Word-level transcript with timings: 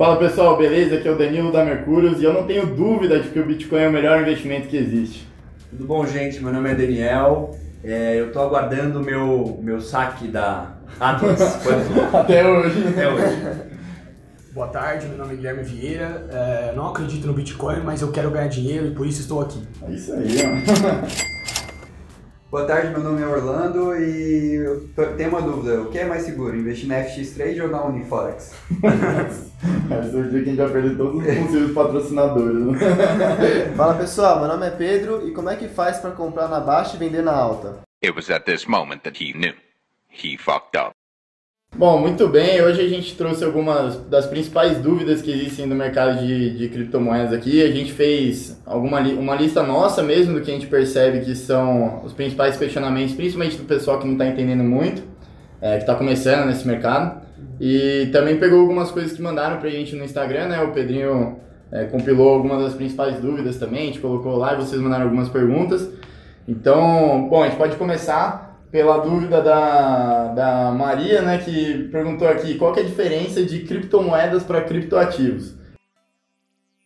Fala 0.00 0.16
pessoal, 0.16 0.56
beleza? 0.56 0.94
Aqui 0.94 1.06
é 1.06 1.10
o 1.10 1.18
Danilo 1.18 1.52
da 1.52 1.62
Mercúrios 1.62 2.22
e 2.22 2.24
eu 2.24 2.32
não 2.32 2.46
tenho 2.46 2.64
dúvida 2.64 3.20
de 3.20 3.28
que 3.28 3.38
o 3.38 3.44
Bitcoin 3.44 3.82
é 3.82 3.88
o 3.88 3.92
melhor 3.92 4.18
investimento 4.22 4.66
que 4.66 4.74
existe. 4.74 5.28
Tudo 5.68 5.84
bom, 5.84 6.06
gente? 6.06 6.42
Meu 6.42 6.50
nome 6.50 6.70
é 6.70 6.74
Daniel. 6.74 7.54
É, 7.84 8.18
eu 8.18 8.28
estou 8.28 8.40
aguardando 8.40 8.98
o 8.98 9.04
meu, 9.04 9.60
meu 9.62 9.78
saque 9.78 10.26
da 10.26 10.72
Atlas. 10.98 11.38
Até 12.14 12.48
hoje. 12.48 12.82
Até 12.88 13.12
hoje. 13.12 13.42
Boa 14.54 14.68
tarde, 14.68 15.06
meu 15.06 15.18
nome 15.18 15.34
é 15.34 15.36
Guilherme 15.36 15.62
Vieira. 15.64 16.26
É, 16.32 16.72
não 16.74 16.88
acredito 16.88 17.26
no 17.26 17.34
Bitcoin, 17.34 17.82
mas 17.84 18.00
eu 18.00 18.10
quero 18.10 18.30
ganhar 18.30 18.48
dinheiro 18.48 18.86
e 18.86 18.92
por 18.92 19.06
isso 19.06 19.20
estou 19.20 19.42
aqui. 19.42 19.62
É 19.86 19.90
isso 19.92 20.14
aí, 20.14 20.34
ó. 20.46 21.30
Boa 22.50 22.66
tarde, 22.66 22.88
meu 22.88 22.98
nome 22.98 23.22
é 23.22 23.26
Orlando 23.26 23.94
e 23.94 24.56
eu 24.56 24.88
tenho 25.16 25.28
uma 25.28 25.40
dúvida. 25.40 25.82
O 25.82 25.88
que 25.88 26.00
é 26.00 26.04
mais 26.04 26.24
seguro, 26.24 26.56
investir 26.56 26.88
na 26.88 27.04
FX 27.04 27.34
Trade 27.34 27.62
ou 27.62 27.68
na 27.68 27.84
Uniforex? 27.84 28.56
Esse 30.02 30.16
é 30.16 30.18
o 30.18 30.28
dia 30.28 30.42
que 30.42 30.50
a 30.50 30.52
gente 30.52 30.56
vai 30.56 30.68
perder 30.68 30.96
todos 30.96 31.24
os 31.24 31.38
possíveis 31.38 31.72
patrocinadores. 31.72 32.66
Né? 32.66 32.78
Fala 33.76 33.94
pessoal, 33.94 34.40
meu 34.40 34.48
nome 34.48 34.66
é 34.66 34.70
Pedro 34.70 35.28
e 35.28 35.32
como 35.32 35.48
é 35.48 35.54
que 35.54 35.68
faz 35.68 35.98
para 35.98 36.10
comprar 36.10 36.48
na 36.48 36.58
baixa 36.58 36.96
e 36.96 36.98
vender 36.98 37.22
na 37.22 37.32
alta? 37.32 37.82
It 38.02 38.16
was 38.16 38.28
at 38.30 38.44
this 38.44 38.66
moment 38.66 39.04
that 39.04 39.22
he 39.22 39.32
knew. 39.32 39.54
He 40.08 40.36
fucked 40.36 40.76
up. 40.76 40.99
Bom, 41.76 41.98
muito 41.98 42.28
bem. 42.28 42.60
Hoje 42.60 42.80
a 42.80 42.88
gente 42.88 43.16
trouxe 43.16 43.44
algumas 43.44 43.96
das 44.06 44.26
principais 44.26 44.78
dúvidas 44.78 45.22
que 45.22 45.30
existem 45.30 45.66
no 45.66 45.74
mercado 45.74 46.18
de, 46.18 46.58
de 46.58 46.68
criptomoedas 46.68 47.32
aqui. 47.32 47.62
A 47.62 47.70
gente 47.70 47.92
fez 47.92 48.60
alguma 48.66 49.00
uma 49.00 49.36
lista 49.36 49.62
nossa 49.62 50.02
mesmo 50.02 50.34
do 50.34 50.40
que 50.42 50.50
a 50.50 50.54
gente 50.54 50.66
percebe 50.66 51.20
que 51.20 51.34
são 51.34 52.04
os 52.04 52.12
principais 52.12 52.56
questionamentos, 52.56 53.14
principalmente 53.14 53.56
do 53.56 53.64
pessoal 53.64 53.98
que 53.98 54.04
não 54.04 54.14
está 54.14 54.26
entendendo 54.26 54.64
muito, 54.64 55.02
é, 55.62 55.76
que 55.76 55.84
está 55.84 55.94
começando 55.94 56.46
nesse 56.46 56.66
mercado. 56.66 57.22
E 57.60 58.08
também 58.12 58.36
pegou 58.36 58.60
algumas 58.60 58.90
coisas 58.90 59.12
que 59.12 59.22
mandaram 59.22 59.58
para 59.58 59.68
a 59.68 59.72
gente 59.72 59.94
no 59.94 60.04
Instagram, 60.04 60.48
né? 60.48 60.60
O 60.62 60.72
Pedrinho 60.72 61.38
é, 61.70 61.84
compilou 61.84 62.34
algumas 62.34 62.62
das 62.64 62.74
principais 62.74 63.20
dúvidas 63.20 63.56
também, 63.58 63.82
a 63.82 63.86
gente 63.86 64.00
colocou 64.00 64.36
lá 64.36 64.54
e 64.54 64.56
vocês 64.56 64.80
mandaram 64.82 65.04
algumas 65.04 65.28
perguntas. 65.28 65.88
Então, 66.48 67.28
bom, 67.30 67.42
a 67.44 67.46
gente 67.46 67.56
pode 67.56 67.76
começar 67.76 68.49
pela 68.70 68.98
dúvida 68.98 69.42
da, 69.42 70.28
da 70.28 70.70
Maria, 70.70 71.22
né, 71.22 71.38
que 71.38 71.88
perguntou 71.90 72.28
aqui 72.28 72.56
qual 72.56 72.74
é 72.76 72.80
a 72.80 72.84
diferença 72.84 73.42
de 73.42 73.60
criptomoedas 73.60 74.42
para 74.44 74.62
criptoativos. 74.62 75.58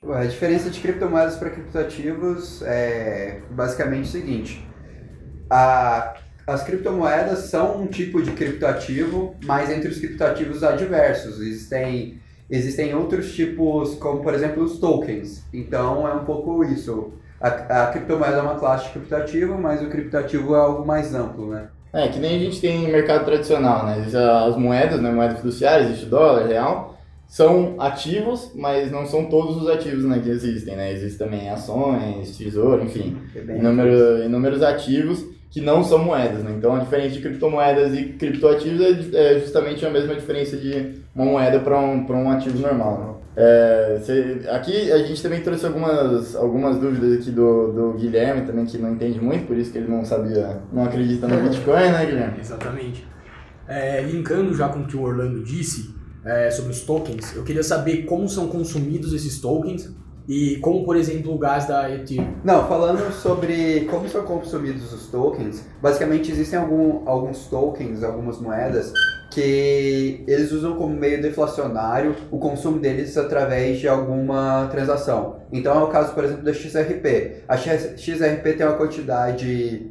A 0.06 0.24
diferença 0.24 0.68
de 0.68 0.80
criptomoedas 0.80 1.36
para 1.36 1.50
criptoativos 1.50 2.62
é 2.62 3.40
basicamente 3.50 4.04
o 4.04 4.12
seguinte: 4.12 4.66
a, 5.48 6.14
as 6.46 6.62
criptomoedas 6.62 7.50
são 7.50 7.80
um 7.80 7.86
tipo 7.86 8.22
de 8.22 8.32
criptoativo, 8.32 9.34
mas 9.44 9.70
entre 9.70 9.88
os 9.88 9.98
criptoativos 9.98 10.62
há 10.62 10.72
diversos. 10.72 11.40
Existem, 11.40 12.20
existem 12.50 12.94
outros 12.94 13.34
tipos, 13.34 13.94
como 13.94 14.22
por 14.22 14.34
exemplo 14.34 14.62
os 14.62 14.78
tokens. 14.78 15.42
Então 15.52 16.06
é 16.06 16.12
um 16.12 16.24
pouco 16.24 16.62
isso. 16.64 17.14
A, 17.40 17.84
a 17.84 17.86
criptomoeda 17.86 18.36
é 18.36 18.42
uma 18.42 18.58
classe 18.58 18.86
de 18.86 18.92
criptoativo, 18.92 19.56
mas 19.58 19.82
o 19.82 19.88
criptoativo 19.88 20.54
é 20.54 20.58
algo 20.58 20.86
mais 20.86 21.14
amplo, 21.14 21.50
né? 21.50 21.68
É, 21.94 22.08
que 22.08 22.18
nem 22.18 22.34
a 22.34 22.38
gente 22.40 22.60
tem 22.60 22.88
mercado 22.88 23.24
tradicional, 23.24 23.86
né? 23.86 24.04
As 24.46 24.56
moedas, 24.56 25.00
né? 25.00 25.12
Moeda 25.12 25.36
fiduciária, 25.36 25.84
existe 25.84 26.06
dólar, 26.06 26.48
real, 26.48 26.98
são 27.28 27.76
ativos, 27.78 28.50
mas 28.54 28.90
não 28.90 29.06
são 29.06 29.26
todos 29.26 29.62
os 29.62 29.68
ativos 29.68 30.04
né, 30.04 30.20
que 30.22 30.28
existem, 30.28 30.74
né? 30.76 30.92
Existem 30.92 31.26
também 31.26 31.48
ações, 31.48 32.36
tesouro, 32.36 32.82
enfim, 32.82 33.16
é 33.34 33.56
inúmeros, 33.56 34.24
inúmeros 34.24 34.62
ativos 34.62 35.24
que 35.50 35.60
não 35.60 35.84
são 35.84 36.00
moedas, 36.00 36.42
né? 36.42 36.52
Então 36.58 36.74
a 36.74 36.80
diferença 36.80 37.14
de 37.14 37.20
criptomoedas 37.20 37.94
e 37.94 38.06
criptoativos 38.06 38.80
é, 39.14 39.36
é 39.36 39.38
justamente 39.38 39.86
a 39.86 39.90
mesma 39.90 40.16
diferença 40.16 40.56
de 40.56 40.96
uma 41.14 41.24
moeda 41.24 41.60
para 41.60 41.78
um, 41.78 42.04
um 42.08 42.30
ativo 42.30 42.58
normal, 42.58 42.98
né? 42.98 43.23
É, 43.36 43.98
cê, 44.02 44.42
aqui 44.48 44.92
a 44.92 44.98
gente 44.98 45.20
também 45.20 45.40
trouxe 45.40 45.66
algumas, 45.66 46.36
algumas 46.36 46.78
dúvidas 46.78 47.20
aqui 47.20 47.30
do, 47.32 47.72
do 47.72 47.92
Guilherme 47.94 48.46
também, 48.46 48.64
que 48.64 48.78
não 48.78 48.92
entende 48.92 49.20
muito, 49.20 49.46
por 49.46 49.56
isso 49.56 49.72
que 49.72 49.78
ele 49.78 49.88
não 49.88 50.04
sabia, 50.04 50.62
não 50.72 50.84
acredita 50.84 51.26
no 51.26 51.42
Bitcoin, 51.42 51.90
né, 51.90 52.06
Guilherme? 52.06 52.40
Exatamente. 52.40 53.06
É, 53.66 54.02
linkando 54.02 54.54
já 54.54 54.68
com 54.68 54.80
o 54.80 54.86
que 54.86 54.96
o 54.96 55.02
Orlando 55.02 55.42
disse 55.42 55.94
é, 56.24 56.50
sobre 56.50 56.70
os 56.70 56.82
tokens, 56.82 57.34
eu 57.34 57.42
queria 57.42 57.62
saber 57.62 58.04
como 58.04 58.28
são 58.28 58.46
consumidos 58.46 59.12
esses 59.12 59.40
tokens 59.40 59.92
e 60.28 60.56
como, 60.58 60.84
por 60.84 60.96
exemplo, 60.96 61.34
o 61.34 61.38
gás 61.38 61.66
da 61.66 61.90
Ethereum. 61.90 62.34
Não, 62.44 62.66
falando 62.68 63.12
sobre 63.12 63.86
como 63.90 64.08
são 64.08 64.22
consumidos 64.22 64.92
os 64.92 65.08
tokens, 65.08 65.66
basicamente 65.82 66.30
existem 66.30 66.58
algum, 66.58 67.06
alguns 67.06 67.46
tokens, 67.46 68.02
algumas 68.02 68.40
moedas 68.40 68.92
que 69.34 70.22
eles 70.28 70.52
usam 70.52 70.76
como 70.76 70.94
meio 70.94 71.20
deflacionário 71.20 72.14
o 72.30 72.38
consumo 72.38 72.78
deles 72.78 73.16
através 73.16 73.80
de 73.80 73.88
alguma 73.88 74.68
transação. 74.70 75.40
Então 75.52 75.76
é 75.78 75.82
o 75.82 75.88
caso, 75.88 76.14
por 76.14 76.24
exemplo, 76.24 76.44
da 76.44 76.52
XRP. 76.52 77.42
A 77.48 77.56
XRP 77.56 78.52
tem 78.56 78.64
uma 78.64 78.76
quantidade 78.76 79.90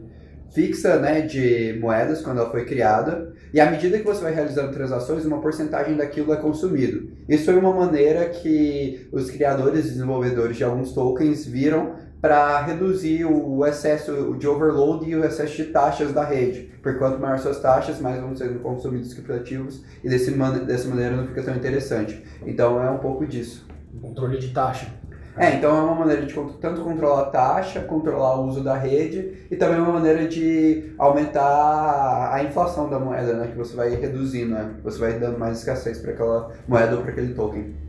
fixa 0.53 0.97
né, 0.97 1.21
de 1.21 1.77
moedas 1.81 2.21
quando 2.21 2.39
ela 2.39 2.49
foi 2.49 2.63
criada, 2.63 3.33
e 3.53 3.59
à 3.59 3.69
medida 3.69 3.97
que 3.97 4.05
você 4.05 4.21
vai 4.21 4.33
realizando 4.33 4.71
transações, 4.71 5.25
uma 5.25 5.41
porcentagem 5.41 5.97
daquilo 5.97 6.31
é 6.31 6.37
consumido. 6.37 7.09
Isso 7.27 7.45
foi 7.45 7.57
uma 7.57 7.73
maneira 7.73 8.25
que 8.29 9.07
os 9.11 9.29
criadores 9.29 9.85
e 9.85 9.89
desenvolvedores 9.89 10.55
de 10.55 10.63
alguns 10.63 10.93
tokens 10.93 11.45
viram 11.45 11.95
para 12.23 12.61
reduzir 12.61 13.25
o 13.25 13.65
excesso 13.65 14.33
de 14.39 14.47
overload 14.47 15.05
e 15.05 15.13
o 15.13 15.25
excesso 15.25 15.57
de 15.57 15.65
taxas 15.65 16.13
da 16.13 16.23
rede. 16.23 16.71
Porque 16.81 16.97
quanto 16.97 17.19
maior 17.19 17.37
suas 17.37 17.59
taxas, 17.59 17.99
mais 17.99 18.21
vão 18.21 18.33
sendo 18.33 18.59
consumidos 18.59 19.13
criptativos 19.13 19.83
e 20.01 20.07
desse 20.07 20.31
man 20.31 20.59
dessa 20.59 20.87
maneira 20.87 21.17
não 21.17 21.27
fica 21.27 21.43
tão 21.43 21.53
interessante. 21.53 22.23
Então 22.45 22.81
é 22.81 22.89
um 22.89 22.99
pouco 22.99 23.27
disso. 23.27 23.67
Controle 24.01 24.39
de 24.39 24.53
taxa. 24.53 24.87
É, 25.35 25.55
então 25.55 25.75
é 25.75 25.81
uma 25.81 25.95
maneira 25.95 26.25
de 26.25 26.33
tanto 26.61 26.81
controlar 26.81 27.23
a 27.23 27.25
taxa, 27.25 27.81
controlar 27.81 28.39
o 28.39 28.47
uso 28.47 28.63
da 28.63 28.77
rede 28.77 29.45
e 29.51 29.57
também 29.57 29.81
uma 29.81 29.91
maneira 29.91 30.25
de 30.25 30.93
aumentar 30.97 32.33
a 32.33 32.41
inflação 32.41 32.89
da 32.89 32.99
moeda, 32.99 33.33
né? 33.33 33.47
Que 33.47 33.57
você 33.57 33.75
vai 33.75 33.89
reduzindo, 33.95 34.53
né? 34.53 34.75
Você 34.81 34.97
vai 34.97 35.19
dando 35.19 35.37
mais 35.37 35.57
escassez 35.57 35.97
para 35.97 36.11
aquela 36.11 36.51
moeda 36.69 36.95
ou 36.95 37.01
para 37.01 37.11
aquele 37.11 37.33
token. 37.33 37.82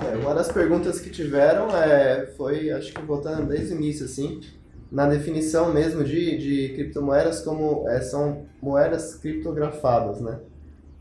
É, 0.00 0.16
uma 0.16 0.34
das 0.34 0.50
perguntas 0.50 1.00
que 1.00 1.10
tiveram 1.10 1.68
é, 1.76 2.26
foi, 2.36 2.70
acho 2.70 2.92
que 2.92 3.02
voltando 3.02 3.46
desde 3.46 3.74
o 3.74 3.76
início, 3.76 4.06
assim, 4.06 4.40
na 4.90 5.06
definição 5.06 5.72
mesmo 5.72 6.04
de, 6.04 6.38
de 6.38 6.74
criptomoedas 6.74 7.40
como 7.40 7.88
é, 7.88 8.00
são 8.00 8.44
moedas 8.60 9.14
criptografadas, 9.14 10.20
né? 10.20 10.38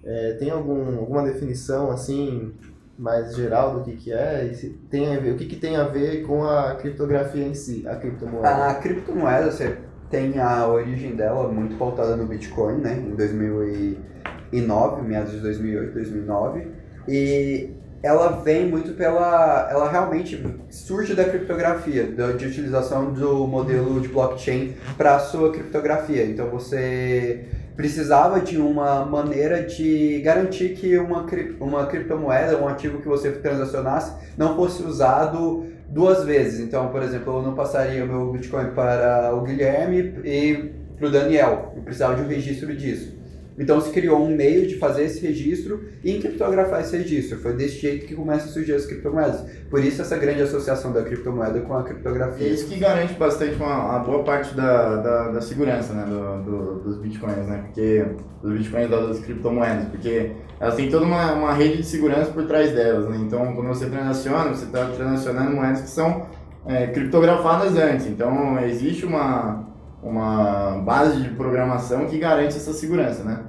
É, 0.03 0.33
tem 0.33 0.49
algum, 0.49 0.97
alguma 0.97 1.23
definição, 1.23 1.91
assim, 1.91 2.53
mais 2.97 3.35
geral 3.35 3.79
do 3.79 3.83
que, 3.83 3.95
que 3.95 4.13
é? 4.13 4.45
E 4.45 4.69
tem 4.89 5.15
a 5.15 5.19
ver, 5.19 5.33
o 5.33 5.37
que, 5.37 5.45
que 5.45 5.55
tem 5.55 5.75
a 5.75 5.83
ver 5.83 6.23
com 6.23 6.43
a 6.43 6.75
criptografia 6.75 7.45
em 7.45 7.53
si, 7.53 7.87
a 7.87 7.95
criptomoeda? 7.95 8.47
A 8.47 8.75
criptomoeda, 8.75 9.51
você 9.51 9.77
tem 10.09 10.39
a 10.39 10.67
origem 10.67 11.15
dela 11.15 11.47
muito 11.47 11.75
pautada 11.77 12.15
no 12.15 12.25
Bitcoin, 12.25 12.77
né? 12.77 12.93
Em 12.97 13.15
2009, 13.15 15.01
meados 15.01 15.31
de 15.31 15.39
2008, 15.39 15.93
2009. 15.93 16.67
E 17.07 17.71
ela 18.03 18.41
vem 18.43 18.67
muito 18.67 18.93
pela. 18.93 19.67
Ela 19.69 19.89
realmente 19.89 20.43
surge 20.69 21.13
da 21.13 21.25
criptografia, 21.25 22.05
de 22.05 22.45
utilização 22.45 23.13
do 23.13 23.45
modelo 23.47 23.99
de 23.99 24.07
blockchain 24.07 24.73
para 24.97 25.15
a 25.15 25.19
sua 25.19 25.51
criptografia. 25.51 26.25
Então 26.25 26.49
você 26.49 27.45
precisava 27.75 28.39
de 28.39 28.57
uma 28.57 29.05
maneira 29.05 29.63
de 29.63 30.21
garantir 30.21 30.69
que 30.69 30.97
uma, 30.97 31.25
uma 31.59 31.85
criptomoeda, 31.85 32.57
um 32.57 32.67
ativo 32.67 33.01
que 33.01 33.07
você 33.07 33.31
transacionasse, 33.31 34.13
não 34.37 34.55
fosse 34.55 34.83
usado 34.83 35.65
duas 35.87 36.23
vezes. 36.23 36.59
Então, 36.59 36.89
por 36.89 37.03
exemplo, 37.03 37.37
eu 37.37 37.41
não 37.41 37.53
passaria 37.53 38.03
o 38.03 38.07
meu 38.07 38.31
Bitcoin 38.31 38.71
para 38.71 39.33
o 39.33 39.41
Guilherme 39.41 40.15
e 40.23 40.71
para 40.97 41.07
o 41.07 41.11
Daniel. 41.11 41.73
Eu 41.75 41.81
precisava 41.83 42.15
de 42.15 42.21
um 42.21 42.27
registro 42.27 42.75
disso. 42.75 43.20
Então 43.57 43.79
se 43.81 43.91
criou 43.91 44.23
um 44.23 44.35
meio 44.35 44.67
de 44.67 44.75
fazer 44.75 45.03
esse 45.03 45.25
registro 45.25 45.83
e 46.03 46.15
encriptografar 46.15 46.81
esse 46.81 46.95
registro. 46.97 47.39
Foi 47.39 47.53
desse 47.53 47.79
jeito 47.79 48.05
que 48.05 48.15
começam 48.15 48.49
a 48.49 48.51
surgir 48.51 48.73
as 48.73 48.85
criptomoedas. 48.85 49.43
Por 49.69 49.83
isso 49.83 50.01
essa 50.01 50.17
grande 50.17 50.41
associação 50.41 50.91
da 50.91 51.03
criptomoeda 51.03 51.59
com 51.61 51.73
a 51.73 51.83
criptografia. 51.83 52.47
Isso 52.47 52.67
que 52.67 52.77
garante 52.77 53.13
bastante 53.13 53.55
uma, 53.55 53.89
uma 53.89 53.99
boa 53.99 54.23
parte 54.23 54.55
da, 54.55 54.97
da, 54.97 55.27
da 55.29 55.41
segurança 55.41 55.93
né, 55.93 56.05
do, 56.05 56.43
do, 56.43 56.79
dos 56.79 56.97
bitcoins, 56.97 57.47
né? 57.47 57.63
Porque 57.65 58.05
dos 58.41 58.53
bitcoins 58.53 58.89
das 58.89 59.19
criptomoedas, 59.19 59.85
porque 59.89 60.31
elas 60.59 60.75
têm 60.75 60.89
toda 60.89 61.05
uma, 61.05 61.33
uma 61.33 61.53
rede 61.53 61.77
de 61.77 61.85
segurança 61.85 62.31
por 62.31 62.45
trás 62.45 62.71
delas. 62.71 63.07
Né? 63.09 63.17
Então 63.21 63.53
quando 63.53 63.67
você 63.67 63.87
transaciona, 63.87 64.49
você 64.49 64.65
está 64.65 64.85
transacionando 64.85 65.51
moedas 65.51 65.81
que 65.81 65.89
são 65.89 66.27
é, 66.65 66.87
criptografadas 66.87 67.75
antes. 67.75 68.07
Então 68.07 68.59
existe 68.59 69.05
uma 69.05 69.70
uma 70.01 70.79
base 70.79 71.21
de 71.21 71.29
programação 71.29 72.07
que 72.07 72.17
garante 72.17 72.55
essa 72.55 72.73
segurança, 72.73 73.23
né? 73.23 73.43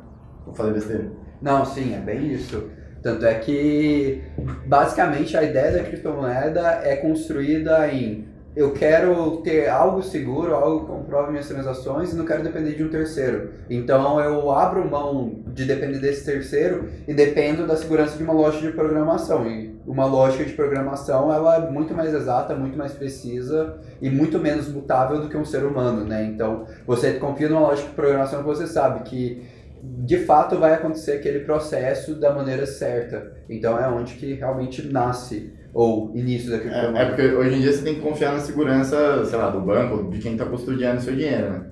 Vou 0.45 0.55
fazer 0.55 0.73
besteira. 0.73 1.11
Não, 1.41 1.65
sim, 1.65 1.95
é 1.95 1.99
bem 1.99 2.33
isso. 2.33 2.71
Tanto 3.03 3.27
é 3.27 3.35
que, 3.35 4.23
basicamente, 4.67 5.37
a 5.37 5.43
ideia 5.43 5.73
da 5.73 5.83
criptomoeda 5.83 6.81
é 6.85 6.97
construída 6.97 7.89
em 7.89 8.31
eu 8.55 8.73
quero 8.73 9.39
ter 9.39 9.69
algo 9.69 10.03
seguro, 10.03 10.55
algo 10.55 10.81
que 10.81 10.93
comprove 10.93 11.31
minhas 11.31 11.49
transações 11.49 12.13
e 12.13 12.17
não 12.17 12.27
quero 12.27 12.43
depender 12.43 12.75
de 12.75 12.85
um 12.85 12.91
terceiro. 12.91 13.51
Então 13.71 14.21
eu 14.21 14.51
abro 14.51 14.89
mão 14.89 15.43
de 15.47 15.65
depender 15.65 15.99
desse 15.99 16.25
terceiro 16.25 16.89
e 17.09 17.15
dependo 17.15 17.67
da 17.67 17.77
segurança 17.77 18.17
de 18.19 18.23
uma 18.23 18.35
lógica 18.35 18.67
de 18.67 18.73
programação. 18.75 19.47
E 19.47 19.72
uma 19.87 20.05
lógica 20.05 20.45
de 20.45 20.53
programação 20.53 21.33
ela 21.33 21.57
é 21.57 21.71
muito 21.71 21.95
mais 21.95 22.15
exata, 22.15 22.55
muito 22.55 22.79
mais 22.79 22.93
precisa 22.93 23.79
e 24.01 24.09
muito 24.09 24.39
menos 24.39 24.69
mutável 24.69 25.21
do 25.21 25.29
que 25.29 25.37
um 25.37 25.45
ser 25.45 25.65
humano, 25.65 26.05
né? 26.05 26.25
Então 26.25 26.67
você 26.87 27.15
confia 27.15 27.49
numa 27.49 27.61
lógica 27.61 27.89
de 27.89 27.95
programação 27.95 28.41
que 28.41 28.47
você 28.47 28.67
sabe 28.67 29.03
que 29.03 29.43
de 29.83 30.19
fato 30.19 30.57
vai 30.59 30.75
acontecer 30.75 31.13
aquele 31.13 31.41
processo 31.41 32.15
da 32.15 32.33
maneira 32.33 32.67
certa. 32.67 33.33
Então 33.51 33.79
é 33.79 33.89
onde 33.89 34.15
que 34.15 34.35
realmente 34.35 34.87
nasce 34.87 35.53
ou 35.75 36.13
início 36.15 36.51
da 36.51 36.59
criptomoeda. 36.59 36.99
É, 36.99 37.03
é 37.03 37.07
porque 37.07 37.23
hoje 37.23 37.57
em 37.57 37.61
dia 37.61 37.73
você 37.73 37.83
tem 37.83 37.95
que 37.97 38.01
confiar 38.01 38.33
na 38.33 38.41
segurança, 38.41 39.25
sei 39.25 39.39
lá, 39.39 39.51
do 39.51 39.61
banco, 39.61 40.11
de 40.11 40.19
quem 40.19 40.33
está 40.33 40.45
custodiando 40.45 40.99
o 40.99 41.03
seu 41.03 41.17
dinheiro, 41.17 41.51
né? 41.51 41.63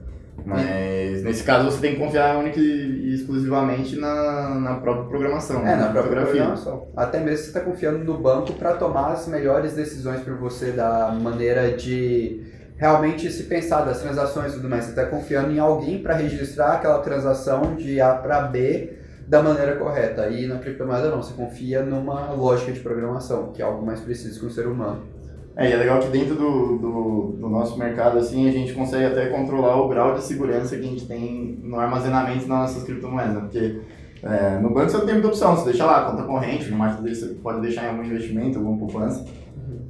Mas 0.44 1.22
nesse 1.22 1.42
caso 1.42 1.70
você 1.70 1.80
tem 1.80 1.94
que 1.94 2.00
confiar 2.00 2.38
única 2.38 2.58
e 2.58 3.14
exclusivamente 3.14 3.96
na, 3.96 4.54
na 4.54 4.74
própria 4.76 5.06
programação. 5.06 5.60
É, 5.60 5.64
né? 5.64 5.76
na 5.76 5.88
própria 5.88 6.02
criptografia. 6.02 6.42
programação. 6.42 6.88
Até 6.96 7.20
mesmo 7.20 7.38
você 7.38 7.48
está 7.48 7.60
confiando 7.60 8.04
no 8.04 8.18
banco 8.18 8.52
para 8.54 8.74
tomar 8.74 9.12
as 9.12 9.26
melhores 9.28 9.74
decisões 9.74 10.20
para 10.20 10.34
você 10.34 10.72
da 10.72 11.10
maneira 11.10 11.72
de 11.72 12.42
realmente 12.76 13.30
se 13.30 13.44
pensar 13.44 13.82
das 13.82 14.00
transações 14.00 14.52
e 14.52 14.56
tudo 14.56 14.68
mais. 14.68 14.84
Você 14.84 14.90
está 14.90 15.06
confiando 15.06 15.52
em 15.52 15.58
alguém 15.58 16.02
para 16.02 16.14
registrar 16.14 16.74
aquela 16.74 16.98
transação 17.00 17.76
de 17.76 18.00
A 18.00 18.14
para 18.14 18.40
B 18.42 18.94
da 19.28 19.42
maneira 19.42 19.76
correta. 19.76 20.28
E 20.28 20.46
na 20.46 20.58
criptomoeda 20.58 21.10
não, 21.10 21.22
você 21.22 21.32
confia 21.34 21.82
numa 21.82 22.32
lógica 22.32 22.72
de 22.72 22.80
programação, 22.80 23.52
que 23.52 23.62
é 23.62 23.64
algo 23.64 23.84
mais 23.84 24.00
preciso 24.00 24.40
que 24.40 24.46
um 24.46 24.50
ser 24.50 24.66
humano. 24.66 25.19
É, 25.60 25.68
e 25.68 25.72
é 25.74 25.76
legal 25.76 26.00
que 26.00 26.08
dentro 26.08 26.34
do, 26.34 26.78
do, 26.78 27.22
do 27.38 27.48
nosso 27.50 27.78
mercado, 27.78 28.18
assim, 28.18 28.48
a 28.48 28.50
gente 28.50 28.72
consegue 28.72 29.04
até 29.04 29.26
controlar 29.26 29.76
o 29.76 29.88
grau 29.88 30.14
de 30.14 30.22
segurança 30.22 30.74
que 30.74 30.82
a 30.82 30.86
gente 30.86 31.04
tem 31.04 31.58
no 31.62 31.78
armazenamento 31.78 32.38
das 32.38 32.48
nossas 32.48 32.82
criptomoedas, 32.82 33.34
né? 33.34 33.40
Porque 33.40 33.78
é, 34.22 34.58
no 34.58 34.70
banco 34.70 34.88
você 34.88 34.96
não 34.96 35.04
tem 35.04 35.14
muita 35.16 35.28
opção, 35.28 35.54
você 35.54 35.66
deixa 35.66 35.84
lá, 35.84 36.10
conta 36.10 36.22
corrente, 36.22 36.70
no 36.70 36.78
marketing 36.78 37.02
dele 37.02 37.14
você 37.14 37.26
pode 37.42 37.60
deixar 37.60 37.84
em 37.84 37.88
algum 37.90 38.02
investimento, 38.02 38.58
alguma 38.58 38.78
poupança, 38.78 39.22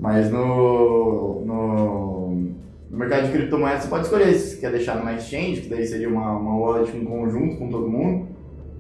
mas 0.01 0.29
no, 0.29 1.45
no, 1.45 2.35
no 2.91 2.99
mercado 2.99 3.27
de 3.27 3.33
criptomoedas 3.33 3.85
você 3.85 3.89
pode 3.89 4.05
escolher 4.07 4.35
se 4.35 4.57
você 4.57 4.61
quer 4.61 4.73
deixar 4.73 4.97
numa 4.97 5.13
exchange, 5.13 5.61
que 5.61 5.69
daí 5.69 5.87
seria 5.87 6.09
uma, 6.09 6.33
uma 6.33 6.59
wallet 6.59 6.97
em 6.97 7.05
conjunto 7.05 7.59
com 7.59 7.69
todo 7.69 7.89
mundo, 7.89 8.27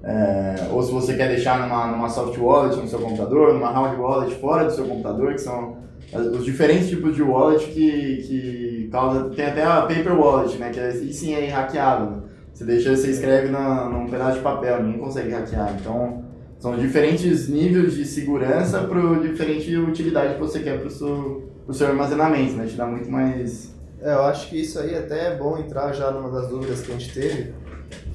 é, 0.02 0.68
ou 0.72 0.82
se 0.82 0.90
você 0.90 1.14
quer 1.14 1.28
deixar 1.28 1.60
numa, 1.60 1.86
numa 1.86 2.08
soft 2.08 2.36
wallet 2.36 2.76
no 2.76 2.88
seu 2.88 2.98
computador, 2.98 3.54
numa 3.54 3.70
hard 3.70 3.96
wallet 3.96 4.34
fora 4.40 4.64
do 4.64 4.72
seu 4.72 4.86
computador, 4.86 5.34
que 5.34 5.40
são 5.40 5.78
os 6.12 6.44
diferentes 6.44 6.88
tipos 6.88 7.14
de 7.14 7.22
wallet 7.22 7.66
que, 7.66 8.16
que 8.26 8.88
causa. 8.90 9.30
Tem 9.30 9.46
até 9.46 9.64
a 9.64 9.82
paper 9.82 10.18
wallet, 10.18 10.58
né? 10.58 10.70
Que 10.70 10.80
é, 10.80 10.90
sim 10.92 11.34
é 11.34 11.48
hackeável. 11.48 12.10
né? 12.10 12.22
Você 12.52 12.64
deixa, 12.64 12.94
você 12.94 13.10
escreve 13.10 13.48
na, 13.48 13.88
num 13.88 14.08
pedaço 14.08 14.38
de 14.38 14.42
papel, 14.42 14.82
ninguém 14.82 15.00
consegue 15.00 15.30
hackear. 15.30 15.76
Então, 15.80 16.24
são 16.58 16.76
diferentes 16.76 17.48
níveis 17.48 17.94
de 17.94 18.04
segurança 18.04 18.82
para 18.82 19.00
diferente 19.20 19.74
utilidade 19.76 20.34
que 20.34 20.40
você 20.40 20.60
quer 20.60 20.78
para 20.78 20.88
o 20.88 20.90
seu, 20.90 21.50
pro 21.64 21.74
seu 21.74 21.86
armazenamento, 21.86 22.52
né? 22.54 22.66
Te 22.66 22.76
dá 22.76 22.86
muito 22.86 23.10
mais. 23.10 23.74
É, 24.02 24.12
eu 24.12 24.22
acho 24.24 24.50
que 24.50 24.60
isso 24.60 24.78
aí 24.78 24.94
até 24.94 25.28
é 25.28 25.36
bom 25.36 25.56
entrar 25.58 25.92
já 25.92 26.10
numa 26.10 26.30
das 26.30 26.48
dúvidas 26.48 26.82
que 26.82 26.90
a 26.92 26.98
gente 26.98 27.14
teve, 27.14 27.54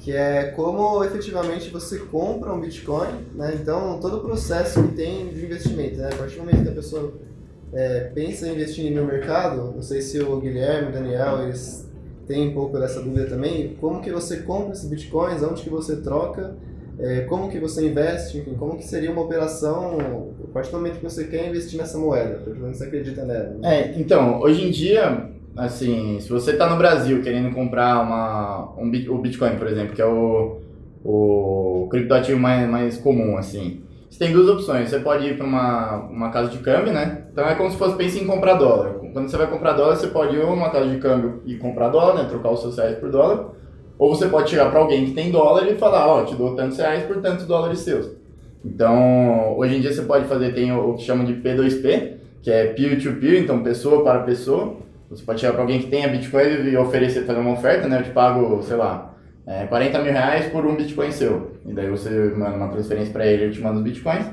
que 0.00 0.12
é 0.12 0.44
como 0.54 1.02
efetivamente 1.02 1.70
você 1.70 1.98
compra 1.98 2.52
um 2.52 2.60
Bitcoin, 2.60 3.08
né? 3.34 3.56
Então, 3.60 3.98
todo 4.00 4.18
o 4.18 4.20
processo 4.20 4.80
que 4.82 4.94
tem 4.94 5.28
de 5.28 5.44
investimento, 5.44 5.96
né? 5.96 6.10
A 6.12 6.16
partir 6.16 6.36
do 6.36 6.44
momento 6.44 6.62
que 6.62 6.68
a 6.68 6.72
pessoa 6.72 7.14
é, 7.72 8.10
pensa 8.14 8.48
em 8.48 8.52
investir 8.52 8.92
no 8.92 9.04
mercado, 9.04 9.72
não 9.74 9.82
sei 9.82 10.00
se 10.00 10.18
o 10.20 10.40
Guilherme, 10.40 10.88
o 10.88 10.92
Daniel, 10.92 11.42
eles 11.42 11.90
têm 12.26 12.48
um 12.48 12.54
pouco 12.54 12.78
dessa 12.78 13.00
dúvida 13.00 13.26
também, 13.26 13.76
como 13.80 14.00
que 14.00 14.10
você 14.10 14.38
compra 14.38 14.72
esses 14.72 14.88
Bitcoins, 14.88 15.42
onde 15.42 15.62
que 15.62 15.70
você 15.70 15.96
troca, 15.96 16.56
é, 16.98 17.20
como 17.22 17.48
que 17.48 17.58
você 17.58 17.86
investe, 17.86 18.38
enfim, 18.38 18.54
como 18.54 18.76
que 18.76 18.84
seria 18.84 19.10
uma 19.10 19.22
operação 19.22 19.98
a 20.42 20.52
partir 20.52 20.70
do 20.70 20.78
momento 20.78 20.98
que 20.98 21.04
você 21.04 21.24
quer 21.24 21.48
investir 21.48 21.78
nessa 21.78 21.98
moeda, 21.98 22.30
a 22.30 22.36
partir 22.36 22.54
do 22.54 22.60
momento 22.60 22.72
que 22.72 22.78
você 22.78 22.84
acredita 22.84 23.24
nela. 23.24 23.56
né? 23.60 23.80
É, 23.80 23.94
então, 24.00 24.40
hoje 24.40 24.66
em 24.66 24.70
dia, 24.70 25.28
assim, 25.56 26.18
se 26.20 26.28
você 26.28 26.52
está 26.52 26.68
no 26.68 26.76
Brasil 26.76 27.22
querendo 27.22 27.54
comprar 27.54 28.00
uma, 28.00 28.72
um, 28.78 28.88
o 29.10 29.18
Bitcoin, 29.18 29.56
por 29.56 29.66
exemplo, 29.66 29.94
que 29.94 30.00
é 30.00 30.06
o, 30.06 30.58
o 31.04 31.86
criptoativo 31.90 32.40
mais, 32.40 32.68
mais 32.68 32.96
comum, 32.96 33.36
assim, 33.36 33.82
você 34.16 34.24
tem 34.24 34.32
duas 34.32 34.48
opções. 34.48 34.88
Você 34.88 34.98
pode 35.00 35.26
ir 35.26 35.36
para 35.36 35.46
uma, 35.46 35.96
uma 36.06 36.30
casa 36.30 36.50
de 36.50 36.58
câmbio, 36.58 36.92
né? 36.92 37.25
Então 37.36 37.46
é 37.46 37.54
como 37.54 37.70
se 37.70 37.76
fosse, 37.76 37.94
pense 37.96 38.18
em 38.18 38.26
comprar 38.26 38.54
dólar. 38.54 38.94
Quando 39.12 39.28
você 39.28 39.36
vai 39.36 39.46
comprar 39.46 39.74
dólar, 39.74 39.94
você 39.94 40.06
pode 40.06 40.34
ir 40.34 40.42
uma 40.42 40.70
casa 40.70 40.88
de 40.88 40.96
câmbio 40.96 41.42
e 41.44 41.56
comprar 41.56 41.90
dólar, 41.90 42.14
né? 42.14 42.26
Trocar 42.30 42.50
os 42.50 42.62
seus 42.62 42.78
reais 42.78 42.96
por 42.96 43.10
dólar. 43.10 43.50
Ou 43.98 44.14
você 44.14 44.26
pode 44.26 44.48
chegar 44.48 44.70
para 44.70 44.80
alguém 44.80 45.04
que 45.04 45.10
tem 45.10 45.30
dólar 45.30 45.70
e 45.70 45.74
falar, 45.74 46.06
ó, 46.06 46.24
te 46.24 46.34
dou 46.34 46.56
tantos 46.56 46.78
reais 46.78 47.04
por 47.04 47.20
tantos 47.20 47.44
dólares 47.44 47.80
seus. 47.80 48.10
Então, 48.64 49.54
hoje 49.58 49.76
em 49.76 49.80
dia 49.82 49.92
você 49.92 50.00
pode 50.00 50.24
fazer, 50.24 50.54
tem 50.54 50.72
o, 50.72 50.94
que 50.94 51.02
chamam 51.02 51.26
de 51.26 51.34
P2P, 51.34 52.12
que 52.40 52.50
é 52.50 52.68
peer-to-peer, 52.68 53.42
então 53.42 53.62
pessoa 53.62 54.02
para 54.02 54.20
pessoa. 54.20 54.76
Você 55.10 55.22
pode 55.22 55.38
chegar 55.38 55.52
para 55.52 55.60
alguém 55.60 55.78
que 55.78 55.88
tenha 55.88 56.08
Bitcoin 56.08 56.70
e 56.70 56.74
oferecer, 56.78 57.26
fazer 57.26 57.40
uma 57.40 57.52
oferta, 57.52 57.86
né? 57.86 57.98
Eu 57.98 58.04
te 58.04 58.12
pago, 58.12 58.62
sei 58.62 58.76
lá, 58.76 59.14
é, 59.46 59.66
40 59.66 59.98
mil 59.98 60.12
reais 60.12 60.46
por 60.46 60.64
um 60.64 60.74
Bitcoin 60.74 61.10
seu. 61.12 61.50
E 61.66 61.74
daí 61.74 61.90
você 61.90 62.32
manda 62.34 62.56
uma 62.56 62.68
transferência 62.68 63.12
para 63.12 63.26
ele, 63.26 63.42
ele 63.44 63.52
te 63.52 63.60
manda 63.60 63.76
os 63.76 63.82
Bitcoins. 63.82 64.24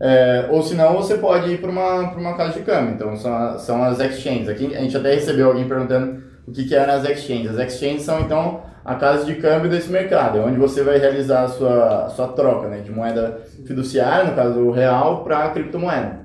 É, 0.00 0.46
ou 0.50 0.62
senão 0.62 0.94
você 0.94 1.16
pode 1.16 1.50
ir 1.50 1.60
para 1.60 1.70
uma, 1.70 2.12
uma 2.12 2.36
casa 2.36 2.54
de 2.54 2.60
câmbio. 2.60 2.94
Então 2.94 3.16
são, 3.16 3.58
são 3.58 3.82
as 3.82 3.98
exchanges. 3.98 4.48
Aqui 4.48 4.74
a 4.74 4.80
gente 4.80 4.96
até 4.96 5.14
recebeu 5.14 5.48
alguém 5.48 5.66
perguntando 5.66 6.22
o 6.46 6.52
que, 6.52 6.64
que 6.64 6.74
eram 6.74 6.94
as 6.94 7.04
exchanges. 7.04 7.58
As 7.58 7.72
exchanges 7.72 8.02
são 8.02 8.20
então 8.20 8.62
a 8.84 8.94
casa 8.94 9.26
de 9.26 9.34
câmbio 9.34 9.70
desse 9.70 9.90
mercado, 9.90 10.38
é 10.38 10.40
onde 10.40 10.56
você 10.56 10.82
vai 10.82 10.96
realizar 10.96 11.42
a 11.42 11.48
sua, 11.48 12.06
a 12.06 12.08
sua 12.08 12.28
troca 12.28 12.68
né, 12.68 12.78
de 12.78 12.90
moeda 12.90 13.42
fiduciária, 13.66 14.30
no 14.30 14.34
caso 14.34 14.60
o 14.60 14.70
real, 14.70 15.24
para 15.24 15.50
criptomoeda. 15.50 16.20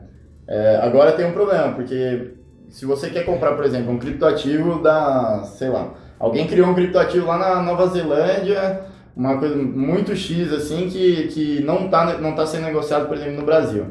É, 0.48 0.80
agora 0.82 1.12
tem 1.12 1.26
um 1.26 1.34
problema, 1.34 1.74
porque 1.74 2.36
se 2.70 2.86
você 2.86 3.10
quer 3.10 3.26
comprar, 3.26 3.52
por 3.54 3.66
exemplo, 3.66 3.92
um 3.92 4.00
criptoativo 4.00 4.82
da, 4.82 5.44
sei 5.44 5.68
lá, 5.68 5.94
alguém 6.18 6.48
criou 6.48 6.70
um 6.70 6.74
criptoativo 6.74 7.28
lá 7.28 7.38
na 7.38 7.62
Nova 7.62 7.88
Zelândia, 7.88 8.86
uma 9.16 9.38
coisa 9.38 9.56
muito 9.56 10.16
X 10.16 10.52
assim, 10.52 10.90
que, 10.90 11.28
que 11.28 11.64
não 11.64 11.86
está 11.86 12.18
não 12.18 12.34
tá 12.34 12.46
sendo 12.46 12.66
negociado, 12.66 13.08
por 13.08 13.16
exemplo, 13.16 13.38
no 13.38 13.46
Brasil. 13.46 13.86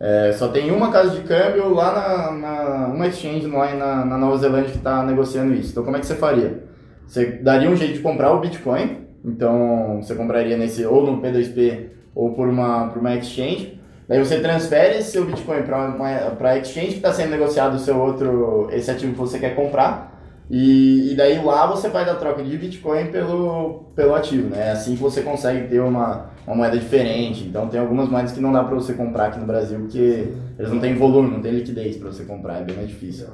É, 0.00 0.32
só 0.32 0.48
tem 0.48 0.70
uma 0.70 0.90
casa 0.90 1.10
de 1.10 1.22
câmbio 1.22 1.72
lá 1.72 1.92
na, 1.92 2.32
na 2.32 2.86
uma 2.88 3.06
exchange 3.06 3.46
lá 3.46 3.72
na, 3.74 4.04
na 4.04 4.18
Nova 4.18 4.36
Zelândia 4.36 4.70
que 4.70 4.78
está 4.78 5.04
negociando 5.04 5.54
isso. 5.54 5.70
Então 5.70 5.84
como 5.84 5.96
é 5.96 6.00
que 6.00 6.06
você 6.06 6.16
faria? 6.16 6.64
Você 7.06 7.26
daria 7.42 7.70
um 7.70 7.76
jeito 7.76 7.94
de 7.94 8.00
comprar 8.00 8.32
o 8.32 8.40
Bitcoin, 8.40 8.98
então 9.24 10.00
você 10.02 10.14
compraria 10.14 10.56
nesse 10.56 10.84
ou 10.84 11.06
no 11.06 11.22
P2P 11.22 11.86
ou 12.14 12.32
por 12.32 12.48
uma, 12.48 12.88
por 12.88 13.00
uma 13.00 13.14
exchange. 13.14 13.80
Daí 14.08 14.18
você 14.18 14.40
transfere 14.40 14.98
esse 14.98 15.12
seu 15.12 15.24
Bitcoin 15.24 15.62
para 15.62 16.50
a 16.50 16.58
exchange 16.58 16.88
que 16.88 16.96
está 16.96 17.12
sendo 17.12 17.30
negociado 17.30 17.74
o 17.74 17.78
seu 17.78 17.98
outro, 17.98 18.68
esse 18.70 18.90
ativo 18.90 19.12
que 19.12 19.18
você 19.18 19.38
quer 19.38 19.54
comprar. 19.54 20.13
E, 20.50 21.12
e 21.12 21.16
daí 21.16 21.42
lá 21.42 21.66
você 21.66 21.88
faz 21.88 22.08
a 22.08 22.14
troca 22.14 22.42
de 22.42 22.56
Bitcoin 22.56 23.06
pelo, 23.06 23.84
pelo 23.94 24.14
ativo, 24.14 24.50
né? 24.50 24.68
É 24.68 24.70
assim 24.72 24.94
que 24.94 25.02
você 25.02 25.22
consegue 25.22 25.68
ter 25.68 25.80
uma, 25.80 26.26
uma 26.46 26.56
moeda 26.56 26.78
diferente. 26.78 27.44
Então 27.44 27.68
tem 27.68 27.80
algumas 27.80 28.08
moedas 28.08 28.32
que 28.32 28.40
não 28.40 28.52
dá 28.52 28.62
para 28.62 28.74
você 28.74 28.92
comprar 28.92 29.26
aqui 29.26 29.38
no 29.38 29.46
Brasil 29.46 29.78
porque 29.80 30.28
eles 30.58 30.70
não 30.70 30.80
têm 30.80 30.94
volume, 30.94 31.30
não 31.30 31.40
tem 31.40 31.52
liquidez 31.52 31.96
para 31.96 32.12
você 32.12 32.24
comprar, 32.24 32.60
é 32.60 32.64
bem 32.64 32.76
mais 32.76 32.88
difícil. 32.88 33.26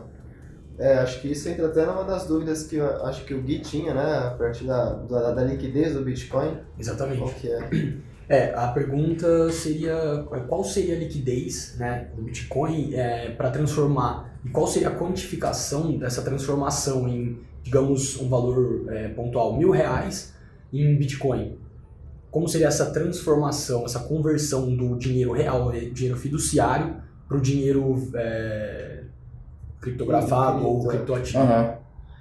É, 0.78 0.94
acho 0.94 1.20
que 1.20 1.28
isso 1.28 1.46
entra 1.46 1.66
até 1.66 1.84
numa 1.84 2.04
das 2.04 2.26
dúvidas 2.26 2.62
que 2.62 2.76
eu 2.76 3.04
acho 3.04 3.24
que 3.26 3.34
o 3.34 3.42
Gui 3.42 3.58
tinha, 3.58 3.92
né? 3.92 4.28
A 4.28 4.30
partir 4.30 4.64
da, 4.64 4.94
da, 4.94 5.32
da 5.32 5.44
liquidez 5.44 5.92
do 5.92 6.02
Bitcoin. 6.02 6.56
Exatamente. 6.78 7.18
Qual 7.18 7.30
que 7.34 7.48
é? 7.48 7.68
É, 8.30 8.54
a 8.54 8.68
pergunta 8.68 9.50
seria 9.50 10.24
qual 10.46 10.62
seria 10.62 10.94
a 10.94 10.98
liquidez 10.98 11.74
né, 11.76 12.08
do 12.14 12.22
Bitcoin 12.22 12.92
para 13.36 13.50
transformar 13.50 14.38
e 14.44 14.50
qual 14.50 14.68
seria 14.68 14.88
a 14.88 14.94
quantificação 14.94 15.98
dessa 15.98 16.22
transformação 16.22 17.08
em, 17.08 17.40
digamos, 17.62 18.20
um 18.20 18.28
valor 18.28 18.86
é, 18.88 19.08
pontual, 19.08 19.58
mil 19.58 19.72
reais 19.72 20.32
em 20.72 20.96
Bitcoin. 20.96 21.58
Como 22.30 22.48
seria 22.48 22.68
essa 22.68 22.92
transformação, 22.92 23.84
essa 23.84 23.98
conversão 24.00 24.74
do 24.76 24.96
dinheiro 24.96 25.32
real, 25.32 25.72
eh, 25.74 25.86
dinheiro 25.86 26.16
fiduciário, 26.16 26.96
para 27.26 27.36
o 27.36 27.40
dinheiro 27.40 28.08
é, 28.14 29.02
criptografado 29.80 30.64
ou 30.64 30.84
é. 30.86 30.96
criptoativo? 30.96 31.38
Aham. 31.38 31.74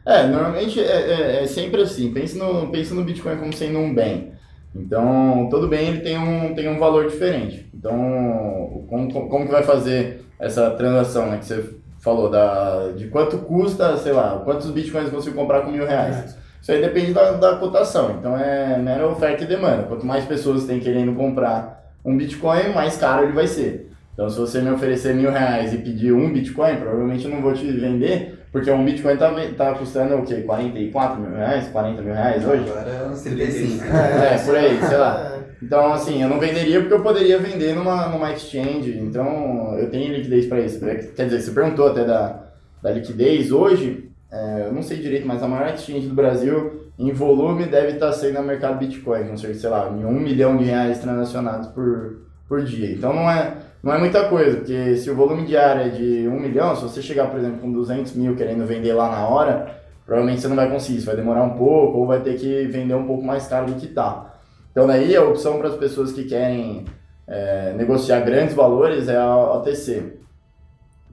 É, 0.06 0.28
normalmente 0.28 0.80
é, 0.80 0.84
é, 0.84 1.44
é 1.44 1.48
sempre 1.48 1.84
assim. 1.84 2.12
Pense 2.12 2.36
no, 2.36 2.72
pense 2.72 2.94
no 2.94 3.04
Bitcoin 3.04 3.38
como 3.38 3.54
sendo 3.54 3.78
um 3.78 3.94
bem. 3.94 4.34
Então, 4.76 5.48
todo 5.50 5.68
bem 5.68 5.88
ele 5.88 6.02
tem 6.02 6.18
um, 6.18 6.54
tem 6.54 6.70
um 6.70 6.80
valor 6.80 7.08
diferente. 7.08 7.70
Então, 7.74 8.86
como, 8.88 9.12
como 9.30 9.46
que 9.46 9.52
vai 9.52 9.64
fazer 9.64 10.26
essa 10.40 10.70
transação, 10.72 11.28
né? 11.28 11.38
Que 11.38 11.46
você 11.46 11.70
falou, 12.00 12.30
da, 12.30 12.92
de 12.96 13.08
quanto 13.08 13.40
custa, 13.40 13.98
sei 13.98 14.12
lá, 14.12 14.42
quantos 14.44 14.72
Bitcoins 14.72 15.10
você 15.10 15.32
comprar 15.32 15.62
com 15.62 15.72
mil 15.72 15.86
reais. 15.86 16.38
Isso 16.62 16.72
aí 16.72 16.82
depende 16.82 17.14
da, 17.14 17.32
da 17.34 17.56
cotação. 17.56 18.18
Então, 18.20 18.38
é 18.38 18.78
mera 18.78 19.08
oferta 19.08 19.44
e 19.44 19.48
demanda. 19.48 19.84
Quanto 19.84 20.06
mais 20.06 20.26
pessoas 20.26 20.66
tem 20.66 20.80
querendo 20.80 21.16
comprar 21.16 21.94
um 22.04 22.16
Bitcoin, 22.16 22.74
mais 22.74 22.98
caro 22.98 23.24
ele 23.24 23.34
vai 23.34 23.48
ser. 23.48 23.89
Então, 24.20 24.30
se 24.30 24.38
você 24.38 24.60
me 24.60 24.70
oferecer 24.70 25.16
mil 25.16 25.32
reais 25.32 25.74
e 25.74 25.78
pedir 25.78 26.12
um 26.12 26.30
Bitcoin, 26.30 26.76
provavelmente 26.76 27.24
eu 27.24 27.32
não 27.32 27.42
vou 27.42 27.54
te 27.54 27.66
vender, 27.72 28.38
porque 28.52 28.70
um 28.70 28.84
Bitcoin 28.84 29.16
tá, 29.16 29.34
tá 29.56 29.74
custando 29.76 30.16
o 30.16 30.26
quê? 30.26 30.42
44 30.42 31.22
mil 31.22 31.38
reais? 31.38 31.70
40 31.70 32.02
mil 32.02 32.14
reais 32.14 32.46
hoje? 32.46 32.70
Agora 32.70 32.90
é 32.90 33.08
uns 33.08 33.22
35. 33.22 33.86
É, 33.86 34.38
por 34.40 34.58
aí, 34.58 34.78
sei 34.90 34.98
lá. 34.98 35.36
É, 35.38 35.40
Então, 35.64 35.94
assim, 35.94 36.22
eu 36.22 36.28
não 36.28 36.38
venderia 36.38 36.82
porque 36.82 36.96
eu 36.96 37.02
poderia 37.02 37.40
vender 37.40 37.74
numa, 37.74 38.10
numa 38.10 38.34
exchange. 38.34 38.92
Então, 39.00 39.78
eu 39.80 39.90
tenho 39.90 40.14
liquidez 40.14 40.48
para 40.48 40.60
isso. 40.60 40.82
Quer 40.82 41.24
dizer, 41.24 41.40
você 41.40 41.52
perguntou 41.52 41.88
até 41.88 42.04
da, 42.04 42.44
da 42.84 42.92
liquidez. 42.92 43.54
Hoje, 43.54 44.12
é, 44.30 44.66
eu 44.68 44.74
não 44.74 44.84
sei 44.84 44.98
direito, 44.98 45.26
mas 45.26 45.42
a 45.42 45.48
maior 45.48 45.74
exchange 45.74 46.08
do 46.08 46.14
Brasil, 46.14 46.92
em 47.00 47.14
volume, 47.14 47.68
deve 47.68 47.94
estar 47.94 48.12
sendo 48.12 48.42
no 48.42 48.44
mercado 48.44 48.80
Bitcoin. 48.80 49.30
Com 49.30 49.38
certeza, 49.38 49.62
sei 49.62 49.70
lá, 49.70 49.90
em 49.90 50.04
um 50.04 50.20
milhão 50.20 50.58
de 50.58 50.66
reais 50.66 51.00
transacionados 51.00 51.70
por, 51.70 52.18
por 52.50 52.62
dia. 52.64 52.92
Então, 52.92 53.14
não 53.14 53.32
é, 53.32 53.54
não 53.82 53.94
é 53.94 53.98
muita 53.98 54.28
coisa, 54.28 54.58
porque 54.58 54.98
se 54.98 55.10
o 55.10 55.16
volume 55.16 55.46
diário 55.46 55.84
é 55.84 55.90
de 55.90 56.28
um 56.28 56.38
milhão, 56.40 56.76
se 56.76 56.84
você 56.84 57.02
chegar, 57.02 57.28
por 57.28 57.40
exemplo, 57.40 57.60
com 57.60 57.72
200 57.72 58.14
mil 58.14 58.36
querendo 58.36 58.66
vender 58.66 58.94
lá 58.94 59.10
na 59.10 59.28
hora, 59.28 59.80
provavelmente 60.06 60.42
você 60.42 60.48
não 60.50 60.56
vai 60.56 60.70
conseguir. 60.70 61.00
Vai 61.02 61.16
demorar 61.16 61.44
um 61.44 61.52
pouco 61.52 62.00
ou 62.00 62.08
vai 62.08 62.20
ter 62.20 62.36
que 62.36 62.66
vender 62.66 62.96
um 62.96 63.08
pouco 63.08 63.24
mais 63.24 63.48
caro 63.48 63.68
do 63.68 63.76
que 63.76 63.88
tá. 63.88 64.34
Então 64.72 64.86
daí 64.86 65.16
a 65.16 65.24
opção 65.24 65.58
para 65.60 65.70
as 65.70 65.76
pessoas 65.76 66.12
que 66.12 66.26
querem 66.26 66.86
é, 67.26 67.74
negociar 67.78 68.20
grandes 68.22 68.54
valores 68.54 69.08
é 69.08 69.16
a 69.16 69.54
OTC, 69.54 70.20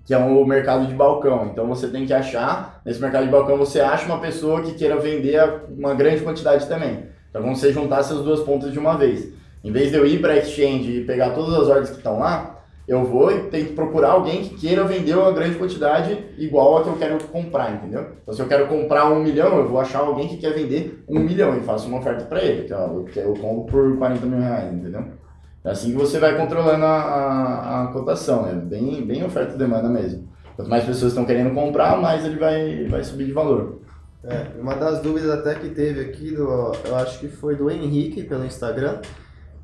que 0.04 0.12
é 0.12 0.18
o 0.18 0.44
mercado 0.44 0.86
de 0.86 0.94
balcão. 0.94 1.46
Então 1.52 1.68
você 1.68 1.86
tem 1.86 2.04
que 2.04 2.12
achar, 2.12 2.80
nesse 2.84 3.00
mercado 3.00 3.26
de 3.26 3.30
balcão 3.30 3.56
você 3.56 3.80
acha 3.80 4.06
uma 4.06 4.18
pessoa 4.18 4.62
que 4.62 4.74
queira 4.74 4.96
vender 4.96 5.40
uma 5.68 5.94
grande 5.94 6.22
quantidade 6.22 6.66
também. 6.66 7.04
Então 7.30 7.42
como 7.42 7.54
você 7.54 7.72
juntar 7.72 8.00
essas 8.00 8.24
duas 8.24 8.40
pontas 8.40 8.72
de 8.72 8.78
uma 8.78 8.96
vez. 8.96 9.32
Em 9.64 9.72
vez 9.72 9.90
de 9.90 9.96
eu 9.96 10.06
ir 10.06 10.20
para 10.20 10.34
a 10.34 10.36
exchange 10.36 10.90
e 10.90 11.04
pegar 11.04 11.30
todas 11.30 11.54
as 11.54 11.68
ordens 11.68 11.90
que 11.90 11.96
estão 11.96 12.18
lá, 12.18 12.56
eu 12.86 13.04
vou 13.04 13.32
e 13.32 13.50
tento 13.50 13.74
procurar 13.74 14.10
alguém 14.10 14.42
que 14.42 14.54
queira 14.54 14.84
vender 14.84 15.16
uma 15.16 15.32
grande 15.32 15.56
quantidade 15.56 16.24
igual 16.38 16.78
a 16.78 16.82
que 16.84 16.88
eu 16.88 16.96
quero 16.96 17.24
comprar, 17.24 17.74
entendeu? 17.74 18.06
Então, 18.22 18.32
se 18.32 18.40
eu 18.40 18.46
quero 18.46 18.68
comprar 18.68 19.10
um 19.10 19.22
milhão, 19.22 19.58
eu 19.58 19.68
vou 19.68 19.80
achar 19.80 20.00
alguém 20.00 20.28
que 20.28 20.36
quer 20.36 20.52
vender 20.52 21.02
um 21.08 21.18
milhão 21.18 21.56
e 21.56 21.62
faço 21.62 21.88
uma 21.88 21.98
oferta 21.98 22.24
para 22.24 22.40
ele, 22.42 22.62
que 22.62 22.72
ó, 22.72 23.02
que 23.02 23.18
eu 23.18 23.34
compro 23.34 23.64
por 23.64 23.98
40 23.98 24.26
mil 24.26 24.38
reais, 24.38 24.72
entendeu? 24.72 25.04
É 25.64 25.70
assim 25.70 25.90
que 25.90 25.96
você 25.96 26.20
vai 26.20 26.36
controlando 26.36 26.84
a, 26.84 26.96
a, 26.96 27.84
a 27.84 27.86
cotação, 27.88 28.48
é 28.48 28.54
bem, 28.54 29.04
bem 29.04 29.24
oferta 29.24 29.56
e 29.56 29.58
demanda 29.58 29.88
mesmo. 29.88 30.28
Quanto 30.54 30.70
mais 30.70 30.84
pessoas 30.84 31.10
estão 31.10 31.24
querendo 31.24 31.52
comprar, 31.52 32.00
mais 32.00 32.24
ele 32.24 32.38
vai, 32.38 32.84
vai 32.84 33.02
subir 33.02 33.26
de 33.26 33.32
valor. 33.32 33.80
É, 34.22 34.60
uma 34.60 34.74
das 34.74 35.00
dúvidas 35.00 35.28
até 35.28 35.56
que 35.56 35.68
teve 35.70 36.00
aqui, 36.00 36.30
do, 36.30 36.72
eu 36.84 36.94
acho 36.96 37.18
que 37.18 37.26
foi 37.26 37.56
do 37.56 37.68
Henrique 37.68 38.22
pelo 38.22 38.44
Instagram, 38.44 39.00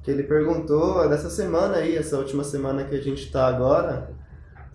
que 0.03 0.11
ele 0.11 0.25
perguntou 0.25 1.09
dessa 1.09 1.31
semana 1.31 1.77
aí, 1.77 1.97
essa 1.97 2.19
última 2.19 2.43
semana 2.43 2.85
que 2.85 2.95
a 2.95 3.01
gente 3.01 3.25
está 3.25 3.47
agora, 3.47 4.11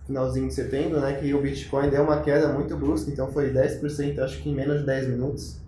finalzinho 0.06 0.48
de 0.48 0.54
setembro, 0.54 1.02
né, 1.02 1.14
que 1.14 1.34
o 1.34 1.42
Bitcoin 1.42 1.90
deu 1.90 2.04
uma 2.04 2.22
queda 2.22 2.48
muito 2.48 2.76
brusca, 2.78 3.12
então 3.12 3.32
foi 3.32 3.52
10%, 3.52 4.20
acho 4.20 4.42
que 4.42 4.50
em 4.50 4.56
menos 4.56 4.80
de 4.80 4.86
10 4.86 5.10
minutos. 5.10 5.60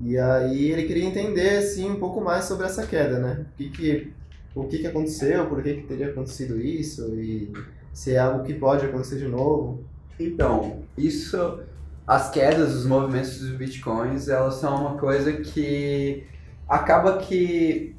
E 0.00 0.18
aí 0.18 0.70
ele 0.70 0.82
queria 0.82 1.04
entender, 1.04 1.58
assim, 1.58 1.90
um 1.90 1.96
pouco 1.96 2.20
mais 2.20 2.44
sobre 2.44 2.66
essa 2.66 2.86
queda, 2.86 3.18
né? 3.18 3.46
O 3.52 3.56
que 3.56 3.70
que, 3.70 4.12
o 4.54 4.64
que, 4.64 4.78
que 4.78 4.86
aconteceu, 4.86 5.46
por 5.46 5.62
que, 5.62 5.74
que 5.74 5.82
teria 5.82 6.08
acontecido 6.08 6.60
isso, 6.60 7.14
e 7.14 7.52
se 7.92 8.14
é 8.14 8.18
algo 8.18 8.44
que 8.44 8.54
pode 8.54 8.84
acontecer 8.84 9.18
de 9.18 9.28
novo. 9.28 9.84
Então, 10.18 10.82
isso, 10.98 11.60
as 12.06 12.30
quedas, 12.30 12.74
os 12.74 12.84
movimentos 12.84 13.38
dos 13.38 13.50
bitcoins, 13.52 14.28
elas 14.28 14.54
são 14.54 14.86
uma 14.86 14.98
coisa 14.98 15.32
que 15.32 16.24
acaba 16.68 17.18
que 17.18 17.91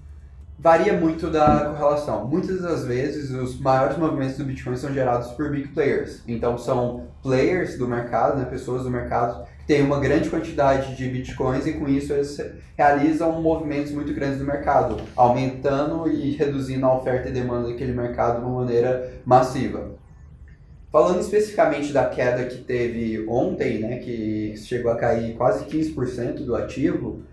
varia 0.64 0.94
muito 0.94 1.30
da 1.30 1.66
correlação. 1.66 2.26
Muitas 2.26 2.62
das 2.62 2.86
vezes, 2.86 3.32
os 3.32 3.60
maiores 3.60 3.98
movimentos 3.98 4.38
do 4.38 4.46
Bitcoin 4.46 4.78
são 4.78 4.94
gerados 4.94 5.28
por 5.34 5.52
big 5.52 5.68
players. 5.68 6.22
Então, 6.26 6.58
são 6.58 7.08
players 7.22 7.78
do 7.78 7.86
mercado, 7.86 8.40
né, 8.40 8.46
pessoas 8.46 8.84
do 8.84 8.90
mercado, 8.90 9.46
que 9.60 9.68
têm 9.68 9.84
uma 9.84 10.00
grande 10.00 10.30
quantidade 10.30 10.96
de 10.96 11.10
Bitcoins 11.10 11.68
e, 11.68 11.74
com 11.74 11.90
isso, 11.90 12.14
eles 12.14 12.40
realizam 12.78 13.42
movimentos 13.42 13.92
muito 13.92 14.14
grandes 14.14 14.40
do 14.40 14.46
mercado, 14.46 15.02
aumentando 15.18 16.10
e 16.10 16.32
reduzindo 16.32 16.86
a 16.86 16.96
oferta 16.96 17.28
e 17.28 17.34
demanda 17.34 17.68
daquele 17.68 17.92
mercado 17.92 18.40
de 18.40 18.46
uma 18.46 18.62
maneira 18.62 19.12
massiva. 19.26 19.92
Falando 20.90 21.20
especificamente 21.20 21.92
da 21.92 22.06
queda 22.06 22.46
que 22.46 22.60
teve 22.60 23.26
ontem, 23.28 23.80
né, 23.80 23.98
que 23.98 24.54
chegou 24.56 24.92
a 24.94 24.96
cair 24.96 25.36
quase 25.36 25.66
15% 25.66 26.46
do 26.46 26.56
ativo, 26.56 27.24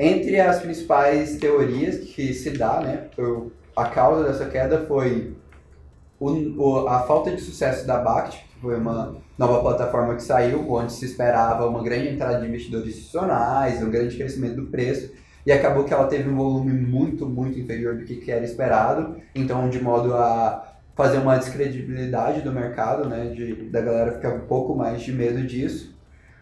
entre 0.00 0.40
as 0.40 0.60
principais 0.60 1.36
teorias 1.38 1.98
que 1.98 2.32
se 2.34 2.50
dá, 2.52 2.80
né, 2.80 3.08
a 3.76 3.86
causa 3.88 4.24
dessa 4.24 4.46
queda 4.46 4.86
foi 4.86 5.34
o, 6.18 6.30
o- 6.62 6.88
a 6.88 7.00
falta 7.02 7.30
de 7.34 7.40
sucesso 7.40 7.86
da 7.86 7.98
Bact, 7.98 8.38
que 8.52 8.60
foi 8.60 8.76
uma 8.76 9.16
nova 9.38 9.60
plataforma 9.60 10.16
que 10.16 10.22
saiu, 10.22 10.70
onde 10.70 10.92
se 10.92 11.04
esperava 11.06 11.66
uma 11.66 11.82
grande 11.82 12.08
entrada 12.08 12.40
de 12.40 12.46
investidores 12.48 12.88
institucionais, 12.88 13.82
um 13.82 13.90
grande 13.90 14.16
crescimento 14.16 14.56
do 14.56 14.66
preço, 14.66 15.12
e 15.46 15.52
acabou 15.52 15.84
que 15.84 15.94
ela 15.94 16.06
teve 16.06 16.28
um 16.28 16.36
volume 16.36 16.72
muito, 16.72 17.26
muito 17.26 17.58
inferior 17.58 17.96
do 17.96 18.04
que 18.04 18.16
que 18.16 18.30
era 18.30 18.44
esperado, 18.44 19.16
então 19.34 19.70
de 19.70 19.80
modo 19.82 20.14
a 20.14 20.66
fazer 20.94 21.18
uma 21.18 21.36
descredibilidade 21.38 22.42
do 22.42 22.52
mercado, 22.52 23.08
né, 23.08 23.26
de, 23.34 23.54
da 23.70 23.80
galera 23.80 24.12
ficar 24.12 24.34
um 24.34 24.40
pouco 24.46 24.74
mais 24.74 25.00
de 25.02 25.12
medo 25.12 25.42
disso. 25.46 25.98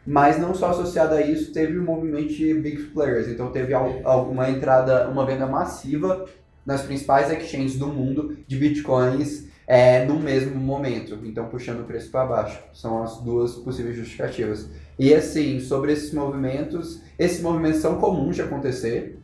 Mas 0.08 0.38
não 0.38 0.54
só 0.54 0.70
associado 0.70 1.14
a 1.14 1.20
isso, 1.20 1.52
teve 1.52 1.78
um 1.78 1.84
movimento 1.84 2.32
de 2.32 2.54
big 2.54 2.84
players, 2.94 3.28
então 3.28 3.52
teve 3.52 3.74
alguma 3.74 4.48
entrada, 4.48 5.06
uma 5.06 5.26
venda 5.26 5.46
massiva 5.46 6.24
nas 6.64 6.80
principais 6.80 7.30
exchanges 7.30 7.76
do 7.76 7.88
mundo 7.88 8.38
de 8.46 8.56
bitcoins 8.56 9.48
é, 9.66 10.06
no 10.06 10.18
mesmo 10.18 10.58
momento, 10.58 11.18
então 11.24 11.48
puxando 11.48 11.80
o 11.80 11.84
preço 11.84 12.10
para 12.10 12.24
baixo. 12.24 12.58
São 12.72 13.02
as 13.02 13.18
duas 13.20 13.56
possíveis 13.56 13.96
justificativas. 13.96 14.70
E 14.98 15.12
assim, 15.12 15.60
sobre 15.60 15.92
esses 15.92 16.14
movimentos, 16.14 17.02
esses 17.18 17.42
movimentos 17.42 17.80
são 17.80 17.98
comuns 17.98 18.34
de 18.34 18.40
acontecer, 18.40 19.18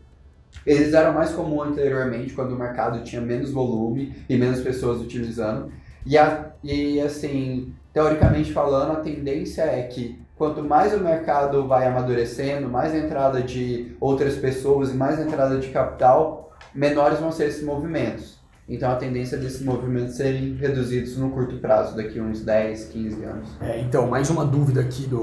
eles 0.67 0.93
eram 0.93 1.15
mais 1.15 1.31
comuns 1.31 1.69
anteriormente, 1.69 2.35
quando 2.35 2.53
o 2.53 2.59
mercado 2.59 3.03
tinha 3.03 3.23
menos 3.23 3.51
volume 3.51 4.15
e 4.29 4.37
menos 4.37 4.61
pessoas 4.61 5.01
utilizando. 5.01 5.73
E, 6.05 6.19
a, 6.19 6.53
e 6.63 7.01
assim, 7.01 7.73
teoricamente 7.91 8.53
falando, 8.53 8.93
a 8.93 9.01
tendência 9.01 9.63
é 9.63 9.83
que 9.85 10.23
quanto 10.37 10.63
mais 10.63 10.93
o 10.93 10.99
mercado 10.99 11.67
vai 11.67 11.87
amadurecendo, 11.87 12.69
mais 12.69 12.93
a 12.93 12.99
entrada 12.99 13.43
de 13.43 13.97
outras 14.01 14.37
pessoas 14.37 14.91
e 14.91 14.95
mais 14.95 15.19
a 15.19 15.23
entrada 15.23 15.59
de 15.59 15.69
capital, 15.69 16.53
menores 16.75 17.21
vão 17.21 17.31
ser 17.31 17.49
esses 17.49 17.65
movimentos. 17.65 18.43
Então 18.69 18.91
a 18.91 18.97
tendência 18.97 19.37
desses 19.37 19.63
movimentos 19.63 20.17
serem 20.17 20.55
reduzidos 20.55 21.17
no 21.19 21.31
curto 21.31 21.59
prazo, 21.59 21.97
daqui 21.97 22.19
a 22.19 22.23
uns 22.23 22.43
10, 22.43 22.87
15 22.87 23.25
anos. 23.25 23.49
É, 23.61 23.81
então, 23.81 24.07
mais 24.07 24.31
uma 24.31 24.45
dúvida 24.45 24.81
aqui 24.81 25.07
do, 25.07 25.23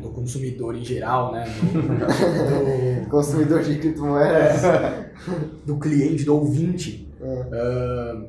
do 0.00 0.08
consumidor 0.10 0.76
em 0.76 0.84
geral, 0.84 1.32
né? 1.32 1.44
Do, 1.44 3.08
Consumidor 3.10 3.62
de 3.62 3.76
criptomoedas. 3.76 4.62
do, 5.66 5.74
do 5.74 5.80
cliente, 5.80 6.24
do 6.24 6.36
ouvinte. 6.36 7.12
Ah, 7.52 8.22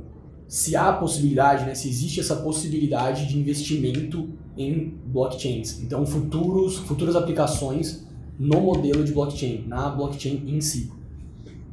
se 0.47 0.75
há 0.75 0.91
possibilidade, 0.93 1.65
né? 1.65 1.75
Se 1.75 1.89
existe 1.89 2.19
essa 2.19 2.35
possibilidade 2.35 3.27
de 3.27 3.37
investimento 3.37 4.29
em 4.57 4.97
blockchains. 5.05 5.81
Então, 5.81 6.05
futuros, 6.05 6.77
futuras 6.77 7.15
aplicações 7.15 8.05
no 8.37 8.61
modelo 8.61 9.03
de 9.03 9.11
blockchain, 9.11 9.65
na 9.67 9.89
blockchain 9.89 10.43
em 10.47 10.61
si. 10.61 10.91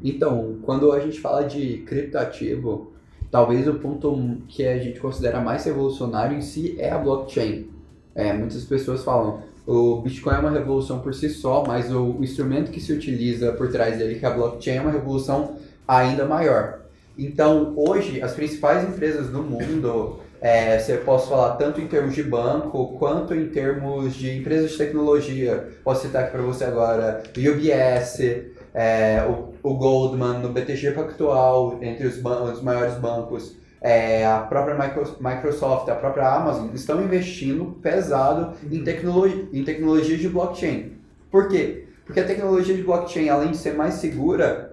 Então, 0.03 0.57
quando 0.63 0.93
a 0.93 1.01
gente 1.01 1.21
fala 1.21 1.43
de 1.43 1.79
criptoativo, 1.79 2.93
talvez 3.31 3.69
o 3.69 3.75
ponto 3.75 4.39
que 4.49 4.67
a 4.67 4.79
gente 4.79 4.99
considera 4.99 5.41
mais 5.41 5.65
revolucionário 5.65 6.37
em 6.37 6.41
si 6.41 6.75
é 6.79 6.91
a 6.91 6.99
blockchain. 6.99 7.69
É, 8.15 8.33
muitas 8.33 8.65
pessoas 8.65 9.05
falam, 9.05 9.43
o 9.67 10.01
Bitcoin 10.01 10.35
é 10.35 10.39
uma 10.39 10.51
revolução 10.51 11.01
por 11.01 11.15
si 11.15 11.29
só, 11.29 11.65
mas 11.67 11.93
o 11.93 12.17
instrumento 12.21 12.71
que 12.71 12.81
se 12.81 12.93
utiliza 12.93 13.53
por 13.53 13.71
trás 13.71 13.99
dele, 13.99 14.19
que 14.19 14.25
é 14.25 14.29
a 14.29 14.33
blockchain, 14.33 14.77
é 14.77 14.81
uma 14.81 14.91
revolução 14.91 15.57
ainda 15.87 16.25
maior. 16.27 16.80
Então, 17.23 17.75
hoje, 17.77 18.23
as 18.23 18.33
principais 18.33 18.83
empresas 18.89 19.29
do 19.29 19.43
mundo, 19.43 20.21
é, 20.41 20.79
se 20.79 20.93
eu 20.93 20.99
posso 21.03 21.29
falar 21.29 21.57
tanto 21.57 21.79
em 21.79 21.87
termos 21.87 22.15
de 22.15 22.23
banco, 22.23 22.97
quanto 22.99 23.35
em 23.35 23.51
termos 23.51 24.15
de 24.15 24.39
empresas 24.39 24.71
de 24.71 24.79
tecnologia, 24.79 25.69
posso 25.85 26.07
citar 26.07 26.23
aqui 26.23 26.33
para 26.33 26.41
você 26.41 26.65
agora, 26.65 27.23
UBS, 27.37 28.21
é, 28.73 29.23
o, 29.29 29.53
o 29.63 29.75
Goldman, 29.75 30.39
no 30.39 30.49
BTG 30.49 30.93
Pactual, 30.93 31.79
entre 31.83 32.07
os, 32.07 32.17
os 32.17 32.63
maiores 32.63 32.95
bancos, 32.95 33.55
é, 33.83 34.25
a 34.25 34.39
própria 34.39 34.75
Micro- 34.75 35.17
Microsoft, 35.21 35.91
a 35.91 35.95
própria 35.97 36.27
Amazon, 36.27 36.71
estão 36.73 37.03
investindo 37.03 37.77
pesado 37.83 38.55
em, 38.73 38.83
tecnolo 38.83 39.27
em 39.53 39.63
tecnologias 39.63 40.21
de 40.21 40.29
blockchain. 40.31 40.93
Por 41.31 41.49
quê? 41.49 41.85
Porque 42.07 42.21
a 42.21 42.27
tecnologia 42.27 42.75
de 42.75 42.83
blockchain, 42.83 43.29
além 43.29 43.51
de 43.51 43.59
ser 43.59 43.75
mais 43.75 43.95
segura, 43.95 44.73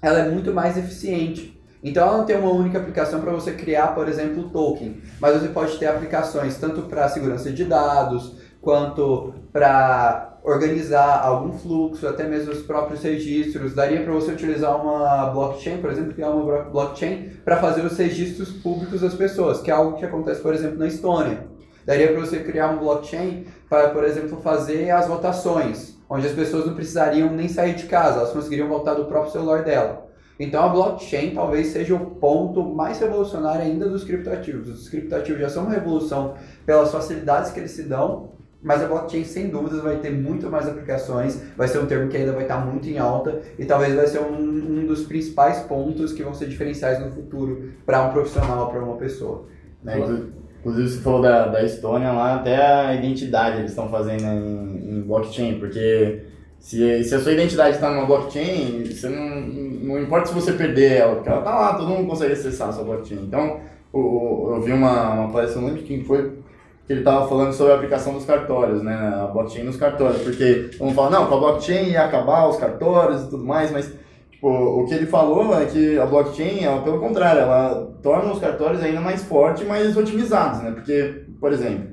ela 0.00 0.20
é 0.20 0.28
muito 0.30 0.54
mais 0.54 0.76
eficiente. 0.78 1.57
Então 1.82 2.06
ela 2.06 2.18
não 2.18 2.24
tem 2.24 2.36
uma 2.36 2.50
única 2.50 2.78
aplicação 2.78 3.20
para 3.20 3.32
você 3.32 3.52
criar, 3.52 3.88
por 3.94 4.08
exemplo, 4.08 4.50
token, 4.50 5.00
mas 5.20 5.40
você 5.40 5.48
pode 5.48 5.78
ter 5.78 5.86
aplicações 5.86 6.56
tanto 6.56 6.82
para 6.82 7.08
segurança 7.08 7.52
de 7.52 7.64
dados, 7.64 8.36
quanto 8.60 9.32
para 9.52 10.38
organizar 10.42 11.20
algum 11.24 11.52
fluxo, 11.52 12.06
até 12.08 12.24
mesmo 12.24 12.52
os 12.52 12.62
próprios 12.62 13.02
registros. 13.02 13.74
Daria 13.74 14.02
para 14.02 14.12
você 14.12 14.32
utilizar 14.32 14.80
uma 14.80 15.26
blockchain, 15.26 15.78
por 15.78 15.90
exemplo, 15.90 16.14
criar 16.14 16.30
uma 16.30 16.44
blo- 16.44 16.70
blockchain 16.70 17.30
para 17.44 17.58
fazer 17.58 17.84
os 17.84 17.96
registros 17.96 18.50
públicos 18.50 19.00
das 19.00 19.14
pessoas, 19.14 19.60
que 19.60 19.70
é 19.70 19.74
algo 19.74 19.96
que 19.96 20.04
acontece, 20.04 20.40
por 20.40 20.54
exemplo, 20.54 20.78
na 20.78 20.86
Estônia. 20.86 21.46
Daria 21.84 22.08
para 22.12 22.20
você 22.20 22.40
criar 22.40 22.70
um 22.70 22.78
blockchain 22.78 23.46
para, 23.68 23.90
por 23.90 24.04
exemplo, 24.04 24.40
fazer 24.40 24.90
as 24.90 25.06
votações, 25.06 25.96
onde 26.08 26.26
as 26.26 26.32
pessoas 26.32 26.66
não 26.66 26.74
precisariam 26.74 27.30
nem 27.30 27.48
sair 27.48 27.74
de 27.74 27.86
casa, 27.86 28.18
elas 28.18 28.32
conseguiriam 28.32 28.68
votar 28.68 28.94
do 28.94 29.06
próprio 29.06 29.32
celular 29.32 29.62
dela. 29.62 30.07
Então 30.38 30.62
a 30.62 30.68
blockchain 30.68 31.30
talvez 31.34 31.68
seja 31.68 31.94
o 31.94 31.98
ponto 31.98 32.62
mais 32.62 33.00
revolucionário 33.00 33.62
ainda 33.62 33.88
dos 33.88 34.04
criptoativos. 34.04 34.68
Os 34.68 34.88
criptoativos 34.88 35.40
já 35.40 35.48
são 35.48 35.64
uma 35.64 35.72
revolução 35.74 36.34
pelas 36.64 36.92
facilidades 36.92 37.50
que 37.50 37.58
eles 37.58 37.72
se 37.72 37.82
dão, 37.84 38.30
mas 38.62 38.82
a 38.82 38.86
blockchain 38.86 39.24
sem 39.24 39.48
dúvidas 39.48 39.80
vai 39.80 39.96
ter 39.96 40.10
muito 40.10 40.48
mais 40.50 40.68
aplicações, 40.68 41.40
vai 41.56 41.66
ser 41.68 41.78
um 41.78 41.86
termo 41.86 42.08
que 42.08 42.16
ainda 42.16 42.32
vai 42.32 42.42
estar 42.42 42.58
muito 42.64 42.88
em 42.88 42.98
alta 42.98 43.40
e 43.58 43.64
talvez 43.64 43.94
vai 43.94 44.06
ser 44.06 44.20
um, 44.20 44.36
um 44.80 44.86
dos 44.86 45.02
principais 45.04 45.60
pontos 45.60 46.12
que 46.12 46.22
vão 46.22 46.34
ser 46.34 46.48
diferenciais 46.48 46.98
no 47.00 47.10
futuro 47.10 47.70
para 47.86 48.02
um 48.08 48.12
profissional, 48.12 48.68
para 48.70 48.82
uma 48.82 48.96
pessoa. 48.96 49.46
Né, 49.82 49.98
inclu- 49.98 50.38
Inclusive, 50.60 50.88
você 50.88 51.00
falou 51.00 51.22
da, 51.22 51.46
da 51.46 51.62
Estônia 51.62 52.10
lá, 52.12 52.34
até 52.34 52.56
a 52.56 52.92
identidade 52.94 53.58
eles 53.58 53.70
estão 53.70 53.88
fazendo 53.88 54.24
em, 54.24 54.98
em 54.98 55.02
blockchain, 55.02 55.58
porque 55.60 56.22
se, 56.58 57.04
se 57.04 57.14
a 57.14 57.20
sua 57.20 57.32
identidade 57.32 57.76
está 57.76 57.90
numa 57.90 58.06
blockchain, 58.06 58.84
você 58.84 59.08
não, 59.08 59.40
não 59.40 60.02
importa 60.02 60.28
se 60.28 60.34
você 60.34 60.52
perder 60.52 60.98
ela, 60.98 61.14
porque 61.16 61.28
ela 61.28 61.38
está 61.38 61.54
lá, 61.54 61.74
todo 61.74 61.88
mundo 61.88 62.08
consegue 62.08 62.32
acessar 62.32 62.68
a 62.68 62.72
sua 62.72 62.84
blockchain. 62.84 63.22
Então, 63.22 63.60
o, 63.92 64.54
eu 64.54 64.60
vi 64.60 64.72
uma, 64.72 65.14
uma 65.14 65.32
palestra, 65.32 65.60
não 65.60 65.68
lembro 65.68 65.82
quem 65.84 66.04
foi, 66.04 66.38
que 66.86 66.92
ele 66.92 67.00
estava 67.00 67.28
falando 67.28 67.52
sobre 67.52 67.72
a 67.72 67.76
aplicação 67.76 68.12
dos 68.14 68.24
cartórios, 68.24 68.82
né, 68.82 68.94
a 68.94 69.26
blockchain 69.26 69.64
nos 69.64 69.76
cartórios, 69.76 70.22
porque 70.22 70.70
vamos 70.78 70.94
falar, 70.94 71.10
não, 71.10 71.26
com 71.26 71.34
a 71.34 71.38
blockchain 71.38 71.90
ia 71.90 72.04
acabar 72.04 72.48
os 72.48 72.56
cartórios 72.56 73.22
e 73.22 73.30
tudo 73.30 73.44
mais, 73.44 73.70
mas 73.70 73.92
Tipo, 74.38 74.50
o 74.50 74.86
que 74.86 74.94
ele 74.94 75.06
falou 75.06 75.52
é 75.60 75.66
que 75.66 75.98
a 75.98 76.06
blockchain, 76.06 76.62
ela, 76.62 76.80
pelo 76.82 77.00
contrário, 77.00 77.40
ela 77.40 77.92
torna 78.00 78.32
os 78.32 78.38
cartórios 78.38 78.80
ainda 78.80 79.00
mais 79.00 79.24
fortes 79.24 79.64
e 79.64 79.66
mais 79.66 79.96
otimizados, 79.96 80.62
né? 80.62 80.70
Porque, 80.70 81.24
por 81.40 81.52
exemplo, 81.52 81.88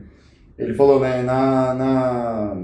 ele 0.55 0.75
falou, 0.75 0.99
né, 0.99 1.23
na, 1.23 1.73
na, 1.73 2.57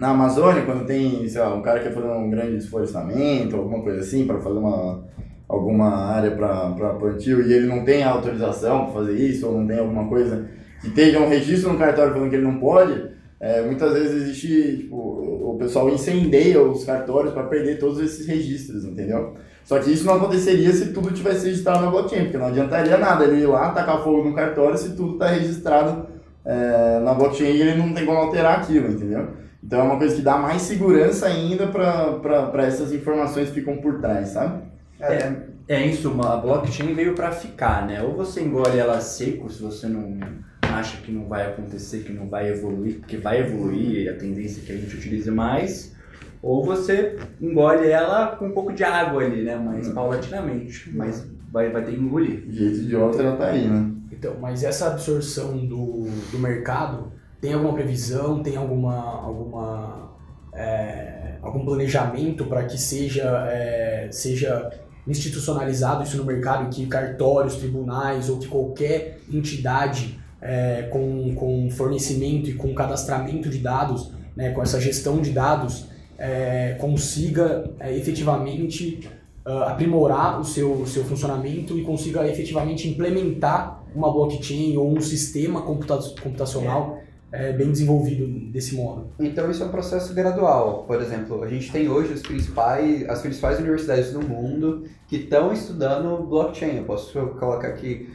na 0.00 0.08
Amazônia, 0.08 0.62
quando 0.62 0.86
tem, 0.86 1.28
sei 1.28 1.42
lá, 1.42 1.54
um 1.54 1.60
cara 1.60 1.78
que 1.78 1.88
quer 1.88 1.94
fazer 1.94 2.08
um 2.08 2.30
grande 2.30 2.56
desflorestamento, 2.56 3.54
alguma 3.54 3.82
coisa 3.82 4.00
assim, 4.00 4.26
para 4.26 4.40
fazer 4.40 4.58
uma, 4.58 5.04
alguma 5.46 5.90
área 6.06 6.30
para 6.30 6.94
plantio 6.98 7.46
e 7.46 7.52
ele 7.52 7.66
não 7.66 7.84
tem 7.84 8.02
autorização 8.02 8.86
para 8.86 8.94
fazer 8.94 9.12
isso, 9.12 9.46
ou 9.46 9.58
não 9.58 9.66
tem 9.66 9.78
alguma 9.78 10.08
coisa 10.08 10.48
que 10.80 10.88
esteja 10.88 11.20
um 11.20 11.28
registro 11.28 11.74
no 11.74 11.78
cartório 11.78 12.14
falando 12.14 12.30
que 12.30 12.36
ele 12.36 12.46
não 12.46 12.58
pode, 12.58 13.10
é, 13.38 13.60
muitas 13.60 13.92
vezes 13.92 14.22
existe, 14.22 14.78
tipo, 14.78 14.96
o 14.96 15.56
pessoal 15.58 15.90
incendeia 15.90 16.62
os 16.62 16.82
cartórios 16.82 17.34
para 17.34 17.42
perder 17.42 17.78
todos 17.78 18.00
esses 18.00 18.26
registros, 18.26 18.86
entendeu? 18.86 19.34
Só 19.64 19.78
que 19.78 19.90
isso 19.90 20.06
não 20.06 20.14
aconteceria 20.14 20.72
se 20.72 20.94
tudo 20.94 21.12
tivesse 21.12 21.44
registrado 21.44 21.84
na 21.84 21.90
blockchain, 21.90 22.22
porque 22.22 22.38
não 22.38 22.46
adiantaria 22.46 22.96
nada 22.96 23.24
ele 23.24 23.42
ir 23.42 23.46
lá, 23.46 23.68
tacar 23.68 24.02
fogo 24.02 24.26
no 24.26 24.34
cartório 24.34 24.78
se 24.78 24.96
tudo 24.96 25.12
está 25.12 25.26
registrado 25.26 26.06
é, 26.42 27.00
na 27.00 27.12
blockchain 27.12 27.50
e 27.50 27.60
ele 27.60 27.76
não 27.76 27.92
tem 27.92 28.06
como 28.06 28.16
alterar 28.16 28.60
aquilo, 28.60 28.88
entendeu? 28.88 29.39
Então 29.62 29.80
é 29.80 29.82
uma 29.82 29.98
coisa 29.98 30.16
que 30.16 30.22
dá 30.22 30.36
mais 30.38 30.62
segurança 30.62 31.26
ainda 31.26 31.66
para 31.66 32.66
essas 32.66 32.92
informações 32.92 33.48
que 33.48 33.56
ficam 33.56 33.76
por 33.76 34.00
trás, 34.00 34.28
sabe? 34.28 34.62
É, 34.98 35.32
é 35.68 35.86
em 35.86 35.92
suma, 35.92 36.34
a 36.34 36.36
blockchain 36.36 36.94
veio 36.94 37.14
para 37.14 37.30
ficar, 37.30 37.86
né? 37.86 38.02
Ou 38.02 38.14
você 38.14 38.42
engole 38.42 38.78
ela 38.78 39.00
seco, 39.00 39.50
se 39.50 39.62
você 39.62 39.86
não 39.86 40.18
acha 40.62 40.98
que 40.98 41.12
não 41.12 41.26
vai 41.26 41.46
acontecer, 41.46 42.04
que 42.04 42.12
não 42.12 42.28
vai 42.28 42.48
evoluir, 42.48 42.98
porque 43.00 43.16
vai 43.16 43.40
evoluir, 43.40 44.10
a 44.10 44.16
tendência 44.16 44.60
é 44.62 44.64
que 44.64 44.72
a 44.72 44.76
gente 44.76 44.96
utilize 44.96 45.30
mais, 45.30 45.94
ou 46.42 46.64
você 46.64 47.18
engole 47.40 47.88
ela 47.88 48.28
com 48.36 48.46
um 48.46 48.52
pouco 48.52 48.72
de 48.72 48.82
água 48.82 49.22
ali, 49.22 49.42
né? 49.42 49.56
Mas 49.56 49.88
paulatinamente, 49.88 50.90
mas 50.94 51.26
vai, 51.52 51.70
vai 51.70 51.84
ter 51.84 51.92
que 51.92 52.00
engolir. 52.00 52.44
O 52.48 52.52
jeito 52.52 52.80
de 52.80 52.96
outra 52.96 53.22
ela 53.22 53.36
tá 53.36 53.46
aí, 53.48 53.68
né? 53.68 53.90
Então, 54.10 54.36
mas 54.40 54.62
essa 54.62 54.86
absorção 54.86 55.56
do, 55.66 56.06
do 56.30 56.38
mercado 56.38 57.12
tem 57.40 57.54
alguma 57.54 57.72
previsão, 57.72 58.42
tem 58.42 58.56
alguma, 58.56 58.96
alguma 58.96 60.10
é, 60.52 61.36
algum 61.42 61.64
planejamento 61.64 62.44
para 62.46 62.64
que 62.64 62.78
seja, 62.78 63.48
é, 63.50 64.08
seja 64.10 64.70
institucionalizado 65.06 66.04
isso 66.04 66.16
no 66.16 66.24
mercado, 66.24 66.68
que 66.70 66.86
cartórios, 66.86 67.56
tribunais 67.56 68.28
ou 68.28 68.38
que 68.38 68.46
qualquer 68.46 69.20
entidade 69.32 70.18
é, 70.40 70.88
com, 70.90 71.34
com 71.34 71.70
fornecimento 71.70 72.50
e 72.50 72.54
com 72.54 72.74
cadastramento 72.74 73.48
de 73.48 73.58
dados, 73.58 74.12
né, 74.36 74.50
com 74.50 74.62
essa 74.62 74.80
gestão 74.80 75.20
de 75.20 75.30
dados, 75.30 75.86
é, 76.18 76.76
consiga 76.78 77.70
é, 77.80 77.96
efetivamente 77.96 79.08
ah, 79.42 79.70
aprimorar 79.70 80.38
o 80.38 80.44
seu, 80.44 80.86
seu 80.86 81.02
funcionamento 81.02 81.78
e 81.78 81.82
consiga 81.82 82.28
efetivamente 82.28 82.86
implementar 82.86 83.82
uma 83.94 84.12
blockchain 84.12 84.76
ou 84.76 84.94
um 84.94 85.00
sistema 85.00 85.62
computa 85.62 85.98
computacional 86.22 86.99
é, 87.32 87.52
bem 87.52 87.70
desenvolvido 87.70 88.26
desse 88.50 88.74
modo. 88.74 89.12
Então 89.18 89.50
isso 89.50 89.62
é 89.62 89.66
um 89.66 89.70
processo 89.70 90.12
gradual. 90.14 90.84
Por 90.86 91.00
exemplo, 91.00 91.42
a 91.42 91.48
gente 91.48 91.70
tem 91.70 91.88
hoje 91.88 92.12
os 92.12 92.22
principais, 92.22 93.08
as 93.08 93.20
principais 93.20 93.58
universidades 93.58 94.12
do 94.12 94.20
mundo 94.20 94.84
que 95.06 95.16
estão 95.16 95.52
estudando 95.52 96.24
blockchain. 96.24 96.78
Eu 96.78 96.84
posso 96.84 97.12
colocar 97.38 97.68
aqui 97.68 98.10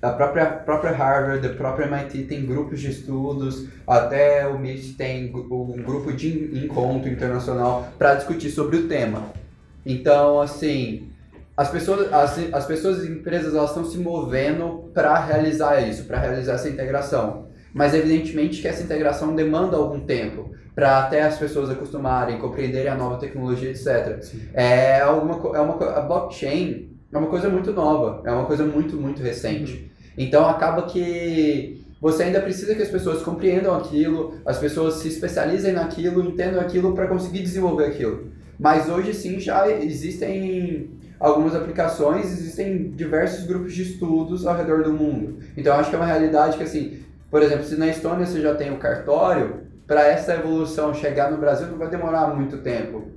a 0.00 0.10
própria, 0.10 0.42
a 0.44 0.48
própria 0.48 0.90
Harvard, 0.90 1.46
a 1.46 1.54
própria 1.54 1.86
MIT 1.86 2.24
tem 2.24 2.44
grupos 2.44 2.80
de 2.80 2.90
estudos, 2.90 3.68
até 3.86 4.46
o 4.48 4.56
MIT 4.56 4.94
tem 4.94 5.32
um 5.32 5.82
grupo 5.82 6.12
de 6.12 6.64
encontro 6.64 7.08
internacional 7.08 7.88
para 7.98 8.16
discutir 8.16 8.50
sobre 8.50 8.78
o 8.78 8.88
tema. 8.88 9.30
Então, 9.86 10.40
assim, 10.40 11.08
as 11.56 11.68
pessoas, 11.70 12.12
as, 12.12 12.52
as 12.52 12.66
pessoas 12.66 13.04
e 13.04 13.12
empresas 13.12 13.54
elas 13.54 13.70
estão 13.70 13.84
se 13.84 13.98
movendo 13.98 14.90
para 14.92 15.18
realizar 15.20 15.80
isso, 15.80 16.04
para 16.04 16.18
realizar 16.18 16.54
essa 16.54 16.68
integração. 16.68 17.51
Mas 17.72 17.94
evidentemente 17.94 18.60
que 18.60 18.68
essa 18.68 18.82
integração 18.82 19.34
demanda 19.34 19.76
algum 19.76 20.00
tempo 20.00 20.50
para 20.74 21.00
até 21.00 21.22
as 21.22 21.38
pessoas 21.38 21.70
acostumarem, 21.70 22.38
compreenderem 22.38 22.88
a 22.88 22.94
nova 22.94 23.18
tecnologia, 23.18 23.70
etc. 23.70 24.24
É 24.54 25.00
alguma 25.00 25.56
é 25.56 25.60
uma 25.60 25.98
a 25.98 26.00
blockchain 26.00 26.90
é 27.12 27.18
uma 27.18 27.28
coisa 27.28 27.48
muito 27.48 27.72
nova, 27.72 28.22
é 28.24 28.32
uma 28.32 28.46
coisa 28.46 28.64
muito 28.64 28.96
muito 28.96 29.22
recente. 29.22 29.90
Então 30.16 30.46
acaba 30.46 30.82
que 30.82 31.82
você 32.00 32.24
ainda 32.24 32.40
precisa 32.40 32.74
que 32.74 32.82
as 32.82 32.88
pessoas 32.88 33.22
compreendam 33.22 33.74
aquilo, 33.76 34.34
as 34.44 34.58
pessoas 34.58 34.94
se 34.94 35.08
especializem 35.08 35.72
naquilo, 35.72 36.24
entendam 36.24 36.60
aquilo 36.60 36.94
para 36.94 37.06
conseguir 37.06 37.40
desenvolver 37.40 37.86
aquilo. 37.86 38.32
Mas 38.58 38.88
hoje 38.88 39.14
sim 39.14 39.38
já 39.38 39.70
existem 39.70 40.90
algumas 41.20 41.54
aplicações, 41.54 42.26
existem 42.26 42.90
diversos 42.90 43.46
grupos 43.46 43.72
de 43.72 43.82
estudos 43.82 44.44
ao 44.44 44.56
redor 44.56 44.82
do 44.82 44.92
mundo. 44.92 45.38
Então 45.56 45.76
acho 45.76 45.88
que 45.88 45.94
é 45.94 45.98
uma 45.98 46.06
realidade 46.06 46.56
que 46.56 46.64
assim, 46.64 47.01
por 47.32 47.42
exemplo, 47.42 47.64
se 47.64 47.76
na 47.76 47.88
Estônia 47.88 48.26
você 48.26 48.40
já 48.40 48.54
tem 48.54 48.70
o 48.70 48.76
cartório, 48.76 49.62
para 49.86 50.06
essa 50.06 50.34
evolução 50.34 50.92
chegar 50.94 51.30
no 51.30 51.38
Brasil 51.38 51.66
não 51.66 51.78
vai 51.78 51.88
demorar 51.88 52.28
muito 52.28 52.58
tempo. 52.58 53.08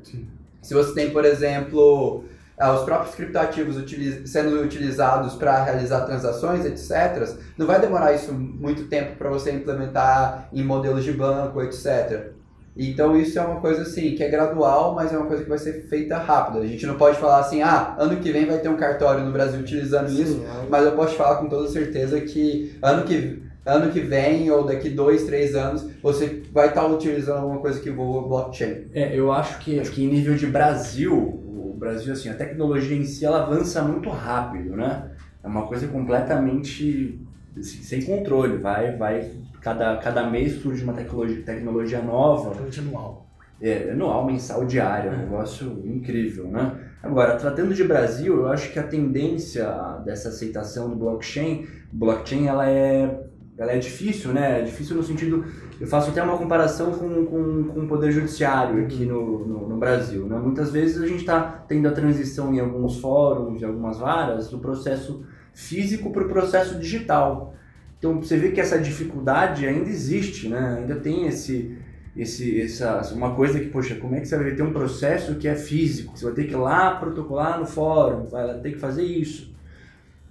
Se 0.62 0.74
você 0.74 0.94
tem, 0.96 1.12
por 1.12 1.24
exemplo, 1.24 2.24
ah, 2.58 2.72
os 2.74 2.84
próprios 2.84 3.14
criptoativos 3.14 3.78
utiliz- 3.78 4.30
sendo 4.32 4.62
utilizados 4.62 5.36
para 5.36 5.64
realizar 5.64 6.02
transações, 6.06 6.66
etc., 6.66 7.36
não 7.58 7.68
vai 7.68 7.80
demorar 7.80 8.14
isso 8.14 8.34
muito 8.34 8.86
tempo 8.88 9.16
para 9.18 9.30
você 9.30 9.52
implementar 9.52 10.48
em 10.54 10.64
modelos 10.64 11.04
de 11.04 11.12
banco, 11.12 11.62
etc. 11.62 12.32
Então 12.78 13.16
isso 13.16 13.38
é 13.40 13.42
uma 13.42 13.62
coisa 13.62 13.84
assim 13.84 14.16
que 14.16 14.24
é 14.24 14.30
gradual, 14.30 14.96
mas 14.96 15.14
é 15.14 15.18
uma 15.18 15.28
coisa 15.28 15.44
que 15.44 15.50
vai 15.50 15.58
ser 15.58 15.84
feita 15.88 16.18
rápida. 16.18 16.60
A 16.60 16.68
gente 16.68 16.86
não 16.86 16.96
pode 16.96 17.18
falar 17.18 17.40
assim, 17.40 17.62
ah, 17.62 17.96
ano 17.98 18.18
que 18.18 18.32
vem 18.32 18.46
vai 18.46 18.58
ter 18.58 18.70
um 18.70 18.76
cartório 18.76 19.24
no 19.24 19.32
Brasil 19.32 19.60
utilizando 19.60 20.10
isso, 20.12 20.42
mas 20.70 20.84
eu 20.86 20.92
posso 20.94 21.16
falar 21.16 21.36
com 21.38 21.48
toda 21.48 21.68
certeza 21.70 22.20
que 22.22 22.76
ano 22.82 23.04
que, 23.04 23.42
ano 23.66 23.92
que 23.92 24.00
vem 24.00 24.50
ou 24.52 24.64
daqui 24.64 24.90
dois, 24.90 25.24
três 25.24 25.56
anos 25.56 25.90
você 26.02 26.44
vai 26.52 26.68
estar 26.68 26.86
utilizando 26.86 27.40
alguma 27.40 27.60
coisa 27.60 27.80
que 27.80 27.90
envolva 27.90 28.28
blockchain. 28.28 28.88
É, 28.94 29.18
eu 29.18 29.32
acho 29.32 29.60
que, 29.60 29.80
que 29.82 30.04
em 30.04 30.08
nível 30.08 30.36
de 30.36 30.46
Brasil, 30.46 31.14
o 31.14 31.76
Brasil, 31.78 32.14
assim, 32.14 32.30
a 32.30 32.36
tecnologia 32.36 32.96
em 32.96 33.04
si, 33.06 33.26
ela 33.26 33.44
avança 33.44 33.82
muito 33.82 34.10
rápido, 34.10 34.76
né? 34.76 35.12
É 35.44 35.48
uma 35.48 35.68
coisa 35.68 35.88
completamente 35.88 37.20
assim, 37.58 37.82
sem 37.84 38.02
controle, 38.04 38.58
vai, 38.58 38.96
vai, 38.98 39.32
cada, 39.62 39.98
cada 39.98 40.30
mês 40.30 40.62
surge 40.62 40.84
uma 40.84 40.94
tecnologia, 40.94 41.44
tecnologia 41.44 42.02
nova, 42.02 42.56
anual. 42.78 43.28
é, 43.62 43.92
anual, 43.92 44.26
mensal, 44.26 44.66
diário, 44.66 45.12
é 45.12 45.14
um 45.14 45.18
negócio 45.20 45.82
incrível, 45.86 46.48
né? 46.48 46.78
Agora, 47.02 47.36
tratando 47.36 47.74
de 47.74 47.84
Brasil, 47.84 48.38
eu 48.38 48.48
acho 48.48 48.72
que 48.74 48.80
a 48.80 48.84
tendência 48.84 49.68
dessa 50.04 50.30
aceitação 50.30 50.90
do 50.90 50.96
blockchain, 50.96 51.68
blockchain, 51.92 52.48
ela 52.48 52.68
é, 52.68 53.24
ela 53.58 53.72
é 53.72 53.78
difícil, 53.78 54.34
né? 54.34 54.60
É 54.60 54.64
difícil 54.64 54.96
no 54.96 55.04
sentido, 55.04 55.46
eu 55.80 55.88
faço 55.88 56.10
até 56.10 56.22
uma 56.22 56.38
comparação 56.38 56.92
com, 56.92 57.26
com, 57.26 57.64
com 57.64 57.80
o 57.82 57.88
poder 57.88 58.12
judiciário 58.12 58.84
aqui 58.84 59.06
no, 59.06 59.48
no, 59.48 59.70
no 59.70 59.78
Brasil, 59.78 60.26
né? 60.26 60.38
Muitas 60.38 60.72
vezes 60.72 61.02
a 61.02 61.08
gente 61.08 61.22
está 61.22 61.42
tendo 61.68 61.88
a 61.88 61.92
transição 61.92 62.54
em 62.54 62.60
alguns 62.60 63.00
fóruns, 63.00 63.62
em 63.62 63.66
algumas 63.66 63.98
varas, 63.98 64.50
do 64.50 64.60
processo 64.60 65.26
físico 65.54 66.12
para 66.12 66.26
o 66.26 66.28
processo 66.28 66.78
digital. 66.78 67.56
Então 67.98 68.22
você 68.22 68.38
vê 68.38 68.52
que 68.52 68.60
essa 68.60 68.78
dificuldade 68.78 69.66
ainda 69.66 69.90
existe, 69.90 70.50
né? 70.50 70.78
Ainda 70.80 70.96
tem 70.96 71.28
esse 71.28 71.78
esse, 72.16 72.62
essa, 72.62 73.14
uma 73.14 73.36
coisa 73.36 73.60
que, 73.60 73.68
poxa, 73.68 73.96
como 73.96 74.16
é 74.16 74.22
que 74.22 74.28
você 74.28 74.38
vai 74.38 74.52
ter 74.52 74.64
um 74.64 74.72
processo 74.72 75.36
que 75.36 75.48
é 75.48 75.56
físico? 75.56 76.18
Você 76.18 76.24
vai 76.24 76.34
ter 76.34 76.46
que 76.46 76.54
ir 76.54 76.58
lá 76.58 76.96
protocolar 76.96 77.60
no 77.60 77.66
fórum, 77.66 78.26
vai 78.28 78.58
ter 78.60 78.72
que 78.72 78.80
fazer 78.80 79.04
isso. 79.04 79.54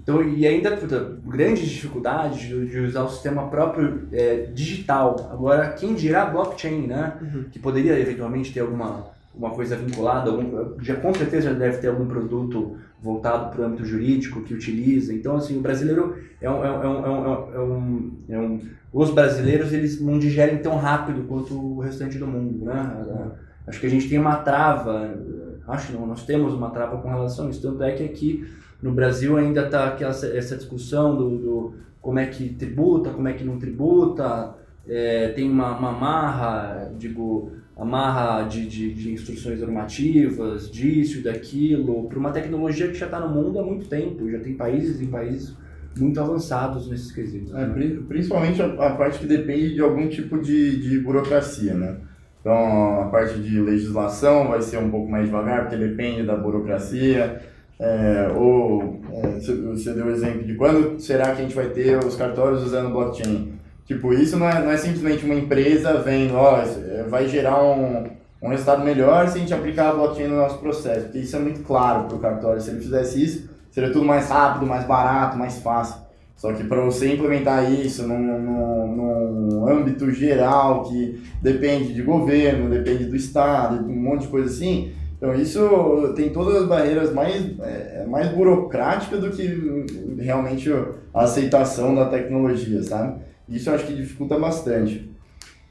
Então, 0.04 0.22
e 0.22 0.46
ainda, 0.46 0.76
puta, 0.76 1.16
grandes 1.24 1.66
dificuldades 1.66 2.38
de, 2.38 2.66
de 2.66 2.80
usar 2.80 3.04
o 3.04 3.08
sistema 3.08 3.48
próprio 3.48 4.06
é, 4.12 4.50
digital. 4.52 5.30
Agora, 5.32 5.70
quem 5.70 5.94
dirá 5.94 6.26
blockchain, 6.26 6.86
né? 6.86 7.16
Que 7.50 7.58
poderia 7.58 7.98
eventualmente 7.98 8.52
ter 8.52 8.60
alguma 8.60 9.14
uma 9.34 9.50
coisa 9.50 9.74
vinculada, 9.74 10.30
algum, 10.30 10.80
já 10.80 10.94
com 10.94 11.12
certeza 11.12 11.50
já 11.50 11.52
deve 11.52 11.78
ter 11.78 11.88
algum 11.88 12.06
produto 12.06 12.76
voltado 13.02 13.50
para 13.50 13.62
o 13.62 13.64
âmbito 13.64 13.84
jurídico 13.84 14.42
que 14.42 14.54
utiliza. 14.54 15.12
Então, 15.12 15.36
assim, 15.36 15.58
o 15.58 15.60
brasileiro 15.60 16.16
é 16.40 16.48
um, 16.48 16.64
é 16.64 16.70
um, 16.70 16.82
é 16.82 16.88
um, 16.88 17.54
é 17.54 17.60
um, 17.60 18.12
é 18.28 18.38
um 18.38 18.60
os 18.92 19.10
brasileiros 19.10 19.72
eles 19.72 20.00
não 20.00 20.20
digerem 20.20 20.58
tão 20.58 20.76
rápido 20.76 21.26
quanto 21.26 21.52
o 21.52 21.80
restante 21.80 22.16
do 22.16 22.28
mundo, 22.28 22.64
né? 22.64 23.32
Acho 23.66 23.80
que 23.80 23.86
a 23.86 23.90
gente 23.90 24.08
tem 24.08 24.18
uma 24.18 24.36
trava, 24.36 25.18
acho 25.66 25.92
não, 25.92 26.06
nós 26.06 26.24
temos 26.24 26.54
uma 26.54 26.70
trava 26.70 26.98
com 26.98 27.08
relação 27.08 27.48
a 27.48 27.50
isso, 27.50 27.60
tanto 27.60 27.82
é 27.82 27.90
que 27.90 28.04
aqui 28.04 28.46
no 28.84 28.92
Brasil 28.92 29.38
ainda 29.38 29.64
está 29.64 29.96
essa 30.02 30.56
discussão 30.58 31.16
do, 31.16 31.38
do, 31.38 31.74
como 32.02 32.18
é 32.18 32.26
que 32.26 32.50
tributa, 32.50 33.08
como 33.08 33.26
é 33.26 33.32
que 33.32 33.42
não 33.42 33.58
tributa, 33.58 34.54
é, 34.86 35.28
tem 35.28 35.50
uma, 35.50 35.78
uma 35.78 35.90
marra, 35.90 36.92
digo, 36.98 37.50
amarra 37.74 38.42
de, 38.42 38.66
de, 38.66 38.92
de, 38.92 39.10
instruções 39.10 39.58
normativas, 39.58 40.70
disso 40.70 41.20
e 41.20 41.22
daquilo, 41.22 42.06
para 42.10 42.18
uma 42.18 42.30
tecnologia 42.30 42.88
que 42.88 42.94
já 42.94 43.06
está 43.06 43.18
no 43.18 43.30
mundo 43.30 43.58
há 43.58 43.62
muito 43.62 43.88
tempo, 43.88 44.30
já 44.30 44.38
tem 44.40 44.52
países 44.52 45.00
e 45.00 45.06
países 45.06 45.56
muito 45.98 46.20
avançados 46.20 46.86
nesses 46.86 47.10
quesitos. 47.10 47.54
É, 47.54 47.64
principalmente 48.06 48.60
a, 48.60 48.66
a, 48.66 48.90
parte 48.96 49.20
que 49.20 49.26
depende 49.26 49.72
de 49.72 49.80
algum 49.80 50.06
tipo 50.10 50.38
de, 50.38 50.78
de 50.78 51.00
burocracia, 51.00 51.72
né? 51.72 51.96
Então, 52.38 53.00
a 53.00 53.06
parte 53.06 53.38
de 53.38 53.58
legislação 53.62 54.48
vai 54.48 54.60
ser 54.60 54.76
um 54.76 54.90
pouco 54.90 55.10
mais 55.10 55.24
devagar, 55.24 55.62
porque 55.62 55.76
depende 55.78 56.22
da 56.22 56.36
burocracia. 56.36 57.53
É, 57.78 58.30
ou 58.36 59.00
é, 59.12 59.40
você 59.40 59.92
deu 59.92 60.06
o 60.06 60.10
exemplo 60.10 60.44
de 60.44 60.54
quando 60.54 61.00
será 61.00 61.34
que 61.34 61.42
a 61.42 61.44
gente 61.44 61.54
vai 61.54 61.68
ter 61.68 61.98
os 61.98 62.16
cartórios 62.16 62.62
usando 62.62 62.92
blockchain? 62.92 63.52
Tipo, 63.86 64.14
isso 64.14 64.38
não 64.38 64.48
é, 64.48 64.62
não 64.62 64.70
é 64.70 64.76
simplesmente 64.76 65.24
uma 65.24 65.34
empresa 65.34 66.00
vendo, 66.00 66.34
ó, 66.34 66.62
é, 66.62 67.04
vai 67.08 67.28
gerar 67.28 67.62
um, 67.62 68.06
um 68.40 68.48
resultado 68.48 68.84
melhor 68.84 69.28
se 69.28 69.36
a 69.36 69.40
gente 69.40 69.52
aplicar 69.52 69.90
a 69.90 69.94
blockchain 69.94 70.28
no 70.28 70.36
nosso 70.36 70.58
processo. 70.58 71.06
Porque 71.06 71.18
isso 71.18 71.36
é 71.36 71.38
muito 71.38 71.60
claro 71.60 72.04
para 72.04 72.16
o 72.16 72.20
cartório. 72.20 72.60
Se 72.60 72.70
ele 72.70 72.80
fizesse 72.80 73.22
isso, 73.22 73.50
seria 73.70 73.92
tudo 73.92 74.04
mais 74.04 74.28
rápido, 74.28 74.66
mais 74.66 74.86
barato, 74.86 75.36
mais 75.36 75.58
fácil. 75.58 76.04
Só 76.36 76.52
que 76.52 76.64
para 76.64 76.80
você 76.80 77.12
implementar 77.12 77.70
isso 77.72 78.06
num, 78.06 78.18
num, 78.18 78.86
num, 78.86 79.68
âmbito 79.68 80.10
geral 80.10 80.82
que 80.82 81.22
depende 81.40 81.94
de 81.94 82.02
governo, 82.02 82.68
depende 82.68 83.04
do 83.04 83.16
Estado, 83.16 83.86
um 83.86 83.96
monte 83.96 84.22
de 84.22 84.28
coisa 84.28 84.50
assim, 84.50 84.92
então 85.24 85.34
isso 85.40 86.12
tem 86.14 86.28
todas 86.28 86.54
as 86.56 86.68
barreiras 86.68 87.10
mais, 87.14 87.58
é, 87.60 88.04
mais 88.06 88.28
burocráticas 88.28 89.20
do 89.20 89.30
que 89.30 89.86
realmente 90.18 90.70
a 91.14 91.22
aceitação 91.22 91.94
da 91.94 92.10
tecnologia, 92.10 92.82
sabe? 92.82 93.22
Isso 93.48 93.70
eu 93.70 93.74
acho 93.74 93.86
que 93.86 93.94
dificulta 93.94 94.38
bastante. 94.38 95.10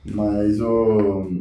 Mas 0.04 0.60
o. 0.60 1.32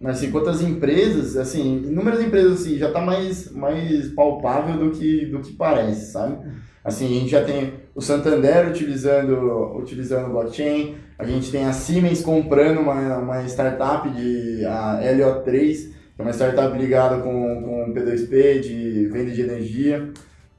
Mas 0.00 0.16
assim, 0.16 0.32
quantas 0.32 0.62
empresas, 0.62 1.36
assim, 1.36 1.84
inúmeras 1.86 2.24
empresas 2.24 2.60
assim, 2.60 2.76
já 2.76 2.88
está 2.88 3.00
mais, 3.02 3.52
mais 3.52 4.08
palpável 4.08 4.76
do 4.76 4.90
que, 4.90 5.26
do 5.26 5.38
que 5.38 5.52
parece, 5.52 6.10
sabe? 6.10 6.38
Assim, 6.82 7.06
a 7.06 7.20
gente 7.20 7.30
já 7.30 7.44
tem 7.44 7.74
o 7.94 8.00
Santander 8.00 8.68
utilizando, 8.68 9.76
utilizando 9.76 10.30
blockchain, 10.30 10.96
a 11.16 11.24
gente 11.24 11.52
tem 11.52 11.66
a 11.66 11.72
Siemens 11.72 12.20
comprando 12.20 12.80
uma, 12.80 13.18
uma 13.18 13.44
startup 13.44 14.08
de 14.10 14.64
a 14.64 15.00
LO3, 15.04 15.99
que 15.99 15.99
é 16.20 16.22
uma 16.22 16.32
startup 16.32 16.76
ligada 16.76 17.18
com, 17.22 17.62
com 17.62 17.94
P2P 17.94 18.60
de 18.60 19.06
venda 19.06 19.30
de 19.30 19.40
energia. 19.40 20.10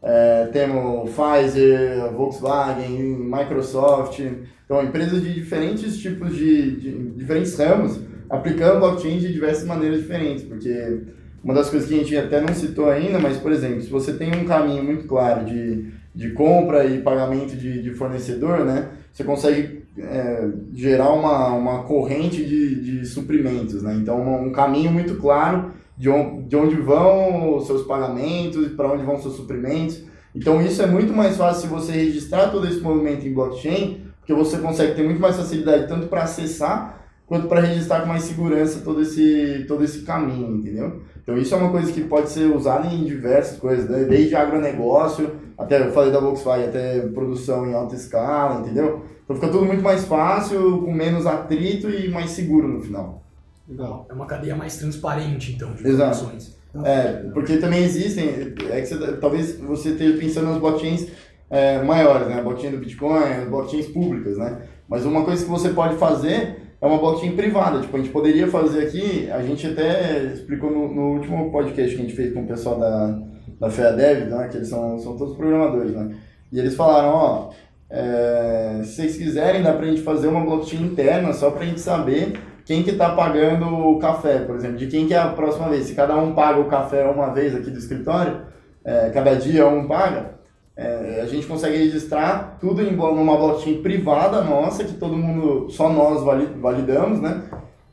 É, 0.02 0.48
temos 0.52 1.12
Pfizer, 1.12 2.12
Volkswagen, 2.14 3.00
Microsoft, 3.00 4.20
então 4.66 4.84
empresas 4.84 5.22
de 5.22 5.32
diferentes 5.32 6.00
tipos 6.00 6.36
de, 6.36 6.72
de 6.72 6.92
diferentes 7.12 7.56
ramos 7.56 8.00
aplicando 8.28 8.80
blockchain 8.80 9.20
de 9.20 9.32
diversas 9.32 9.66
maneiras 9.66 10.00
diferentes, 10.00 10.44
porque 10.44 11.02
uma 11.44 11.54
das 11.54 11.70
coisas 11.70 11.88
que 11.88 11.94
a 11.94 11.98
gente 12.00 12.18
até 12.18 12.42
não 12.42 12.54
citou 12.54 12.90
ainda, 12.90 13.20
mas 13.20 13.38
por 13.38 13.52
exemplo, 13.52 13.82
se 13.82 13.90
você 13.90 14.14
tem 14.14 14.34
um 14.34 14.46
caminho 14.46 14.84
muito 14.84 15.06
claro 15.06 15.46
de, 15.46 15.92
de 16.16 16.32
compra 16.32 16.84
e 16.86 17.02
pagamento 17.02 17.56
de, 17.56 17.84
de 17.84 17.92
fornecedor, 17.92 18.66
né, 18.66 18.90
você 19.14 19.24
consegue 19.24 19.81
é, 19.98 20.50
gerar 20.74 21.12
uma, 21.12 21.50
uma 21.50 21.84
corrente 21.84 22.44
de, 22.46 23.00
de 23.00 23.06
suprimentos, 23.06 23.84
né? 23.84 23.96
então 23.96 24.44
um 24.44 24.52
caminho 24.52 24.92
muito 24.92 25.16
claro 25.16 25.72
de 25.98 26.10
onde, 26.10 26.48
de 26.48 26.56
onde 26.56 26.76
vão 26.76 27.58
os 27.58 27.68
seus 27.68 27.84
pagamentos, 27.84 28.70
para 28.70 28.92
onde 28.92 29.04
vão 29.04 29.16
os 29.16 29.22
seus 29.22 29.36
suprimentos. 29.36 30.04
Então 30.34 30.62
isso 30.62 30.82
é 30.82 30.88
muito 30.88 31.14
mais 31.14 31.38
fácil 31.38 31.64
se 31.64 31.68
você 31.68 31.92
registrar 31.92 32.50
todo 32.50 32.68
esse 32.68 32.80
movimento 32.80 33.28
em 33.28 33.34
blockchain, 33.34 34.06
porque 34.20 34.34
você 34.34 34.58
consegue 34.58 34.96
ter 34.96 35.04
muito 35.04 35.20
mais 35.20 35.36
facilidade 35.36 35.88
tanto 35.88 36.08
para 36.08 36.24
acessar 36.24 37.02
quanto 37.32 37.48
para 37.48 37.62
registrar 37.62 38.02
com 38.02 38.08
mais 38.08 38.24
segurança 38.24 38.82
todo 38.84 39.02
esse, 39.02 39.66
todo 39.68 39.84
esse 39.84 40.02
caminho, 40.02 40.56
entendeu? 40.58 41.02
Então 41.22 41.38
isso 41.38 41.54
é 41.54 41.58
uma 41.58 41.72
coisa 41.72 41.92
que 41.92 42.02
pode 42.02 42.30
ser 42.30 42.46
usada 42.46 42.88
em 42.88 43.04
diversas 43.04 43.60
coisas, 43.60 43.90
né? 43.90 44.06
desde 44.06 44.36
agronegócio, 44.36 45.36
até 45.58 45.80
eu 45.80 45.92
falei 45.92 46.12
da 46.12 46.20
Volkswagen, 46.20 46.68
até 46.68 47.00
produção 47.00 47.68
em 47.68 47.74
alta 47.74 47.96
escala, 47.96 48.62
entendeu? 48.62 49.06
Então 49.24 49.36
fica 49.36 49.48
tudo 49.50 49.66
muito 49.66 49.84
mais 49.84 50.06
fácil, 50.06 50.82
com 50.82 50.92
menos 50.92 51.26
atrito 51.26 51.90
e 51.90 52.10
mais 52.10 52.32
seguro 52.32 52.68
no 52.68 52.82
final. 52.82 53.22
Legal. 53.68 54.06
É 54.10 54.14
uma 54.14 54.26
cadeia 54.26 54.56
mais 54.56 54.78
transparente, 54.78 55.54
então, 55.54 55.72
de 55.74 55.88
Exato. 55.88 56.16
informações. 56.16 56.62
É, 56.84 57.30
porque 57.34 57.58
também 57.58 57.84
existem, 57.84 58.30
é 58.70 58.82
que 58.82 58.86
você, 58.86 59.18
talvez 59.18 59.60
você 59.60 59.90
esteja 59.90 60.18
pensando 60.18 60.48
nas 60.48 60.58
blockchains 60.58 61.08
é, 61.50 61.82
maiores, 61.84 62.28
né? 62.28 62.40
A 62.40 62.42
blockchain 62.42 62.72
do 62.72 62.78
Bitcoin, 62.78 63.24
as 63.24 63.48
blockchains 63.50 63.88
públicas, 63.88 64.38
né? 64.38 64.62
Mas 64.88 65.06
uma 65.06 65.24
coisa 65.24 65.44
que 65.44 65.50
você 65.50 65.70
pode 65.70 65.96
fazer 65.98 66.71
é 66.82 66.86
uma 66.86 66.98
blockchain 66.98 67.36
privada. 67.36 67.80
Tipo, 67.80 67.96
a 67.96 68.00
gente 68.00 68.12
poderia 68.12 68.48
fazer 68.48 68.88
aqui, 68.88 69.30
a 69.32 69.42
gente 69.44 69.68
até 69.68 70.24
explicou 70.34 70.72
no, 70.72 70.94
no 70.94 71.14
último 71.14 71.52
podcast 71.52 71.96
que 71.96 72.02
a 72.02 72.06
gente 72.06 72.16
fez 72.16 72.34
com 72.34 72.42
o 72.42 72.48
pessoal 72.48 72.80
da, 72.80 73.20
da 73.60 73.70
FEADEV, 73.70 74.26
né? 74.26 74.48
Que 74.50 74.58
eles 74.58 74.68
são, 74.68 74.98
são 74.98 75.16
todos 75.16 75.38
programadores, 75.38 75.92
né? 75.94 76.16
E 76.52 76.60
eles 76.60 76.76
falaram, 76.76 77.10
ó, 77.10 77.50
é, 77.90 78.82
se 78.84 78.96
vocês 78.96 79.18
quiserem, 79.18 79.62
dá 79.62 79.74
pra 79.74 79.86
gente 79.86 80.02
fazer 80.02 80.28
uma 80.28 80.44
blockchain 80.44 80.82
interna 80.84 81.32
só 81.34 81.52
pra 81.52 81.66
gente 81.66 81.80
saber 81.80 82.34
quem 82.66 82.84
que 82.84 82.92
está 82.92 83.10
pagando 83.16 83.66
o 83.68 84.00
café, 84.00 84.40
por 84.40 84.56
exemplo, 84.56 84.78
de 84.78 84.88
quem 84.88 85.08
que 85.08 85.14
é 85.14 85.18
a 85.18 85.30
próxima 85.30 85.70
vez. 85.70 85.86
Se 85.86 85.94
cada 85.94 86.16
um 86.18 86.34
paga 86.34 86.60
o 86.60 86.66
café 86.66 87.06
uma 87.06 87.34
vez 87.34 87.56
aqui 87.56 87.70
do 87.70 87.78
escritório, 87.78 88.42
é, 88.84 89.10
cada 89.10 89.36
dia 89.36 89.68
um 89.68 89.88
paga, 89.88 90.41
é, 90.76 91.22
a 91.22 91.26
gente 91.26 91.46
consegue 91.46 91.78
registrar 91.78 92.58
tudo 92.60 92.82
em 92.82 92.96
uma 92.96 93.38
blockchain 93.38 93.82
privada 93.82 94.42
nossa, 94.42 94.84
que 94.84 94.94
todo 94.94 95.18
mundo, 95.18 95.70
só 95.70 95.90
nós 95.92 96.24
validamos, 96.60 97.20
né? 97.20 97.44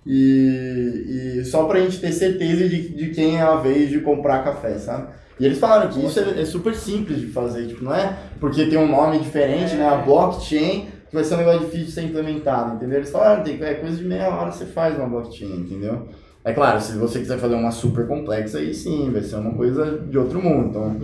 E, 0.06 1.38
e 1.40 1.44
só 1.44 1.64
para 1.64 1.78
a 1.78 1.82
gente 1.82 2.00
ter 2.00 2.12
certeza 2.12 2.68
de, 2.68 2.88
de 2.88 3.10
quem 3.10 3.36
é 3.36 3.42
a 3.42 3.56
vez 3.56 3.90
de 3.90 4.00
comprar 4.00 4.44
café, 4.44 4.78
sabe? 4.78 5.08
E 5.38 5.44
eles 5.44 5.58
falaram 5.58 5.88
que 5.88 6.04
isso 6.04 6.18
é, 6.18 6.40
é, 6.40 6.44
super 6.44 6.74
simples 6.74 7.20
de 7.20 7.26
fazer, 7.26 7.66
tipo, 7.66 7.84
não 7.84 7.94
é 7.94 8.16
porque 8.40 8.66
tem 8.66 8.78
um 8.78 8.88
nome 8.88 9.18
diferente, 9.18 9.74
né? 9.74 9.86
A 9.86 9.96
blockchain 9.96 10.88
que 11.08 11.14
vai 11.14 11.24
ser 11.24 11.34
um 11.34 11.38
negócio 11.38 11.60
difícil 11.60 11.86
de 11.86 11.92
ser 11.92 12.02
implementado, 12.02 12.76
entendeu? 12.76 12.98
Eles 12.98 13.10
falaram, 13.10 13.42
tem, 13.42 13.62
é 13.62 13.74
coisa 13.74 13.96
de 13.96 14.04
meia 14.04 14.28
hora 14.28 14.50
você 14.50 14.66
faz 14.66 14.96
uma 14.96 15.08
blockchain, 15.08 15.60
entendeu? 15.60 16.08
É 16.44 16.52
claro, 16.52 16.80
se 16.80 16.96
você 16.96 17.18
quiser 17.18 17.38
fazer 17.38 17.54
uma 17.54 17.70
super 17.70 18.06
complexa, 18.06 18.58
aí 18.58 18.72
sim, 18.74 19.10
vai 19.10 19.22
ser 19.22 19.36
uma 19.36 19.54
coisa 19.54 19.98
de 19.98 20.18
outro 20.18 20.42
mundo. 20.42 20.68
Então, 20.68 20.96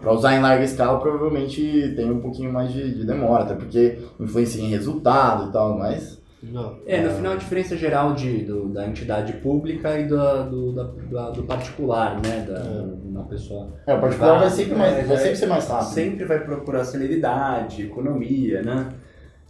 para 0.00 0.12
usar 0.12 0.34
em 0.34 0.40
larga 0.40 0.64
escala, 0.64 0.98
provavelmente 0.98 1.92
tem 1.94 2.10
um 2.10 2.20
pouquinho 2.20 2.52
mais 2.52 2.72
de, 2.72 2.94
de 2.94 3.04
demora, 3.04 3.44
até 3.44 3.54
porque 3.54 3.98
influencia 4.18 4.62
em 4.62 4.70
resultado 4.70 5.48
e 5.48 5.52
tal, 5.52 5.78
mas... 5.78 6.18
Não. 6.42 6.78
É, 6.86 7.02
no 7.02 7.10
final 7.10 7.34
a 7.34 7.36
diferença 7.36 7.76
geral 7.76 8.14
de, 8.14 8.38
do, 8.44 8.68
da 8.70 8.86
entidade 8.88 9.34
pública 9.34 10.00
e 10.00 10.06
do, 10.06 10.44
do, 10.44 10.72
da, 10.72 11.30
do 11.30 11.42
particular, 11.42 12.14
né? 12.14 12.46
Da, 12.48 12.60
é. 12.60 13.12
da 13.12 13.22
pessoa. 13.24 13.68
É, 13.86 13.94
o 13.94 14.00
particular 14.00 14.40
vai 14.40 14.48
sempre, 14.48 14.74
mais, 14.74 15.06
vai 15.06 15.16
sempre 15.18 15.36
ser 15.36 15.46
mais 15.46 15.68
rápido. 15.68 15.88
Sempre 15.88 16.24
vai 16.24 16.40
procurar 16.42 16.84
celeridade, 16.84 17.82
economia, 17.82 18.62
né? 18.62 18.88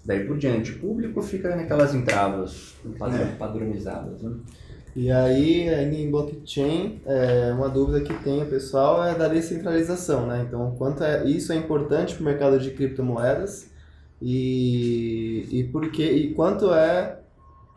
Daí 0.04 0.26
por 0.26 0.36
diante, 0.36 0.72
o 0.72 0.78
público 0.80 1.22
fica 1.22 1.54
naquelas 1.54 1.94
entravas 1.94 2.74
é. 2.84 3.36
padronizadas. 3.36 4.20
Né? 4.22 4.32
E 4.94 5.10
aí, 5.10 5.68
em 5.68 6.10
blockchain, 6.10 7.00
é, 7.06 7.52
uma 7.52 7.68
dúvida 7.68 8.00
que 8.00 8.12
tem 8.24 8.42
o 8.42 8.46
pessoal 8.46 9.04
é 9.04 9.14
da 9.14 9.28
descentralização, 9.28 10.26
né? 10.26 10.44
Então, 10.46 10.74
quanto 10.76 11.04
é, 11.04 11.24
isso 11.26 11.52
é 11.52 11.56
importante 11.56 12.14
para 12.14 12.22
o 12.22 12.24
mercado 12.24 12.58
de 12.58 12.70
criptomoedas 12.72 13.70
e, 14.20 15.46
e 15.50 15.64
por 15.64 15.90
que, 15.90 16.04
e 16.04 16.34
quanto 16.34 16.72
é 16.74 17.18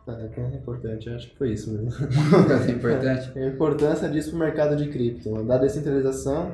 ah, 0.06 0.18
é 0.36 0.56
importante, 0.56 1.08
acho 1.08 1.30
que 1.30 1.38
foi 1.38 1.52
isso 1.52 1.72
mesmo. 1.72 1.88
é 2.68 2.70
importante? 2.70 3.32
a 3.38 3.46
importância 3.46 4.08
disso 4.08 4.30
para 4.30 4.36
o 4.36 4.40
mercado 4.40 4.76
de 4.76 4.88
cripto, 4.88 5.42
da 5.44 5.56
descentralização 5.56 6.52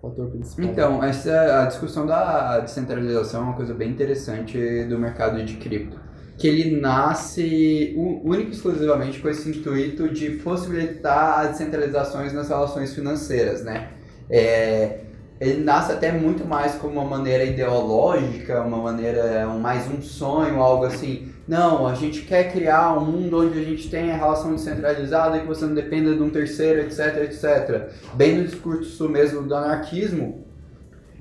fator 0.00 0.28
principal. 0.28 0.64
Então, 0.64 1.04
essa, 1.04 1.62
a 1.62 1.66
discussão 1.66 2.06
da 2.06 2.60
descentralização 2.60 3.40
é 3.40 3.44
uma 3.44 3.54
coisa 3.54 3.74
bem 3.74 3.90
interessante 3.90 4.84
do 4.84 4.98
mercado 4.98 5.42
de 5.44 5.56
cripto. 5.56 6.05
Que 6.36 6.46
ele 6.46 6.78
nasce 6.78 7.94
único 7.96 8.50
exclusivamente 8.50 9.20
com 9.20 9.28
esse 9.28 9.48
intuito 9.48 10.08
de 10.08 10.30
possibilitar 10.30 11.40
as 11.40 11.50
descentralizações 11.52 12.32
nas 12.32 12.48
relações 12.48 12.94
financeiras, 12.94 13.64
né? 13.64 13.88
É, 14.28 15.00
ele 15.40 15.62
nasce 15.62 15.92
até 15.92 16.12
muito 16.12 16.46
mais 16.46 16.74
como 16.76 17.00
uma 17.00 17.04
maneira 17.04 17.44
ideológica, 17.44 18.62
uma 18.62 18.78
maneira, 18.78 19.46
mais 19.46 19.90
um 19.90 20.00
sonho, 20.00 20.60
algo 20.60 20.84
assim. 20.84 21.28
Não, 21.46 21.86
a 21.86 21.94
gente 21.94 22.22
quer 22.22 22.50
criar 22.50 22.98
um 22.98 23.04
mundo 23.04 23.40
onde 23.40 23.58
a 23.58 23.62
gente 23.62 23.88
tenha 23.88 24.16
relação 24.16 24.52
descentralizada 24.52 25.36
e 25.36 25.40
que 25.40 25.46
você 25.46 25.64
não 25.64 25.74
dependa 25.74 26.14
de 26.14 26.22
um 26.22 26.30
terceiro, 26.30 26.80
etc, 26.80 27.18
etc. 27.22 27.90
Bem 28.14 28.38
no 28.38 28.44
discurso 28.44 29.08
mesmo 29.08 29.42
do 29.42 29.54
anarquismo, 29.54 30.45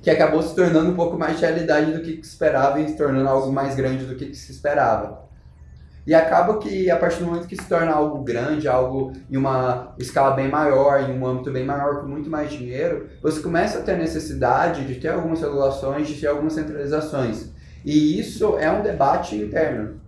que 0.05 0.11
acabou 0.11 0.39
se 0.43 0.53
tornando 0.53 0.91
um 0.91 0.93
pouco 0.93 1.17
mais 1.17 1.39
de 1.39 1.41
realidade 1.41 1.91
do 1.91 1.99
que 1.99 2.23
se 2.23 2.29
esperava 2.29 2.79
e 2.79 2.87
se 2.87 2.95
tornando 2.95 3.27
algo 3.27 3.51
mais 3.51 3.73
grande 3.73 4.05
do 4.05 4.13
que 4.13 4.35
se 4.35 4.51
esperava. 4.51 5.25
E 6.05 6.13
acaba 6.13 6.59
que 6.59 6.91
a 6.91 6.95
partir 6.95 7.21
do 7.21 7.25
momento 7.25 7.47
que 7.47 7.55
se 7.55 7.67
torna 7.67 7.91
algo 7.91 8.23
grande, 8.23 8.67
algo 8.67 9.13
em 9.27 9.35
uma 9.35 9.95
escala 9.97 10.35
bem 10.35 10.47
maior, 10.47 11.09
em 11.09 11.19
um 11.19 11.25
âmbito 11.25 11.51
bem 11.51 11.65
maior, 11.65 12.01
com 12.01 12.07
muito 12.07 12.29
mais 12.29 12.51
dinheiro, 12.51 13.07
você 13.19 13.41
começa 13.41 13.79
a 13.79 13.81
ter 13.81 13.97
necessidade 13.97 14.85
de 14.85 14.93
ter 14.99 15.07
algumas 15.07 15.41
regulações, 15.41 16.07
de 16.07 16.21
ter 16.21 16.27
algumas 16.27 16.53
centralizações. 16.53 17.49
E 17.83 18.19
isso 18.19 18.59
é 18.59 18.69
um 18.69 18.83
debate 18.83 19.35
interno. 19.35 19.99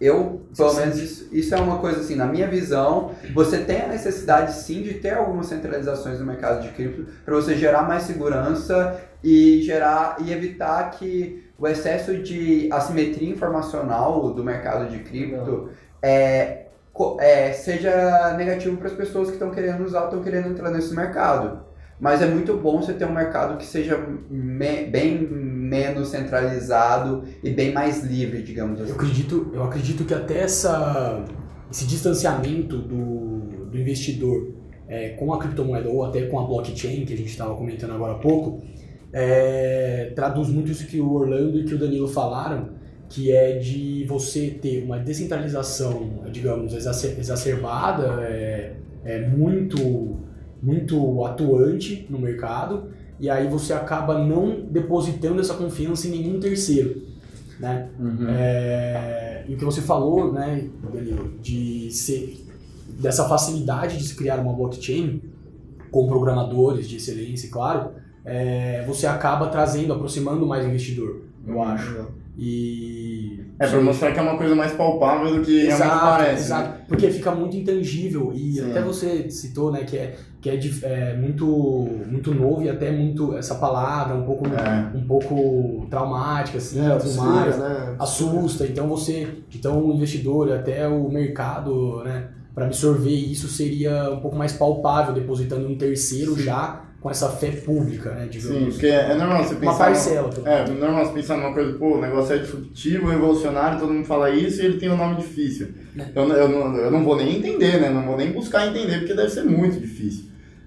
Eu, 0.00 0.40
pelo 0.56 0.72
menos, 0.74 0.96
isso, 0.98 1.28
isso 1.30 1.54
é 1.54 1.60
uma 1.60 1.78
coisa 1.78 2.00
assim, 2.00 2.14
na 2.16 2.24
minha 2.26 2.48
visão, 2.48 3.10
você 3.34 3.58
tem 3.58 3.82
a 3.82 3.88
necessidade 3.88 4.54
sim 4.54 4.82
de 4.82 4.94
ter 4.94 5.14
algumas 5.14 5.46
centralizações 5.46 6.18
no 6.18 6.24
mercado 6.24 6.62
de 6.62 6.70
cripto 6.70 7.04
para 7.24 7.34
você 7.34 7.54
gerar 7.54 7.82
mais 7.82 8.04
segurança 8.04 8.98
e 9.22 9.60
gerar 9.62 10.16
e 10.20 10.32
evitar 10.32 10.90
que 10.92 11.44
o 11.58 11.66
excesso 11.68 12.16
de 12.16 12.68
assimetria 12.72 13.28
informacional 13.28 14.32
do 14.32 14.42
mercado 14.42 14.88
de 14.88 15.00
cripto 15.00 15.68
é, 16.02 16.66
é, 17.18 17.52
seja 17.52 18.34
negativo 18.38 18.78
para 18.78 18.86
as 18.88 18.94
pessoas 18.94 19.28
que 19.28 19.34
estão 19.34 19.50
querendo 19.50 19.84
usar, 19.84 20.04
estão 20.04 20.22
querendo 20.22 20.48
entrar 20.48 20.70
nesse 20.70 20.94
mercado. 20.94 21.60
Mas 22.00 22.22
é 22.22 22.26
muito 22.26 22.56
bom 22.56 22.80
você 22.80 22.94
ter 22.94 23.04
um 23.04 23.12
mercado 23.12 23.58
que 23.58 23.66
seja 23.66 23.98
me- 24.30 24.86
bem 24.86 25.18
menos 25.70 26.08
centralizado 26.08 27.22
e 27.42 27.50
bem 27.50 27.72
mais 27.72 28.02
livre, 28.04 28.42
digamos 28.42 28.78
Eu 28.78 28.84
assim. 28.86 28.94
acredito, 28.94 29.50
eu 29.54 29.62
acredito 29.62 30.04
que 30.04 30.12
até 30.12 30.38
essa, 30.40 31.24
esse 31.70 31.86
distanciamento 31.86 32.76
do, 32.78 33.66
do 33.70 33.78
investidor 33.78 34.38
é, 34.88 35.10
com 35.10 35.32
a 35.32 35.38
criptomoeda 35.38 35.88
ou 35.88 36.04
até 36.04 36.22
com 36.26 36.40
a 36.40 36.44
blockchain, 36.44 37.04
que 37.06 37.14
a 37.14 37.16
gente 37.16 37.30
estava 37.30 37.54
comentando 37.54 37.92
agora 37.94 38.14
há 38.14 38.18
pouco, 38.18 38.60
é, 39.12 40.12
traduz 40.14 40.48
muito 40.48 40.70
isso 40.70 40.86
que 40.86 41.00
o 41.00 41.12
Orlando 41.12 41.60
e 41.60 41.64
que 41.64 41.74
o 41.74 41.78
Danilo 41.78 42.08
falaram, 42.08 42.70
que 43.08 43.32
é 43.32 43.58
de 43.58 44.04
você 44.06 44.50
ter 44.62 44.84
uma 44.84 44.98
descentralização, 44.98 46.24
digamos, 46.30 46.74
exacer- 46.74 47.18
exacerbada, 47.18 48.22
é, 48.22 48.74
é 49.04 49.26
muito, 49.28 50.18
muito 50.62 51.24
atuante 51.24 52.06
no 52.10 52.18
mercado, 52.18 52.88
e 53.20 53.28
aí 53.28 53.46
você 53.46 53.72
acaba 53.74 54.18
não 54.18 54.62
depositando 54.62 55.40
essa 55.40 55.54
confiança 55.54 56.08
em 56.08 56.10
nenhum 56.10 56.40
terceiro. 56.40 57.02
Né? 57.58 57.90
É, 58.30 59.44
e 59.46 59.54
o 59.54 59.58
que 59.58 59.64
você 59.64 59.82
falou, 59.82 60.32
né, 60.32 60.66
Danilo, 60.90 61.34
de 61.42 61.90
ser 61.90 62.42
dessa 62.98 63.28
facilidade 63.28 63.98
de 63.98 64.04
se 64.04 64.16
criar 64.16 64.40
uma 64.40 64.54
blockchain 64.54 65.20
com 65.90 66.06
programadores 66.06 66.88
de 66.88 66.96
excelência, 66.96 67.50
claro, 67.50 67.90
é, 68.24 68.84
você 68.86 69.06
acaba 69.06 69.48
trazendo, 69.48 69.92
aproximando 69.92 70.46
mais 70.46 70.64
o 70.64 70.68
investidor, 70.68 71.20
eu 71.46 71.62
acho. 71.62 72.06
E 72.38 73.19
É 73.60 73.66
pra 73.66 73.80
mostrar 73.82 74.10
que 74.12 74.18
é 74.18 74.22
uma 74.22 74.38
coisa 74.38 74.54
mais 74.54 74.72
palpável 74.72 75.36
do 75.36 75.42
que 75.42 75.66
realmente 75.66 76.00
parece. 76.00 76.32
né? 76.32 76.38
exato, 76.40 76.80
porque 76.88 77.10
fica 77.10 77.30
muito 77.32 77.54
intangível 77.56 78.32
e 78.34 78.54
Sim. 78.54 78.70
até 78.70 78.82
você 78.82 79.30
citou, 79.30 79.70
né, 79.70 79.84
que 79.84 79.96
é 79.98 80.14
que 80.40 80.48
é, 80.48 80.58
é 80.82 81.16
muito 81.16 81.46
muito 82.10 82.34
novo 82.34 82.62
e 82.62 82.70
até 82.70 82.90
muito 82.90 83.36
essa 83.36 83.56
palavra 83.56 84.16
um 84.16 84.24
pouco 84.24 84.46
É. 84.46 84.96
um 84.96 85.02
pouco 85.06 85.86
traumática 85.90 86.56
assim, 86.56 86.80
É, 86.80 86.96
tudo 86.96 87.14
mais 87.16 87.58
né? 87.58 87.94
assusta. 87.98 88.66
Então 88.66 88.88
você, 88.88 89.28
então 89.54 89.84
o 89.86 89.92
investidor 89.94 90.48
e 90.48 90.52
até 90.54 90.88
o 90.88 91.10
mercado, 91.10 92.02
né, 92.02 92.28
para 92.54 92.64
absorver 92.64 93.10
isso 93.14 93.46
seria 93.48 94.10
um 94.10 94.20
pouco 94.20 94.36
mais 94.36 94.52
palpável 94.54 95.12
depositando 95.12 95.68
um 95.68 95.76
terceiro 95.76 96.34
já 96.40 96.84
com 97.00 97.10
essa 97.10 97.28
fé 97.30 97.50
pública, 97.50 98.10
né, 98.10 98.28
Sim, 98.30 98.38
digamos. 98.38 98.74
porque 98.74 98.86
é 98.86 99.14
normal 99.14 99.42
você 99.42 99.54
uma 99.54 99.60
pensar. 99.60 99.78
parcela. 99.78 100.28
pelo 100.28 100.46
É, 100.46 100.68
normal 100.68 101.06
você 101.06 101.12
pensar 101.14 101.36
numa 101.38 101.52
coisa, 101.54 101.72
pô, 101.78 101.96
o 101.96 102.00
negócio 102.00 102.34
é 102.34 102.38
disruptivo, 102.38 103.08
revolucionário, 103.08 103.80
todo 103.80 103.92
mundo 103.92 104.04
fala 104.04 104.28
isso 104.30 104.60
e 104.60 104.66
ele 104.66 104.78
tem 104.78 104.90
um 104.90 104.96
nome 104.96 105.16
difícil. 105.16 105.68
Eu, 106.14 106.28
não- 106.28 106.36
eu, 106.36 106.48
não, 106.48 106.76
eu 106.76 106.90
não 106.90 107.02
vou 107.02 107.16
nem 107.16 107.38
entender, 107.38 107.80
né? 107.80 107.88
Não 107.88 108.02
vou 108.04 108.16
nem 108.18 108.30
buscar 108.32 108.66
entender, 108.68 108.98
porque 108.98 109.14
deve 109.14 109.30
ser 109.30 109.44
muito 109.44 109.80
difícil. 109.80 110.24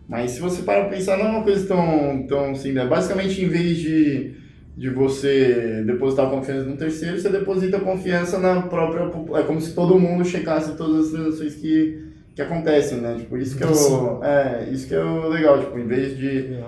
Mas 0.09 0.31
se 0.31 0.41
você 0.41 0.63
parar 0.63 0.81
pra 0.87 0.97
pensar, 0.97 1.17
não 1.17 1.27
é 1.27 1.29
uma 1.29 1.43
coisa 1.43 1.65
tão, 1.67 2.25
tão 2.27 2.51
assim, 2.51 2.71
né? 2.73 2.85
Basicamente, 2.85 3.41
em 3.41 3.47
vez 3.47 3.77
de, 3.77 4.31
de 4.75 4.89
você 4.89 5.83
depositar 5.85 6.29
confiança 6.29 6.65
num 6.67 6.75
terceiro, 6.75 7.19
você 7.19 7.29
deposita 7.29 7.79
confiança 7.79 8.37
na 8.39 8.61
própria. 8.63 9.03
É 9.39 9.43
como 9.43 9.61
se 9.61 9.73
todo 9.73 9.99
mundo 9.99 10.25
checasse 10.25 10.75
todas 10.75 11.05
as 11.05 11.11
transações 11.11 11.55
que, 11.55 11.99
que 12.35 12.41
acontecem, 12.41 12.99
né? 12.99 13.15
Tipo, 13.17 13.37
isso 13.37 13.57
que 13.57 13.63
é 13.63 13.67
o, 13.67 14.23
é, 14.23 14.69
isso 14.71 14.87
que 14.87 14.95
é 14.95 15.03
legal, 15.03 15.59
tipo, 15.59 15.77
em 15.77 15.85
vez 15.85 16.17
de 16.17 16.59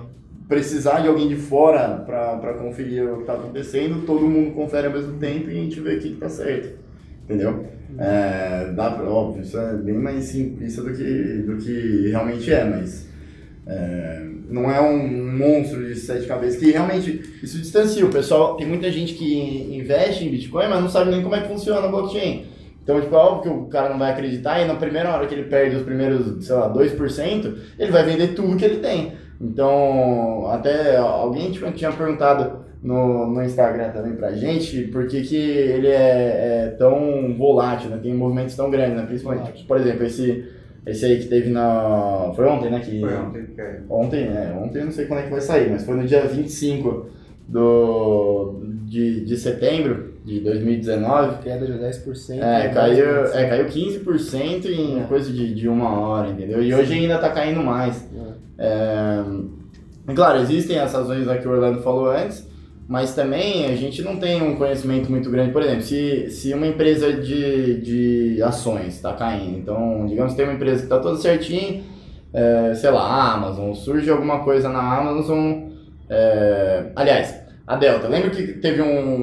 precisar 0.48 1.00
de 1.00 1.08
alguém 1.08 1.28
de 1.28 1.36
fora 1.36 2.04
pra 2.06 2.54
conferir 2.54 3.04
o 3.04 3.20
que 3.20 3.26
tá 3.26 3.34
acontecendo, 3.34 4.06
todo 4.06 4.28
mundo 4.28 4.54
confere 4.54 4.88
ao 4.88 4.94
mesmo 4.94 5.18
tempo 5.18 5.50
e 5.50 5.58
a 5.58 5.64
gente 5.64 5.80
vê 5.80 5.96
o 5.96 6.00
que 6.00 6.10
que 6.10 6.18
tá 6.18 6.30
certo. 6.30 6.78
Entendeu? 7.24 7.66
É, 7.98 8.72
dá 8.76 8.92
pra, 8.92 9.10
óbvio, 9.10 9.42
isso 9.42 9.58
é 9.58 9.74
bem 9.74 9.96
mais 9.96 10.26
simplista 10.26 10.84
do 10.84 10.94
que, 10.94 11.44
do 11.44 11.58
que 11.58 12.10
realmente 12.10 12.52
é, 12.52 12.64
mas 12.64 13.08
é, 13.66 14.26
não 14.50 14.70
é 14.70 14.80
um 14.80 15.36
monstro 15.36 15.88
de 15.88 15.96
sete 15.96 16.28
cabeças 16.28 16.60
que 16.60 16.72
realmente 16.72 17.40
isso 17.42 17.58
distancia. 17.58 18.06
O 18.06 18.10
pessoal, 18.10 18.56
tem 18.56 18.68
muita 18.68 18.92
gente 18.92 19.16
que 19.16 19.76
investe 19.76 20.26
em 20.26 20.30
Bitcoin, 20.30 20.68
mas 20.68 20.82
não 20.82 20.90
sabe 20.90 21.10
nem 21.10 21.24
como 21.24 21.36
é 21.36 21.42
que 21.42 21.48
funciona 21.48 21.88
a 21.88 21.90
blockchain. 21.90 22.46
Então, 22.86 23.02
tipo, 23.02 23.16
é 23.16 23.18
óbvio 23.18 23.42
que 23.42 23.50
o 23.50 23.66
cara 23.66 23.90
não 23.90 23.98
vai 23.98 24.12
acreditar 24.12 24.62
e 24.62 24.66
na 24.66 24.76
primeira 24.76 25.12
hora 25.12 25.26
que 25.26 25.34
ele 25.34 25.46
perde 25.50 25.76
os 25.76 25.82
primeiros, 25.82 26.46
sei 26.46 26.56
lá, 26.56 26.72
2%, 26.72 27.56
ele 27.80 27.92
vai 27.92 28.04
vender 28.04 28.36
tudo 28.36 28.56
que 28.56 28.64
ele 28.64 28.78
tem. 28.78 29.14
Então, 29.42 30.48
até 30.52 30.96
alguém 30.98 31.52
tipo, 31.52 31.70
tinha 31.72 31.92
perguntado 31.92 32.64
no, 32.84 33.26
no 33.26 33.44
Instagram 33.44 33.90
também 33.90 34.14
pra 34.14 34.34
gente 34.34 34.84
por 34.84 35.08
que, 35.08 35.24
que 35.24 35.36
ele 35.36 35.88
é, 35.88 36.68
é 36.68 36.76
tão 36.78 37.36
volátil, 37.36 37.90
né? 37.90 37.98
Tem 37.98 38.14
movimentos 38.14 38.56
tão 38.56 38.70
grandes, 38.70 38.98
né? 38.98 39.06
Principalmente, 39.08 39.64
por 39.64 39.78
exemplo, 39.78 40.04
esse, 40.06 40.48
esse 40.86 41.06
aí 41.06 41.18
que 41.18 41.26
teve 41.26 41.50
na... 41.50 42.32
Foi 42.36 42.46
ontem, 42.46 42.70
né? 42.70 42.82
Que, 42.82 43.00
Foi 43.00 43.16
ontem 43.16 43.46
que 43.46 43.54
caiu. 43.54 43.80
Ontem, 43.90 44.28
é, 44.28 44.56
ontem 44.64 44.78
eu 44.78 44.86
não 44.86 44.92
sei 44.92 45.06
quando 45.08 45.22
é 45.22 45.24
que 45.24 45.32
vai 45.32 45.42
sair, 45.42 45.72
mas 45.72 45.84
foi 45.84 45.96
no 45.96 46.06
dia 46.06 46.22
25 46.22 47.08
do, 47.48 48.62
de, 48.86 49.26
de 49.26 49.38
setembro 49.38 50.15
de 50.26 50.40
2019. 50.40 51.44
Queda 51.44 51.66
de 51.66 51.74
10%. 51.74 52.32
É, 52.32 52.40
né? 52.40 52.70
caiu, 52.70 53.26
é, 53.28 53.48
caiu 53.48 53.66
15% 53.68 54.66
em 54.66 55.00
É. 55.02 55.04
coisa 55.04 55.32
de, 55.32 55.54
de 55.54 55.70
uma 55.70 56.00
hora, 56.00 56.30
entendeu? 56.30 56.62
E 56.64 56.74
hoje 56.74 56.94
ainda 56.94 57.18
tá 57.20 57.30
caindo 57.30 57.62
mais. 57.62 58.10
É, 58.58 59.24
e 60.10 60.14
claro, 60.14 60.40
existem 60.40 60.80
as 60.80 60.94
razões 60.94 61.26
que 61.42 61.48
o 61.48 61.52
Orlando 61.52 61.82
falou 61.82 62.10
antes, 62.10 62.48
mas 62.88 63.14
também 63.16 63.66
a 63.66 63.76
gente 63.76 64.02
não 64.02 64.18
tem 64.18 64.42
um 64.42 64.56
conhecimento 64.56 65.10
muito 65.10 65.30
grande. 65.30 65.52
Por 65.52 65.62
exemplo, 65.62 65.82
se, 65.84 66.30
se 66.30 66.54
uma 66.54 66.68
empresa 66.68 67.14
de, 67.14 67.82
de 67.82 68.42
ações 68.44 68.96
está 68.96 69.14
caindo, 69.14 69.58
então, 69.58 70.06
digamos 70.08 70.32
que 70.34 70.38
tem 70.38 70.46
uma 70.46 70.56
empresa 70.56 70.78
que 70.80 70.86
está 70.86 71.00
toda 71.00 71.18
certinho, 71.18 71.84
é, 72.34 72.74
sei 72.76 72.90
lá, 72.92 73.34
Amazon, 73.34 73.74
surge 73.74 74.10
alguma 74.10 74.40
coisa 74.44 74.70
na 74.70 74.98
Amazon. 75.00 75.70
é, 76.10 76.92
aliás, 76.96 77.45
a 77.68 77.76
Delta, 77.76 78.08
lembra 78.08 78.30
que 78.30 78.44
teve 78.54 78.82
um, 78.82 79.16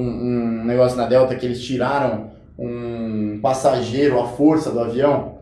um 0.61 0.63
negócio 0.65 0.97
na 0.97 1.05
Delta 1.07 1.35
que 1.35 1.45
eles 1.45 1.61
tiraram 1.61 2.31
um 2.57 3.39
passageiro 3.41 4.19
à 4.19 4.25
força 4.27 4.71
do 4.71 4.79
avião? 4.79 5.33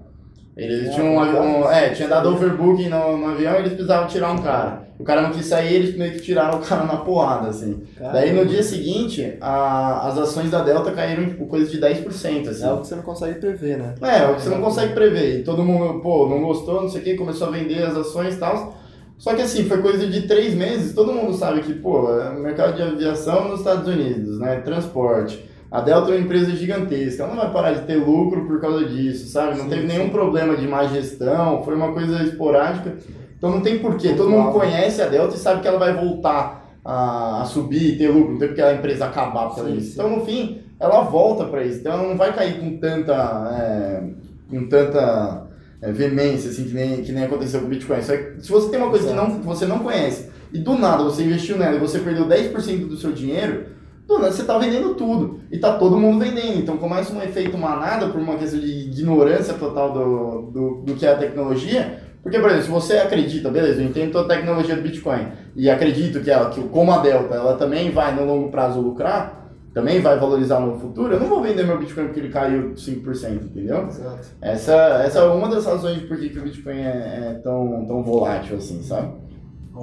Eles 0.56 0.90
Ah, 0.90 0.92
tinham 0.94 1.16
um 1.18 1.24
verdade. 1.64 1.74
é, 1.86 1.90
tinha 1.92 2.08
dado 2.08 2.30
overbooking 2.30 2.90
no, 2.90 3.18
no 3.18 3.28
avião 3.32 3.54
e 3.56 3.60
eles 3.60 3.70
precisavam 3.74 4.08
tirar 4.08 4.32
um 4.32 4.38
cara. 4.42 4.82
O 5.00 5.04
cara 5.04 5.22
não 5.24 5.32
quis 5.32 5.48
sair, 5.48 5.74
eles 5.74 5.98
meio 5.98 6.12
que 6.12 6.20
tiraram 6.20 6.60
o 6.60 6.62
cara 6.62 6.84
na 6.84 6.98
porrada, 6.98 7.48
assim. 7.48 7.82
Cara, 7.98 8.14
Daí 8.14 8.32
no 8.34 8.46
dia 8.46 8.62
seguinte, 8.62 9.36
a- 9.42 10.08
as 10.08 10.18
ações 10.20 10.52
da 10.52 10.62
Delta 10.62 10.92
caíram, 10.92 11.26
tipo, 11.26 11.48
coisa 11.48 11.72
de 11.72 11.80
10%, 11.80 12.50
assim. 12.50 12.64
É 12.64 12.68
algo 12.68 12.82
que 12.82 12.88
você 12.88 12.96
não 12.96 13.02
consegue 13.02 13.40
prever, 13.40 13.78
né? 13.80 13.96
É, 14.02 14.20
é 14.20 14.28
o 14.28 14.36
que 14.36 14.42
você 14.44 14.50
não 14.50 14.62
consegue 14.62 14.94
prever. 14.94 15.40
E 15.40 15.44
todo 15.44 15.64
mundo, 15.64 16.02
pô, 16.02 16.28
não 16.30 16.42
gostou, 16.44 16.82
não 16.84 16.90
sei 16.90 17.02
o 17.02 17.04
que, 17.04 17.16
começou 17.16 17.48
a 17.48 17.52
vender 17.52 17.82
as 17.82 17.96
ações 17.98 18.36
e 18.36 18.38
tal. 18.38 18.76
Só 19.22 19.36
que 19.36 19.44
assim, 19.44 19.66
foi 19.66 19.84
coisa 19.84 20.08
de 20.08 20.24
três 20.24 20.56
meses, 20.56 20.96
todo 20.96 21.14
mundo 21.14 21.32
sabe 21.36 21.62
que, 21.62 21.76
pô, 21.76 22.12
é 22.12 22.34
mercado 22.34 22.76
de 22.76 22.82
aviação 22.82 23.50
nos 23.50 23.60
Estados 23.60 23.88
Unidos, 23.88 24.40
né? 24.40 24.62
Transporte. 24.62 25.48
A 25.70 25.80
Delta 25.80 26.10
é 26.10 26.16
uma 26.16 26.22
empresa 26.22 26.50
gigantesca, 26.56 27.22
ela 27.22 27.36
não 27.36 27.44
vai 27.44 27.54
parar 27.54 27.74
de 27.74 27.82
ter 27.86 27.98
lucro 27.98 28.48
por 28.48 28.60
causa 28.60 28.84
disso, 28.84 29.28
sabe? 29.28 29.58
Não 29.60 29.66
Sim, 29.66 29.70
teve 29.70 29.82
sim. 29.84 29.88
nenhum 29.90 30.10
problema 30.10 30.56
de 30.56 30.68
má 30.68 30.86
gestão, 30.86 31.62
foi 31.64 31.76
uma 31.76 31.94
coisa 31.94 32.24
esporádica. 32.24 32.96
Então 33.38 33.52
não 33.52 33.62
tem 33.62 33.78
porquê. 33.78 34.16
Todo 34.16 34.28
mundo 34.32 34.46
Pontual. 34.46 34.62
conhece 34.62 35.04
a 35.04 35.08
Delta 35.08 35.36
e 35.36 35.38
sabe 35.38 35.62
que 35.62 35.68
ela 35.68 35.78
vai 35.78 35.94
voltar 35.94 36.68
a, 36.84 37.44
a 37.44 37.46
subir 37.46 37.94
e 37.94 37.98
ter 38.00 38.08
lucro, 38.10 38.32
não 38.32 38.40
tem 38.40 38.48
porque 38.48 38.62
a 38.64 38.74
empresa 38.74 39.06
acabar 39.06 39.50
por 39.50 39.58
causa 39.58 39.70
Sim, 39.70 39.78
disso. 39.78 39.88
sim. 39.92 39.94
Então, 40.00 40.10
no 40.10 40.26
fim, 40.26 40.62
ela 40.80 41.02
volta 41.02 41.46
para 41.46 41.64
isso. 41.64 41.78
Então 41.80 41.94
ela 41.94 42.08
não 42.08 42.18
vai 42.18 42.34
cair 42.34 42.60
com 42.60 42.76
tanta, 42.80 43.14
é, 43.56 44.04
com 44.50 44.68
tanta 44.68 45.44
é, 45.82 45.92
veemência, 45.92 46.52
assim, 46.52 46.66
que 46.66 46.74
nem, 46.74 47.02
que 47.02 47.12
nem 47.12 47.24
aconteceu 47.24 47.60
com 47.60 47.66
o 47.66 47.70
Bitcoin. 47.70 48.02
Só 48.02 48.16
que 48.16 48.42
se 48.42 48.50
você 48.50 48.70
tem 48.70 48.80
uma 48.80 48.90
coisa 48.90 49.08
que, 49.08 49.14
não, 49.14 49.42
você 49.42 49.66
não 49.66 49.80
conhece 49.80 50.30
e 50.54 50.60
do 50.60 50.78
nada 50.78 51.04
você 51.04 51.24
investiu 51.24 51.58
nela 51.58 51.76
e 51.76 51.80
você 51.80 52.00
perdeu 52.00 52.28
10% 52.28 52.88
do 52.88 52.98
seu 52.98 53.12
dinheiro, 53.12 53.68
do 54.08 54.20
nada 54.20 54.32
você 54.32 54.42
está 54.42 54.58
vendendo 54.58 54.96
tudo. 54.96 55.40
E 55.52 55.58
tá 55.58 55.74
todo 55.74 55.98
mundo 55.98 56.24
vendendo. 56.24 56.60
Então 56.60 56.78
começa 56.78 57.14
um 57.14 57.22
efeito 57.22 57.58
manada 57.58 58.10
por 58.10 58.20
uma 58.20 58.36
questão 58.36 58.60
de 58.60 58.68
ignorância 58.68 59.54
total 59.54 59.94
do, 59.94 60.42
do, 60.52 60.84
do 60.86 60.94
que 60.96 61.06
é 61.06 61.12
a 61.12 61.18
tecnologia. 61.18 62.12
Porque, 62.22 62.38
por 62.38 62.50
exemplo, 62.52 62.66
se 62.66 62.72
você 62.72 62.98
acredita, 62.98 63.50
beleza, 63.50 63.82
eu 63.82 63.88
entendo 63.88 64.12
toda 64.12 64.32
a 64.32 64.38
tecnologia 64.38 64.76
do 64.76 64.82
Bitcoin 64.84 65.28
e 65.56 65.70
acredito 65.70 66.22
que, 66.22 66.30
ela, 66.30 66.52
que 66.52 66.62
como 66.66 66.92
a 66.92 67.00
Delta, 67.00 67.34
ela 67.34 67.56
também 67.56 67.90
vai 67.90 68.14
no 68.14 68.26
longo 68.26 68.52
prazo 68.52 68.80
lucrar, 68.80 69.41
também 69.74 70.02
vai 70.02 70.20
valorizar 70.20 70.60
no 70.60 70.78
futuro, 70.78 71.14
eu 71.14 71.20
não 71.20 71.28
vou 71.28 71.42
vender 71.42 71.66
meu 71.66 71.78
Bitcoin 71.78 72.06
porque 72.06 72.20
ele 72.20 72.30
caiu 72.30 72.74
5%, 72.74 73.46
entendeu? 73.46 73.88
Exato. 73.88 74.28
Essa, 74.42 74.74
essa 75.06 75.20
é 75.20 75.24
uma 75.24 75.50
das 75.50 75.66
razões 75.66 76.02
por 76.04 76.18
que 76.18 76.30
que 76.30 76.40
o 76.40 76.44
Bitcoin 76.44 76.78
é, 76.78 77.32
é 77.32 77.40
tão, 77.42 77.86
tão 77.86 78.04
volátil 78.04 78.58
assim, 78.58 78.84
sabe? 78.84 79.14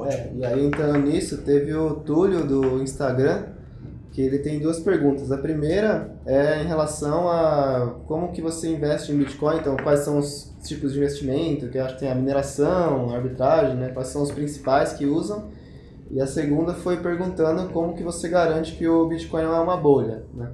É, 0.07 0.33
e 0.35 0.45
aí 0.45 0.67
entrando 0.67 0.99
nisso, 0.99 1.39
teve 1.39 1.73
o 1.73 1.95
Túlio 1.95 2.47
do 2.47 2.83
Instagram, 2.83 3.45
que 4.13 4.21
ele 4.21 4.39
tem 4.39 4.61
duas 4.61 4.79
perguntas. 4.81 5.33
A 5.33 5.39
primeira 5.39 6.15
é 6.27 6.63
em 6.63 6.67
relação 6.67 7.29
a 7.29 8.01
como 8.07 8.31
que 8.33 8.43
você 8.43 8.69
investe 8.69 9.13
em 9.13 9.17
Bitcoin, 9.17 9.59
então 9.59 9.77
quais 9.77 10.01
são 10.01 10.19
os 10.19 10.55
tipos 10.63 10.93
de 10.93 10.99
investimento, 10.99 11.69
que 11.69 11.79
eu 11.79 11.85
acho 11.85 11.95
que 11.95 12.01
tem 12.01 12.11
a 12.11 12.15
mineração, 12.15 13.11
a 13.11 13.17
arbitragem, 13.17 13.77
né? 13.77 13.89
Quais 13.89 14.09
são 14.09 14.23
os 14.23 14.31
principais 14.31 14.93
que 14.93 15.07
usam? 15.07 15.49
E 16.11 16.21
a 16.21 16.27
segunda 16.27 16.73
foi 16.73 16.97
perguntando 16.99 17.69
como 17.71 17.95
que 17.95 18.03
você 18.03 18.29
garante 18.29 18.77
que 18.77 18.89
o 18.89 19.07
Bitcoin 19.07 19.43
não 19.43 19.55
é 19.55 19.61
uma 19.61 19.77
bolha, 19.77 20.25
né? 20.35 20.51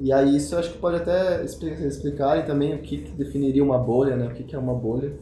E 0.00 0.12
aí 0.12 0.36
isso 0.36 0.54
eu 0.54 0.58
acho 0.58 0.72
que 0.72 0.78
pode 0.78 0.96
até 0.96 1.44
expli- 1.44 1.86
explicarem 1.86 2.44
também 2.44 2.74
o 2.74 2.78
que, 2.78 2.98
que 2.98 3.12
definiria 3.12 3.62
uma 3.62 3.78
bolha, 3.78 4.16
né? 4.16 4.26
O 4.26 4.30
que, 4.30 4.42
que 4.42 4.54
é 4.54 4.58
uma 4.58 4.74
bolha. 4.74 5.12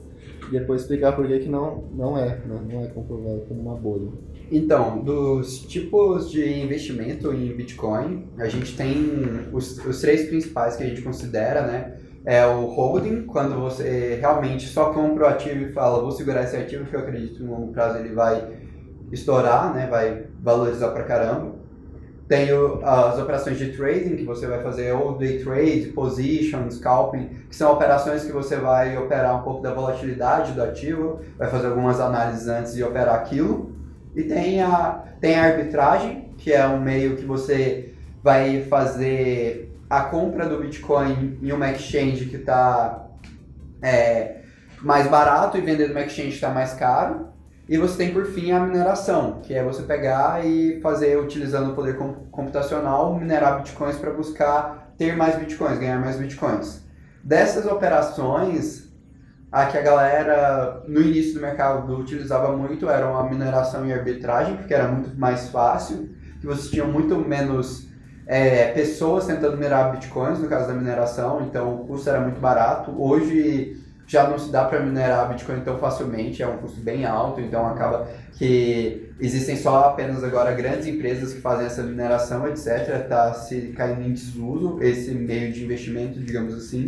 E 0.49 0.53
depois 0.53 0.83
explicar 0.83 1.12
por 1.12 1.27
que, 1.27 1.40
que 1.40 1.49
não, 1.49 1.85
não 1.95 2.16
é, 2.16 2.37
né? 2.47 2.61
não 2.71 2.83
é 2.83 2.87
comprovado 2.87 3.42
como 3.49 3.61
uma 3.61 3.75
bolha. 3.75 4.09
Então, 4.51 4.99
dos 5.03 5.61
tipos 5.61 6.31
de 6.31 6.61
investimento 6.61 7.33
em 7.33 7.55
Bitcoin, 7.57 8.27
a 8.38 8.49
gente 8.49 8.77
tem 8.77 8.95
os, 9.53 9.79
os 9.85 10.01
três 10.01 10.29
principais 10.29 10.77
que 10.77 10.83
a 10.83 10.87
gente 10.87 11.03
considera, 11.03 11.66
né? 11.66 11.97
É 12.25 12.47
o 12.47 12.66
holding, 12.66 13.23
quando 13.23 13.59
você 13.59 14.16
realmente 14.21 14.68
só 14.68 14.92
compra 14.92 15.25
o 15.25 15.29
ativo 15.29 15.64
e 15.64 15.73
fala, 15.73 16.01
vou 16.01 16.12
segurar 16.12 16.45
esse 16.45 16.57
ativo 16.57 16.85
que 16.85 16.95
eu 16.95 17.01
acredito 17.01 17.37
que 17.38 17.42
no 17.42 17.53
longo 17.53 17.73
prazo 17.73 17.99
ele 17.99 18.14
vai 18.14 18.62
estourar, 19.12 19.72
né? 19.75 19.87
Vai 19.87 20.25
valorizar 20.40 20.88
pra 20.88 21.05
caramba. 21.05 21.53
Tem 22.27 22.51
o- 22.53 22.81
as 22.85 23.18
operações 23.18 23.59
de 23.59 23.72
trading, 23.77 24.16
que 24.16 24.25
você 24.25 24.46
vai 24.46 24.62
fazer 24.62 24.92
ou 24.92 25.18
day 25.18 25.42
trade, 25.44 25.92
position, 25.94 26.70
scalping, 26.70 27.29
que 27.48 27.55
são 27.55 27.72
operações 27.72 28.25
que 28.25 28.33
você 28.33 28.57
vai 28.57 28.96
operar 28.96 29.38
um 29.38 29.42
pouco 29.42 29.61
da 29.61 29.75
volatilidade 29.75 30.53
do 30.53 30.62
ativo, 30.62 31.20
vai 31.37 31.48
fazer 31.48 31.66
algumas 31.66 32.01
análises 32.01 32.48
antes 32.48 32.75
de 32.75 32.83
operar 32.83 33.16
aquilo. 33.16 33.72
E 34.16 34.22
tem 34.22 34.62
a, 34.62 35.05
tem 35.20 35.38
a 35.38 35.44
arbitragem, 35.44 36.31
que 36.38 36.53
é 36.53 36.66
um 36.66 36.81
meio 36.81 37.16
que 37.16 37.25
você 37.25 37.92
vai 38.22 38.62
fazer 38.62 39.77
a 39.90 40.03
compra 40.05 40.48
do 40.48 40.59
Bitcoin 40.59 41.38
em 41.42 41.53
uma 41.53 41.70
exchange 41.70 42.27
que 42.27 42.37
está 42.37 43.09
mais 44.81 45.07
barato 45.07 45.59
e 45.59 45.61
vender 45.61 45.88
numa 45.88 46.01
exchange 46.03 46.29
que 46.31 46.35
está 46.35 46.51
mais 46.51 46.72
caro. 46.72 47.32
E 47.73 47.79
você 47.79 47.97
tem 47.97 48.13
por 48.13 48.27
fim 48.27 48.53
a 48.53 48.61
mineração, 48.61 49.41
que 49.43 49.55
é 49.55 49.65
você 49.65 49.83
pegar 49.85 50.45
e 50.45 50.79
fazer, 50.83 51.19
utilizando 51.19 51.71
o 51.71 51.75
poder 51.75 51.97
com- 51.97 52.13
computacional, 52.31 53.19
minerar 53.19 53.61
bitcoins 53.61 53.97
para 53.97 54.11
buscar 54.11 54.93
ter 54.99 55.17
mais 55.17 55.37
bitcoins, 55.37 55.79
ganhar 55.79 55.99
mais 55.99 56.17
bitcoins. 56.17 56.85
Dessas 57.25 57.65
operações, 57.65 58.93
a 59.51 59.65
que 59.65 59.79
a 59.79 59.81
galera 59.81 60.83
no 60.87 61.01
início 61.01 61.33
do 61.33 61.41
mercado 61.41 61.97
utilizava 61.97 62.55
muito 62.55 62.91
eram 62.91 63.17
a 63.17 63.25
mineração 63.25 63.87
e 63.87 63.93
arbitragem, 63.95 64.59
porque 64.59 64.75
era 64.75 64.89
muito 64.89 65.19
mais 65.19 65.49
fácil, 65.49 66.11
que 66.43 66.47
você 66.47 66.69
tinha 66.69 66.85
muito 66.85 67.17
menos 67.17 67.89
é, 68.27 68.67
pessoas 68.73 69.25
tentando 69.25 69.57
minerar 69.57 69.93
bitcoins, 69.93 70.39
no 70.39 70.47
caso 70.47 70.69
da 70.69 70.75
mineração, 70.75 71.41
então 71.41 71.75
o 71.75 71.87
custo 71.87 72.11
era 72.11 72.21
muito 72.21 72.39
barato. 72.39 72.93
Hoje 73.03 73.82
já 74.12 74.29
não 74.29 74.38
se 74.38 74.51
dá 74.51 74.66
para 74.66 74.79
minerar 74.81 75.31
Bitcoin 75.31 75.61
tão 75.61 75.79
facilmente, 75.79 76.42
é 76.42 76.46
um 76.46 76.59
custo 76.59 76.79
bem 76.81 77.07
alto, 77.07 77.40
então 77.40 77.66
acaba 77.66 78.07
que 78.35 79.11
existem 79.18 79.57
só 79.57 79.87
apenas 79.87 80.22
agora 80.22 80.53
grandes 80.53 80.87
empresas 80.87 81.33
que 81.33 81.40
fazem 81.40 81.64
essa 81.64 81.83
mineração, 81.83 82.46
etc. 82.46 83.01
Está 83.03 83.33
se 83.33 83.72
caindo 83.75 84.03
em 84.03 84.12
desuso 84.12 84.79
esse 84.83 85.12
meio 85.12 85.51
de 85.51 85.64
investimento, 85.64 86.20
digamos 86.20 86.53
assim. 86.53 86.85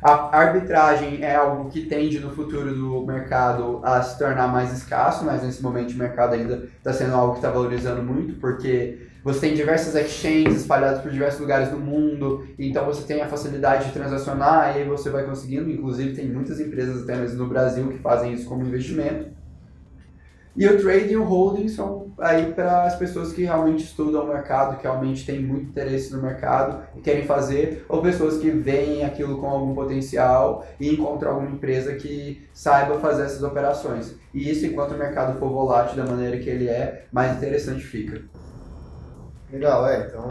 A 0.00 0.38
arbitragem 0.38 1.22
é 1.24 1.34
algo 1.34 1.68
que 1.68 1.86
tende 1.86 2.20
no 2.20 2.30
futuro 2.30 2.72
do 2.72 3.04
mercado 3.04 3.80
a 3.82 4.00
se 4.00 4.16
tornar 4.16 4.46
mais 4.46 4.72
escasso, 4.72 5.24
mas 5.24 5.42
nesse 5.42 5.60
momento 5.60 5.92
o 5.92 5.98
mercado 5.98 6.34
ainda 6.34 6.68
está 6.78 6.92
sendo 6.92 7.14
algo 7.14 7.32
que 7.32 7.38
está 7.40 7.50
valorizando 7.50 8.02
muito, 8.04 8.34
porque 8.34 9.09
você 9.22 9.40
tem 9.40 9.54
diversas 9.54 9.94
exchanges 9.94 10.62
espalhadas 10.62 11.02
por 11.02 11.10
diversos 11.10 11.40
lugares 11.40 11.68
do 11.68 11.78
mundo, 11.78 12.46
então 12.58 12.86
você 12.86 13.06
tem 13.06 13.20
a 13.20 13.28
facilidade 13.28 13.86
de 13.86 13.92
transacionar 13.92 14.76
e 14.76 14.80
aí 14.80 14.88
você 14.88 15.10
vai 15.10 15.24
conseguindo. 15.24 15.70
Inclusive, 15.70 16.14
tem 16.14 16.28
muitas 16.28 16.58
empresas 16.60 17.02
até 17.02 17.16
mesmo 17.16 17.38
no 17.38 17.48
Brasil 17.48 17.88
que 17.88 17.98
fazem 17.98 18.32
isso 18.32 18.48
como 18.48 18.66
investimento. 18.66 19.40
E 20.56 20.66
o 20.66 20.80
trading 20.80 21.12
e 21.12 21.16
o 21.16 21.22
holding 21.22 21.68
são 21.68 22.12
aí 22.18 22.52
para 22.52 22.82
as 22.82 22.96
pessoas 22.96 23.32
que 23.32 23.44
realmente 23.44 23.84
estudam 23.84 24.24
o 24.24 24.28
mercado, 24.28 24.76
que 24.76 24.82
realmente 24.82 25.24
têm 25.24 25.40
muito 25.40 25.66
interesse 25.66 26.12
no 26.12 26.20
mercado 26.20 26.82
e 26.96 27.00
querem 27.00 27.24
fazer, 27.24 27.84
ou 27.88 28.02
pessoas 28.02 28.38
que 28.38 28.50
veem 28.50 29.04
aquilo 29.04 29.38
com 29.38 29.46
algum 29.46 29.74
potencial 29.74 30.66
e 30.80 30.92
encontram 30.92 31.30
alguma 31.30 31.50
empresa 31.50 31.94
que 31.94 32.48
saiba 32.52 32.98
fazer 32.98 33.22
essas 33.22 33.42
operações. 33.44 34.16
E 34.34 34.50
isso, 34.50 34.66
enquanto 34.66 34.92
o 34.92 34.98
mercado 34.98 35.38
for 35.38 35.50
volátil 35.50 35.96
da 35.96 36.04
maneira 36.04 36.38
que 36.38 36.50
ele 36.50 36.68
é, 36.68 37.06
mais 37.12 37.36
interessante 37.36 37.82
fica. 37.82 38.20
Legal, 39.52 39.86
é, 39.88 40.06
então. 40.08 40.26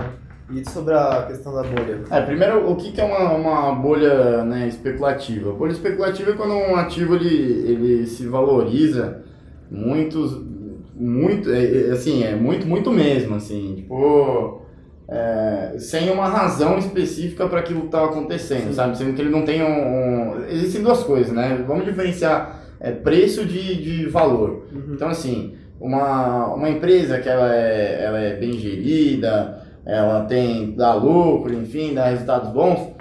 E 0.51 0.67
sobre 0.67 0.93
a 0.95 1.25
questão 1.27 1.53
da 1.53 1.61
bolha? 1.61 2.01
É, 2.09 2.21
primeiro, 2.21 2.69
o 2.71 2.75
que, 2.75 2.91
que 2.91 2.99
é 2.99 3.03
uma, 3.03 3.33
uma 3.33 3.75
bolha 3.75 4.43
né, 4.43 4.67
especulativa? 4.67 5.51
Bolha 5.53 5.71
especulativa 5.71 6.31
é 6.31 6.33
quando 6.33 6.53
um 6.53 6.75
ativo 6.75 7.15
ele, 7.15 7.69
ele 7.71 8.07
se 8.07 8.25
valoriza 8.25 9.21
muito, 9.69 10.47
muito, 10.95 11.51
é, 11.51 11.89
é, 11.89 11.91
assim, 11.91 12.23
é 12.23 12.35
muito, 12.35 12.65
muito 12.65 12.89
mesmo, 12.91 13.35
assim, 13.35 13.75
tipo, 13.75 14.63
é, 15.07 15.75
sem 15.77 16.09
uma 16.09 16.27
razão 16.27 16.79
específica 16.79 17.47
para 17.47 17.59
aquilo 17.59 17.81
que 17.81 17.85
está 17.87 18.05
acontecendo, 18.05 18.73
sabe? 18.73 18.97
Sendo 18.97 19.13
que 19.13 19.21
ele 19.21 19.29
não 19.29 19.43
tem 19.45 19.61
um, 19.61 19.67
um- 19.67 20.45
Existem 20.49 20.81
duas 20.81 21.03
coisas, 21.03 21.31
né? 21.31 21.63
Vamos 21.67 21.85
diferenciar 21.85 22.59
é, 22.79 22.91
preço 22.91 23.45
de, 23.45 23.83
de 23.83 24.07
valor. 24.09 24.65
Então, 24.91 25.09
assim, 25.09 25.53
uma, 25.79 26.53
uma 26.53 26.69
empresa 26.69 27.19
que 27.19 27.29
ela 27.29 27.53
é, 27.55 28.03
ela 28.03 28.19
é 28.19 28.35
bem 28.35 28.53
gerida, 28.53 29.63
ela 29.85 30.25
tem, 30.25 30.75
dá 30.75 30.93
lucro, 30.93 31.53
enfim, 31.53 31.93
dá 31.93 32.05
resultados 32.05 32.49
bons, 32.51 32.93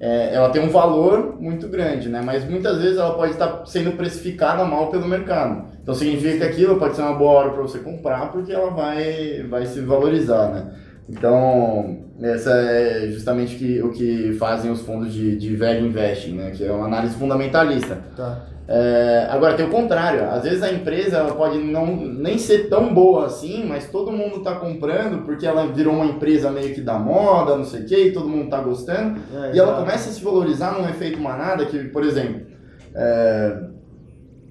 é, 0.00 0.32
ela 0.32 0.50
tem 0.50 0.62
um 0.62 0.68
valor 0.68 1.36
muito 1.40 1.66
grande, 1.68 2.08
né? 2.08 2.22
Mas 2.24 2.48
muitas 2.48 2.80
vezes 2.80 2.98
ela 2.98 3.14
pode 3.14 3.32
estar 3.32 3.66
sendo 3.66 3.96
precificada 3.96 4.64
mal 4.64 4.88
pelo 4.88 5.08
mercado. 5.08 5.64
Então 5.82 5.94
significa 5.94 6.36
que 6.36 6.44
aquilo 6.44 6.78
pode 6.78 6.94
ser 6.94 7.02
uma 7.02 7.14
boa 7.14 7.32
hora 7.32 7.50
para 7.50 7.62
você 7.62 7.78
comprar, 7.78 8.30
porque 8.30 8.52
ela 8.52 8.70
vai, 8.70 9.42
vai 9.48 9.66
se 9.66 9.80
valorizar, 9.80 10.50
né? 10.50 10.72
Então, 11.08 12.00
essa 12.20 12.50
é 12.50 13.08
justamente 13.08 13.56
que, 13.56 13.82
o 13.82 13.90
que 13.90 14.34
fazem 14.34 14.70
os 14.70 14.82
fundos 14.82 15.12
de, 15.12 15.36
de 15.36 15.56
value 15.56 15.86
investing, 15.86 16.34
né? 16.34 16.50
Que 16.50 16.64
é 16.64 16.70
uma 16.70 16.84
análise 16.84 17.14
fundamentalista. 17.14 17.98
Tá. 18.14 18.42
É, 18.70 19.26
agora 19.30 19.54
tem 19.54 19.64
o 19.64 19.70
contrário, 19.70 20.28
às 20.30 20.42
vezes 20.42 20.62
a 20.62 20.70
empresa 20.70 21.16
ela 21.16 21.34
pode 21.34 21.56
não, 21.56 21.86
nem 21.96 22.36
ser 22.36 22.68
tão 22.68 22.92
boa 22.92 23.24
assim, 23.24 23.64
mas 23.66 23.90
todo 23.90 24.12
mundo 24.12 24.36
está 24.38 24.56
comprando 24.56 25.24
porque 25.24 25.46
ela 25.46 25.68
virou 25.68 25.94
uma 25.94 26.04
empresa 26.04 26.50
meio 26.50 26.74
que 26.74 26.82
da 26.82 26.98
moda, 26.98 27.56
não 27.56 27.64
sei 27.64 27.80
o 27.80 27.86
que, 27.86 27.96
e 27.96 28.12
todo 28.12 28.28
mundo 28.28 28.44
está 28.44 28.60
gostando, 28.60 29.18
É, 29.34 29.56
e 29.56 29.58
ela 29.58 29.74
começa 29.78 30.10
a 30.10 30.12
se 30.12 30.22
valorizar 30.22 30.72
num 30.72 30.86
efeito 30.86 31.18
manada 31.18 31.64
que, 31.64 31.78
por 31.84 32.04
exemplo, 32.04 32.42
é, 32.94 33.58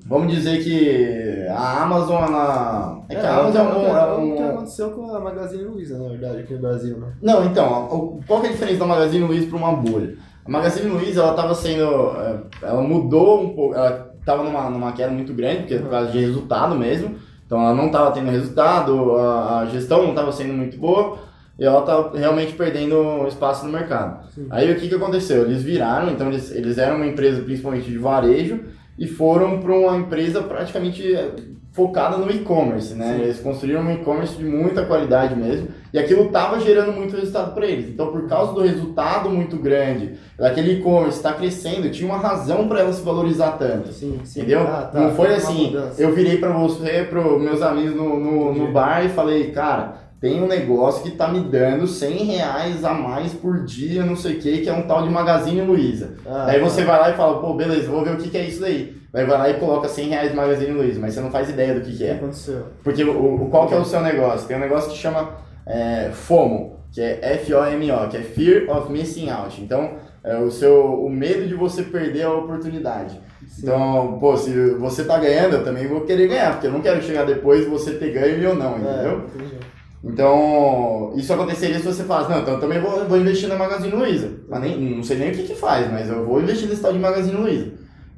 vamos 0.03 0.33
dizer 0.33 0.63
que 0.63 1.45
a 1.49 1.83
Amazon, 1.83 2.23
ela... 2.23 3.03
É 3.09 3.15
que 3.15 3.23
a 3.23 3.37
Amazon 3.37 3.67
é 3.67 3.75
um- 3.75 3.85
é 3.95 4.13
o 4.15 4.35
que 4.35 4.41
aconteceu 4.41 4.89
com 4.91 5.13
a 5.15 5.19
Magazine 5.19 5.63
Luiza, 5.63 5.95
na 5.95 6.09
verdade, 6.09 6.39
aqui 6.39 6.53
no 6.55 6.59
Brasil, 6.61 6.97
né? 6.97 7.13
não, 7.21 7.45
então, 7.45 8.19
qual 8.25 8.41
que 8.41 8.47
é 8.47 8.49
a 8.49 8.53
diferença 8.53 8.79
da 8.79 8.85
Magazine 8.87 9.25
Luiza 9.27 9.47
para 9.47 9.57
uma 9.59 9.73
bolha? 9.73 10.15
A 10.43 10.49
Magazine 10.49 10.89
Luiza, 10.89 11.21
ela 11.21 11.31
estava 11.31 11.53
sendo, 11.53 11.83
é, 11.83 12.39
ela 12.63 12.81
mudou 12.81 13.43
um 13.43 13.49
pouco, 13.49 13.75
ela 13.75 14.06
estava 14.27 14.43
numa, 14.43 14.69
numa 14.69 14.91
queda 14.91 15.11
muito 15.11 15.33
grande, 15.33 15.59
porque 15.59 15.75
é 15.75 15.79
por 15.79 15.89
causa 15.89 16.11
de 16.11 16.19
resultado 16.19 16.75
mesmo, 16.75 17.15
então 17.45 17.61
ela 17.61 17.73
não 17.73 17.85
estava 17.85 18.11
tendo 18.11 18.29
resultado, 18.29 19.15
a, 19.15 19.61
a 19.61 19.65
gestão 19.67 20.03
não 20.03 20.09
estava 20.09 20.31
sendo 20.33 20.53
muito 20.53 20.77
boa, 20.77 21.17
e 21.57 21.63
ela 21.63 21.79
estava 21.79 22.15
realmente 22.15 22.53
perdendo 22.53 23.25
espaço 23.27 23.65
no 23.65 23.71
mercado. 23.71 24.27
Sim. 24.35 24.47
Aí 24.49 24.69
o 24.71 24.75
que, 24.75 24.89
que 24.89 24.95
aconteceu? 24.95 25.43
Eles 25.43 25.63
viraram, 25.63 26.11
então 26.11 26.27
eles, 26.27 26.51
eles 26.51 26.77
eram 26.77 26.97
uma 26.97 27.07
empresa 27.07 27.41
principalmente 27.41 27.89
de 27.89 27.97
varejo, 27.97 28.59
e 28.99 29.07
foram 29.07 29.59
para 29.59 29.73
uma 29.73 29.95
empresa 29.95 30.41
praticamente 30.41 31.13
eh, 31.13 31.31
focada 31.71 32.17
no 32.17 32.29
e-commerce, 32.31 32.95
né? 32.95 33.15
Sim. 33.15 33.21
Eles 33.21 33.39
construíram 33.39 33.81
um 33.81 33.91
e-commerce 33.91 34.35
de 34.35 34.43
muita 34.43 34.85
qualidade 34.85 35.35
mesmo, 35.35 35.69
e 35.97 36.03
aquilo 36.03 36.25
estava 36.25 36.59
gerando 36.59 36.91
muito 36.91 37.15
resultado 37.15 37.53
para 37.53 37.65
eles. 37.65 37.89
Então, 37.89 38.07
por 38.11 38.27
causa 38.27 38.53
do 38.53 38.61
resultado 38.61 39.29
muito 39.29 39.57
grande, 39.57 40.13
daquele 40.37 40.73
e-commerce 40.73 41.17
está 41.17 41.33
crescendo, 41.33 41.89
tinha 41.89 42.07
uma 42.07 42.19
razão 42.19 42.67
para 42.67 42.81
ela 42.81 42.93
se 42.93 43.01
valorizar 43.01 43.51
tanto. 43.53 43.91
Sim, 43.91 44.19
sim. 44.23 44.39
Entendeu? 44.41 44.61
Ah, 44.61 44.89
tá, 44.91 44.99
Não 44.99 45.15
foi 45.15 45.29
uma 45.29 45.37
assim, 45.37 45.65
mudança. 45.67 46.01
eu 46.01 46.13
virei 46.13 46.37
pra 46.37 46.49
você, 46.49 47.05
pros 47.09 47.41
meus 47.41 47.61
amigos 47.61 47.95
no, 47.95 48.19
no, 48.19 48.53
no 48.53 48.71
bar 48.71 49.03
e 49.05 49.09
falei, 49.09 49.51
cara, 49.51 50.05
tem 50.21 50.41
um 50.41 50.47
negócio 50.47 51.03
que 51.03 51.11
tá 51.11 51.27
me 51.27 51.39
dando 51.41 51.85
100 51.87 52.25
reais 52.25 52.83
a 52.85 52.93
mais 52.93 53.33
por 53.33 53.63
dia, 53.65 54.03
não 54.03 54.15
sei 54.15 54.35
o 54.35 54.39
que, 54.39 54.59
que 54.59 54.69
é 54.69 54.73
um 54.73 54.83
tal 54.83 55.01
de 55.03 55.09
Magazine 55.09 55.61
Luiza. 55.61 56.11
Ah, 56.25 56.45
Daí 56.47 56.59
tá. 56.59 56.69
você 56.69 56.83
vai 56.83 56.99
lá 56.99 57.09
e 57.09 57.13
fala, 57.13 57.39
pô, 57.39 57.53
beleza, 57.53 57.89
vou 57.89 58.03
ver 58.03 58.13
o 58.13 58.17
que, 58.17 58.29
que 58.29 58.37
é 58.37 58.45
isso 58.45 58.61
daí. 58.61 58.95
Daí 59.13 59.25
vai 59.25 59.37
lá 59.37 59.49
e 59.49 59.53
coloca 59.55 59.87
100 59.87 60.09
reais 60.09 60.29
no 60.31 60.37
Magazine 60.37 60.71
Luiza, 60.71 60.99
mas 60.99 61.13
você 61.13 61.21
não 61.21 61.31
faz 61.31 61.49
ideia 61.49 61.73
do 61.75 61.81
que, 61.81 61.87
O 61.87 61.91
que 61.91 61.97
que 61.99 62.03
é. 62.03 62.11
aconteceu? 62.13 62.63
Porque 62.83 63.03
o, 63.03 63.43
o- 63.43 63.49
qual 63.49 63.67
que 63.67 63.73
é 63.73 63.77
o 63.79 63.85
seu 63.85 64.01
negócio? 64.01 64.47
Tem 64.47 64.57
um 64.57 64.59
negócio 64.59 64.91
que 64.91 64.97
chama 64.97 65.29
é, 65.67 66.09
FOMO, 66.11 66.77
que 66.91 67.01
é 67.01 67.19
F-O-M-O, 67.33 68.07
que 68.09 68.17
é 68.17 68.21
Fear 68.21 68.75
of 68.75 68.91
Missing 68.91 69.29
Out. 69.29 69.61
Então, 69.61 69.91
é 70.23 70.37
o 70.37 70.49
seu 70.49 71.03
o 71.03 71.09
medo 71.09 71.47
de 71.47 71.53
você 71.53 71.83
perder 71.83 72.23
a 72.23 72.33
oportunidade. 72.33 73.19
Sim. 73.47 73.61
Então, 73.63 74.17
pô, 74.19 74.35
se 74.35 74.51
você 74.71 75.03
tá 75.03 75.19
ganhando, 75.19 75.57
eu 75.57 75.63
também 75.63 75.87
vou 75.87 76.01
querer 76.01 76.27
ganhar, 76.27 76.53
porque 76.53 76.67
eu 76.67 76.71
não 76.71 76.81
quero 76.81 77.01
chegar 77.01 77.25
depois 77.25 77.67
você 77.67 77.93
ter 77.93 78.11
ganho 78.11 78.39
e 78.39 78.43
eu 78.43 78.55
não, 78.55 78.77
entendeu? 78.77 79.25
É. 79.39 79.77
Então, 80.03 81.13
isso 81.15 81.33
aconteceria 81.33 81.79
se 81.79 81.85
você 81.85 82.03
falasse, 82.03 82.29
não, 82.29 82.41
então 82.41 82.53
eu 82.55 82.59
também 82.59 82.79
vou, 82.79 83.05
vou 83.05 83.17
investir 83.17 83.49
na 83.49 83.55
Magazine 83.55 83.93
Luiza. 83.93 84.31
Mas 84.47 84.61
nem, 84.61 84.95
não 84.95 85.03
sei 85.03 85.17
nem 85.17 85.31
o 85.31 85.33
que 85.33 85.43
que 85.43 85.55
faz, 85.55 85.91
mas 85.91 86.09
eu 86.09 86.25
vou 86.25 86.41
investir 86.41 86.69
nesse 86.69 86.81
tal 86.81 86.93
de 86.93 86.99
Magazine 86.99 87.35
Luiza. 87.35 87.71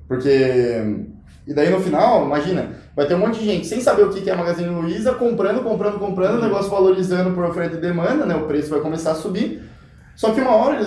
Porque... 0.07 1.05
E 1.47 1.53
daí 1.53 1.69
no 1.69 1.79
final, 1.79 2.25
imagina, 2.25 2.73
vai 2.95 3.05
ter 3.07 3.15
um 3.15 3.19
monte 3.19 3.39
de 3.39 3.45
gente 3.45 3.67
sem 3.67 3.79
saber 3.81 4.03
o 4.03 4.09
que 4.09 4.29
é 4.29 4.33
a 4.33 4.37
Magazine 4.37 4.69
Luiza, 4.69 5.13
comprando, 5.13 5.61
comprando, 5.63 5.99
comprando, 5.99 6.37
o 6.39 6.41
negócio 6.41 6.69
valorizando 6.69 7.31
por 7.31 7.45
oferta 7.45 7.77
e 7.77 7.81
demanda, 7.81 8.25
né? 8.25 8.35
O 8.35 8.45
preço 8.45 8.69
vai 8.69 8.79
começar 8.81 9.11
a 9.11 9.15
subir. 9.15 9.63
Só 10.15 10.31
que 10.31 10.41
uma 10.41 10.51
hora 10.55 10.79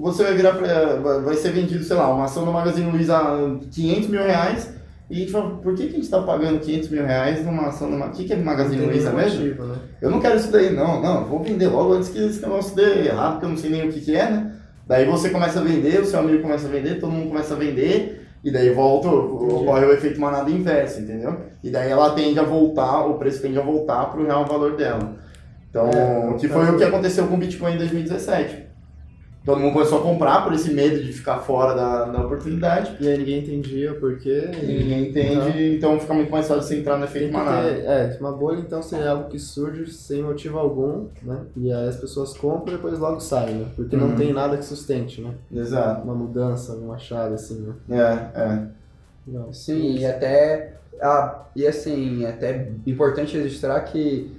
você 0.00 0.22
vai 0.24 0.34
virar 0.34 0.52
pra, 0.52 0.96
vai- 1.22 1.34
ser 1.36 1.50
vendido, 1.52 1.82
sei 1.84 1.96
lá, 1.96 2.12
uma 2.12 2.24
ação 2.24 2.44
do 2.44 2.52
Magazine 2.52 2.90
Luiza 2.90 3.16
a 3.16 3.56
500 3.70 4.08
mil 4.08 4.22
reais. 4.22 4.76
E 5.10 5.14
a 5.16 5.18
gente 5.20 5.32
fala, 5.32 5.50
por 5.56 5.74
que, 5.74 5.84
que 5.84 5.88
a 5.92 5.94
gente 5.94 6.02
está 6.02 6.20
pagando 6.20 6.60
500 6.60 6.90
mil 6.90 7.02
reais 7.06 7.42
numa 7.42 7.68
ação 7.68 7.90
do 7.90 7.96
Ma- 7.96 8.08
O 8.08 8.10
que, 8.10 8.24
que 8.24 8.32
é 8.34 8.36
Magazine 8.36 8.84
Luiza 8.84 9.10
mesmo? 9.10 9.40
motivo, 9.40 9.64
né? 9.64 9.74
Eu 10.02 10.10
não 10.10 10.20
quero 10.20 10.36
isso 10.36 10.52
daí, 10.52 10.70
não, 10.74 11.00
não, 11.00 11.24
vou 11.24 11.42
vender 11.42 11.68
logo 11.68 11.94
antes 11.94 12.10
que 12.10 12.18
esse 12.18 12.42
negócio 12.42 12.76
dê 12.76 13.06
errado, 13.06 13.32
porque 13.32 13.46
eu 13.46 13.50
não 13.50 13.56
sei 13.56 13.70
nem 13.70 13.88
o 13.88 13.92
que, 13.92 14.00
que 14.02 14.14
é, 14.14 14.28
né? 14.30 14.52
Daí 14.86 15.06
você 15.06 15.30
começa 15.30 15.60
a 15.60 15.62
vender, 15.62 16.00
o 16.00 16.04
seu 16.04 16.18
amigo 16.20 16.42
começa 16.42 16.66
a 16.66 16.70
vender, 16.70 17.00
todo 17.00 17.10
mundo 17.10 17.28
começa 17.28 17.54
a 17.54 17.56
vender, 17.56 18.27
e 18.42 18.50
daí 18.50 18.70
volta, 18.70 19.08
ocorre 19.08 19.84
o 19.86 19.92
efeito 19.92 20.20
manada 20.20 20.50
inverso, 20.50 21.00
entendeu? 21.00 21.36
E 21.62 21.70
daí 21.70 21.90
ela 21.90 22.10
tende 22.10 22.38
a 22.38 22.44
voltar, 22.44 23.06
o 23.06 23.14
preço 23.14 23.42
tende 23.42 23.58
a 23.58 23.62
voltar 23.62 24.06
para 24.06 24.20
o 24.20 24.24
real 24.24 24.44
valor 24.46 24.76
dela. 24.76 25.16
Então, 25.70 25.88
É, 25.88 26.34
que 26.38 26.48
foi 26.48 26.64
tá. 26.66 26.72
o 26.72 26.76
que 26.76 26.84
aconteceu 26.84 27.26
com 27.26 27.34
o 27.34 27.38
Bitcoin 27.38 27.74
em 27.74 27.78
2017. 27.78 28.67
Todo 29.48 29.60
mundo 29.60 29.72
começou 29.72 30.00
a 30.00 30.02
comprar 30.02 30.44
por 30.44 30.52
esse 30.52 30.70
medo 30.74 31.02
de 31.02 31.10
ficar 31.10 31.38
fora 31.38 31.74
da, 31.74 32.04
da 32.04 32.20
oportunidade. 32.22 32.94
E 33.00 33.08
aí 33.08 33.16
ninguém 33.16 33.38
entendia 33.38 33.92
o 33.92 33.94
porquê. 33.94 34.50
E 34.62 34.66
ninguém 34.66 35.08
entende, 35.08 35.74
então 35.74 35.98
fica 35.98 36.12
muito 36.12 36.30
mais 36.30 36.46
fácil 36.46 36.62
você 36.64 36.76
entrar 36.78 36.98
no 36.98 37.06
efeito 37.06 37.32
manada. 37.32 37.66
ter, 37.66 37.84
é, 37.86 38.18
uma 38.20 38.30
bolha 38.30 38.58
então 38.58 38.82
seria 38.82 39.12
algo 39.12 39.30
que 39.30 39.38
surge 39.38 39.90
sem 39.90 40.22
motivo 40.22 40.58
algum, 40.58 41.06
né? 41.22 41.40
E 41.56 41.72
aí 41.72 41.88
as 41.88 41.96
pessoas 41.96 42.36
compram 42.36 42.74
e 42.74 42.76
depois 42.76 42.98
logo 42.98 43.20
saem, 43.20 43.54
né? 43.54 43.66
Porque 43.74 43.96
Uhum. 43.96 44.08
não 44.08 44.16
tem 44.16 44.34
nada 44.34 44.54
que 44.58 44.66
sustente, 44.66 45.22
né? 45.22 45.32
Exato. 45.50 46.02
Uma 46.04 46.14
mudança, 46.14 46.74
uma 46.74 46.98
chave 46.98 47.32
assim, 47.32 47.72
né? 47.88 48.28
É, 48.36 48.38
é. 48.42 48.62
Não. 49.26 49.50
Sim, 49.50 49.96
e 49.96 50.04
até. 50.04 50.74
Ah, 51.00 51.46
e 51.56 51.66
assim, 51.66 52.22
é 52.26 52.28
até 52.28 52.68
importante 52.86 53.34
registrar 53.38 53.80
que 53.80 54.30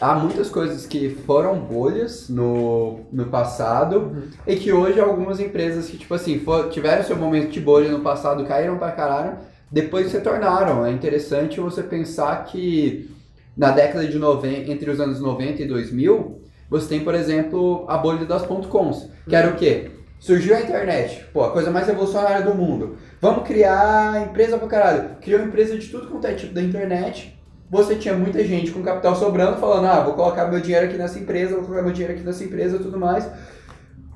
há 0.00 0.14
muitas 0.14 0.48
coisas 0.48 0.86
que 0.86 1.10
foram 1.26 1.58
bolhas 1.58 2.28
no, 2.28 3.00
no 3.12 3.26
passado 3.26 4.16
e 4.46 4.56
que 4.56 4.72
hoje 4.72 5.00
algumas 5.00 5.40
empresas 5.40 5.88
que, 5.88 5.96
tipo 5.98 6.14
assim, 6.14 6.38
for- 6.40 6.68
tiveram 6.70 7.02
seu 7.02 7.16
momento 7.16 7.50
de 7.50 7.60
bolha 7.60 7.90
no 7.90 8.00
passado, 8.00 8.44
caíram 8.44 8.78
pra 8.78 8.92
caralho, 8.92 9.38
depois 9.70 10.10
se 10.10 10.20
tornaram. 10.20 10.84
É 10.86 10.90
interessante 10.92 11.60
você 11.60 11.82
pensar 11.82 12.44
que 12.44 13.10
na 13.56 13.70
década 13.72 14.06
de 14.06 14.18
90, 14.18 14.70
entre 14.70 14.90
os 14.90 15.00
anos 15.00 15.20
90 15.20 15.62
e 15.62 15.66
2000, 15.66 16.42
você 16.70 16.88
tem, 16.88 17.00
por 17.00 17.14
exemplo, 17.14 17.84
a 17.88 17.96
bolha 17.98 18.24
das 18.24 18.42
.coms, 18.46 19.08
que 19.28 19.34
era 19.34 19.48
o 19.48 19.56
quê? 19.56 19.90
Surgiu 20.20 20.54
a 20.56 20.60
internet, 20.60 21.24
pô, 21.32 21.44
a 21.44 21.50
coisa 21.52 21.70
mais 21.70 21.86
revolucionária 21.86 22.44
do 22.44 22.52
mundo. 22.54 22.96
Vamos 23.20 23.46
criar 23.46 24.20
empresa 24.28 24.58
pra 24.58 24.66
caralho. 24.68 25.10
Criou 25.20 25.40
empresa 25.42 25.78
de 25.78 25.86
tudo 25.88 26.08
quanto 26.08 26.26
é 26.26 26.34
tipo 26.34 26.52
da 26.52 26.60
internet. 26.62 27.37
Você 27.70 27.96
tinha 27.96 28.14
muita 28.14 28.42
gente 28.44 28.70
com 28.70 28.82
capital 28.82 29.14
sobrando 29.14 29.58
falando, 29.58 29.86
ah, 29.86 30.00
vou 30.02 30.14
colocar 30.14 30.46
meu 30.46 30.60
dinheiro 30.60 30.86
aqui 30.86 30.96
nessa 30.96 31.18
empresa, 31.18 31.54
vou 31.56 31.64
colocar 31.64 31.82
meu 31.82 31.92
dinheiro 31.92 32.14
aqui 32.14 32.22
nessa 32.24 32.42
empresa 32.44 32.76
e 32.76 32.78
tudo 32.80 32.98
mais. 32.98 33.28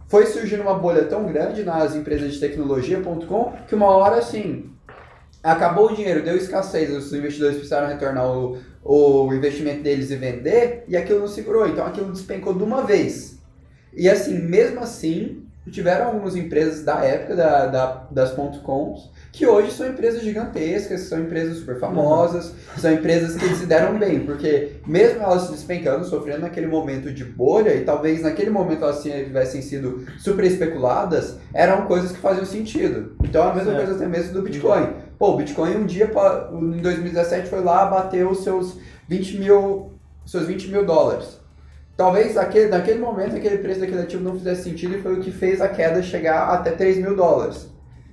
Foi 0.08 0.26
surgindo 0.26 0.62
uma 0.62 0.74
bolha 0.74 1.04
tão 1.04 1.24
grande 1.26 1.62
nas 1.62 1.94
empresas 1.94 2.32
de 2.34 2.40
tecnologia.com 2.40 3.52
que 3.68 3.74
uma 3.74 3.86
hora 3.86 4.16
assim, 4.16 4.70
acabou 5.42 5.90
o 5.90 5.94
dinheiro, 5.94 6.22
deu 6.22 6.36
escassez, 6.36 6.90
os 6.94 7.12
investidores 7.12 7.56
precisaram 7.56 7.88
retornar 7.88 8.26
o, 8.26 8.58
o 8.82 9.32
investimento 9.34 9.82
deles 9.82 10.10
e 10.10 10.16
vender, 10.16 10.84
e 10.88 10.96
aquilo 10.96 11.20
não 11.20 11.28
segurou. 11.28 11.66
Então 11.68 11.86
aquilo 11.86 12.10
despencou 12.12 12.54
de 12.54 12.62
uma 12.62 12.82
vez. 12.82 13.38
E 13.94 14.08
assim, 14.08 14.38
mesmo 14.38 14.80
assim, 14.80 15.44
tiveram 15.70 16.06
algumas 16.06 16.36
empresas 16.36 16.82
da 16.84 17.04
época 17.04 17.36
da, 17.36 17.66
da- 17.66 18.06
das 18.10 18.32
.coms 18.62 19.10
que 19.32 19.46
hoje 19.46 19.72
são 19.72 19.88
empresas 19.88 20.22
gigantescas, 20.22 21.00
são 21.00 21.20
empresas 21.20 21.56
super 21.56 21.80
famosas, 21.80 22.52
são 22.76 22.92
empresas 22.92 23.34
que 23.34 23.54
se 23.54 23.64
deram 23.64 23.98
bem, 23.98 24.20
porque 24.26 24.72
mesmo 24.86 25.22
elas 25.22 25.44
se 25.44 25.52
despencando, 25.52 26.04
sofrendo 26.04 26.42
naquele 26.42 26.66
momento 26.66 27.10
de 27.10 27.24
bolha, 27.24 27.74
e 27.74 27.82
talvez 27.82 28.20
naquele 28.20 28.50
momento 28.50 28.84
elas 28.84 29.02
tivessem 29.02 29.62
sido 29.62 30.04
super 30.18 30.44
especuladas, 30.44 31.38
eram 31.54 31.86
coisas 31.86 32.12
que 32.12 32.18
faziam 32.18 32.44
sentido. 32.44 33.16
Então 33.24 33.42
a 33.42 33.54
mesma 33.54 33.72
Certo. 33.72 33.86
coisa 33.86 33.94
até 33.96 34.06
mesmo 34.06 34.34
do 34.34 34.42
Bitcoin. 34.42 34.88
Pô, 35.18 35.30
o 35.30 35.36
Bitcoin 35.38 35.76
um 35.76 35.86
dia, 35.86 36.10
em 36.52 36.82
2017, 36.82 37.48
foi 37.48 37.60
lá, 37.62 37.86
bateu 37.86 38.28
os 38.28 38.44
seus 38.44 38.76
20 39.08 39.38
mil, 39.38 39.92
seus 40.26 40.46
20 40.46 40.68
mil 40.70 40.84
dólares. 40.84 41.40
Talvez 41.96 42.36
aquele, 42.36 42.68
naquele 42.68 42.98
momento 42.98 43.34
aquele 43.36 43.58
preço 43.58 43.80
daquele 43.80 44.02
ativo 44.02 44.22
não 44.22 44.36
fizesse 44.36 44.64
sentido 44.64 44.96
e 44.96 45.00
foi 45.00 45.14
o 45.14 45.20
que 45.20 45.30
fez 45.30 45.62
a 45.62 45.68
queda 45.68 46.02
chegar 46.02 46.48
até 46.48 46.70
3 46.72 46.98
mil 46.98 47.16
dólares. 47.16 47.71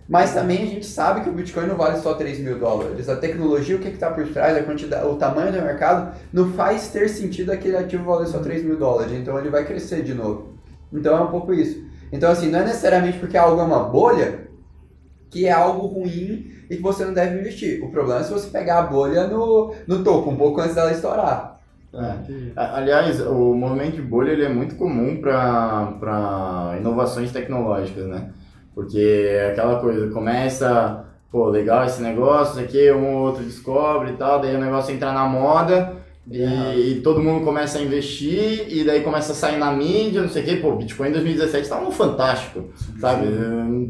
Mas 0.09 0.33
também 0.33 0.63
a 0.63 0.65
gente 0.65 0.87
sabe 0.87 1.21
que 1.21 1.29
o 1.29 1.33
Bitcoin 1.33 1.67
não 1.67 1.77
vale 1.77 1.99
só 1.99 2.15
3 2.15 2.39
mil 2.39 2.57
dólares. 2.59 3.07
A 3.09 3.15
tecnologia, 3.17 3.75
o 3.75 3.79
que 3.79 3.89
está 3.89 4.09
por 4.11 4.27
trás, 4.29 4.57
a 4.57 4.63
quantidade, 4.63 5.05
o 5.07 5.15
tamanho 5.17 5.51
do 5.53 5.61
mercado, 5.61 6.15
não 6.33 6.51
faz 6.53 6.89
ter 6.89 7.07
sentido 7.09 7.51
aquele 7.51 7.77
ativo 7.77 8.05
valer 8.05 8.27
só 8.27 8.39
3 8.39 8.63
mil 8.63 8.77
dólares. 8.77 9.13
Então 9.13 9.37
ele 9.37 9.49
vai 9.51 9.65
crescer 9.65 10.01
de 10.03 10.15
novo. 10.15 10.55
Então 10.91 11.15
é 11.15 11.21
um 11.21 11.27
pouco 11.31 11.53
isso. 11.53 11.79
Então 12.11 12.31
assim, 12.31 12.49
não 12.49 12.59
é 12.59 12.65
necessariamente 12.65 13.19
porque 13.19 13.37
algo 13.37 13.61
é 13.61 13.63
uma 13.63 13.83
bolha 13.83 14.47
que 15.29 15.45
é 15.45 15.51
algo 15.51 15.87
ruim 15.87 16.51
e 16.69 16.75
que 16.77 16.81
você 16.81 17.05
não 17.05 17.13
deve 17.13 17.39
investir. 17.39 17.83
O 17.83 17.91
problema 17.91 18.21
é 18.21 18.23
se 18.23 18.31
você 18.31 18.49
pegar 18.49 18.79
a 18.79 18.83
bolha 18.83 19.27
no, 19.27 19.73
no 19.87 20.03
topo, 20.03 20.29
um 20.31 20.37
pouco 20.37 20.61
antes 20.61 20.75
dela 20.75 20.91
estourar. 20.91 21.59
A- 22.55 22.77
Aliás, 22.77 23.19
o 23.21 23.53
movimento 23.53 23.95
de 23.95 24.01
bolha 24.01 24.31
ele 24.31 24.43
é 24.45 24.49
muito 24.49 24.75
comum 24.75 25.19
para 25.21 26.75
inovações 26.79 27.31
tecnológicas, 27.31 28.05
né? 28.07 28.31
Porque 28.79 29.27
é 29.29 29.51
aquela 29.51 29.77
coisa, 29.81 30.07
começa, 30.09 31.03
pô, 31.29 31.49
legal 31.49 31.83
esse 31.85 32.01
negócio, 32.01 32.61
aqui, 32.63 32.89
um 32.93 33.13
ou 33.17 33.25
outro 33.27 33.43
descobre 33.43 34.11
e 34.11 34.13
tal, 34.13 34.39
daí 34.39 34.55
o 34.55 34.59
negócio 34.59 34.93
entra 34.95 35.11
na 35.11 35.25
moda 35.25 35.97
e, 36.31 36.41
e 36.91 37.01
todo 37.03 37.21
mundo 37.21 37.43
começa 37.43 37.77
a 37.77 37.81
investir 37.81 38.65
e 38.69 38.85
daí 38.85 39.01
começa 39.01 39.33
a 39.33 39.35
sair 39.35 39.57
na 39.57 39.69
mídia, 39.73 40.21
não 40.21 40.29
sei 40.29 40.43
o 40.43 40.45
quê. 40.45 40.55
Pô, 40.55 40.71
Bitcoin 40.77 41.09
em 41.09 41.11
2017 41.11 41.63
estava 41.63 41.83
no 41.83 41.91
fantástico, 41.91 42.69
sabe? 43.01 43.25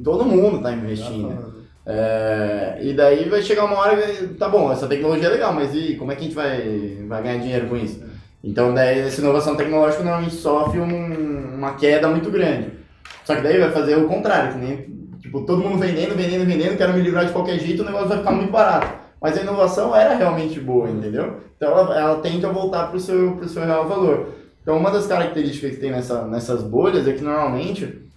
Todo 0.04 0.26
mundo 0.26 0.60
tá 0.60 0.72
investindo. 0.74 1.60
É, 1.86 2.80
e 2.82 2.94
daí 2.94 3.30
vai 3.30 3.42
chegar 3.44 3.66
uma 3.66 3.78
hora 3.78 3.96
que, 3.96 4.28
tá 4.36 4.50
bom, 4.50 4.72
essa 4.72 4.88
tecnologia 4.88 5.28
é 5.28 5.32
legal, 5.32 5.54
mas 5.54 5.74
e 5.76 5.96
como 5.98 6.12
é 6.12 6.16
que 6.16 6.22
a 6.22 6.24
gente 6.24 6.36
vai, 6.36 6.98
vai 7.08 7.22
ganhar 7.22 7.38
dinheiro 7.40 7.68
com 7.68 7.78
isso? 7.78 8.04
Então 8.44 8.74
daí 8.74 9.00
essa 9.00 9.22
inovação 9.22 9.56
tecnológica 9.56 10.02
normalmente 10.04 10.34
sofre 10.36 10.80
um- 10.80 11.56
uma 11.56 11.74
queda 11.74 12.08
muito 12.08 12.32
grande. 12.32 12.79
Só 13.24 13.36
que 13.36 13.42
daí 13.42 13.60
vai 13.60 13.72
fazer 13.72 13.96
o 13.98 14.08
contrário, 14.08 14.54
que 14.54 14.60
nem 14.60 14.78
tipo, 15.20 15.42
todo 15.46 15.62
mundo 15.62 15.78
vendendo, 15.78 16.16
vendendo, 16.16 16.46
vendendo, 16.46 16.78
quero 16.78 16.94
me 16.94 17.02
livrar 17.02 17.26
de 17.26 17.34
qualquer 17.34 17.60
jeito, 17.60 17.82
o 17.82 17.86
negócio 17.86 18.08
vai 18.08 18.18
ficar 18.18 18.32
muito 18.32 18.52
barato. 18.52 19.00
Mas 19.22 19.38
a 19.38 19.42
inovação 19.42 19.96
era 19.96 20.16
realmente 20.16 20.60
boa, 20.60 20.90
entendeu? 20.90 21.38
Então 21.56 21.70
ela, 21.70 22.00
ela 22.00 22.22
tende 22.22 22.46
a 22.46 22.52
voltar 22.52 22.88
para 22.88 22.98
o 22.98 23.00
seu, 23.00 23.34
pro 23.34 23.50
seu 23.50 23.64
real 23.64 23.88
valor. 23.88 24.30
Então 24.62 24.78
uma 24.78 24.92
das 24.92 25.08
características 25.08 25.72
que 25.72 25.82
tem 25.82 25.92
nessa, 25.92 26.26
nessas 26.26 26.64
bolhas 26.64 27.08
é 27.08 27.14
que 27.14 27.24
normalmente 27.24 28.10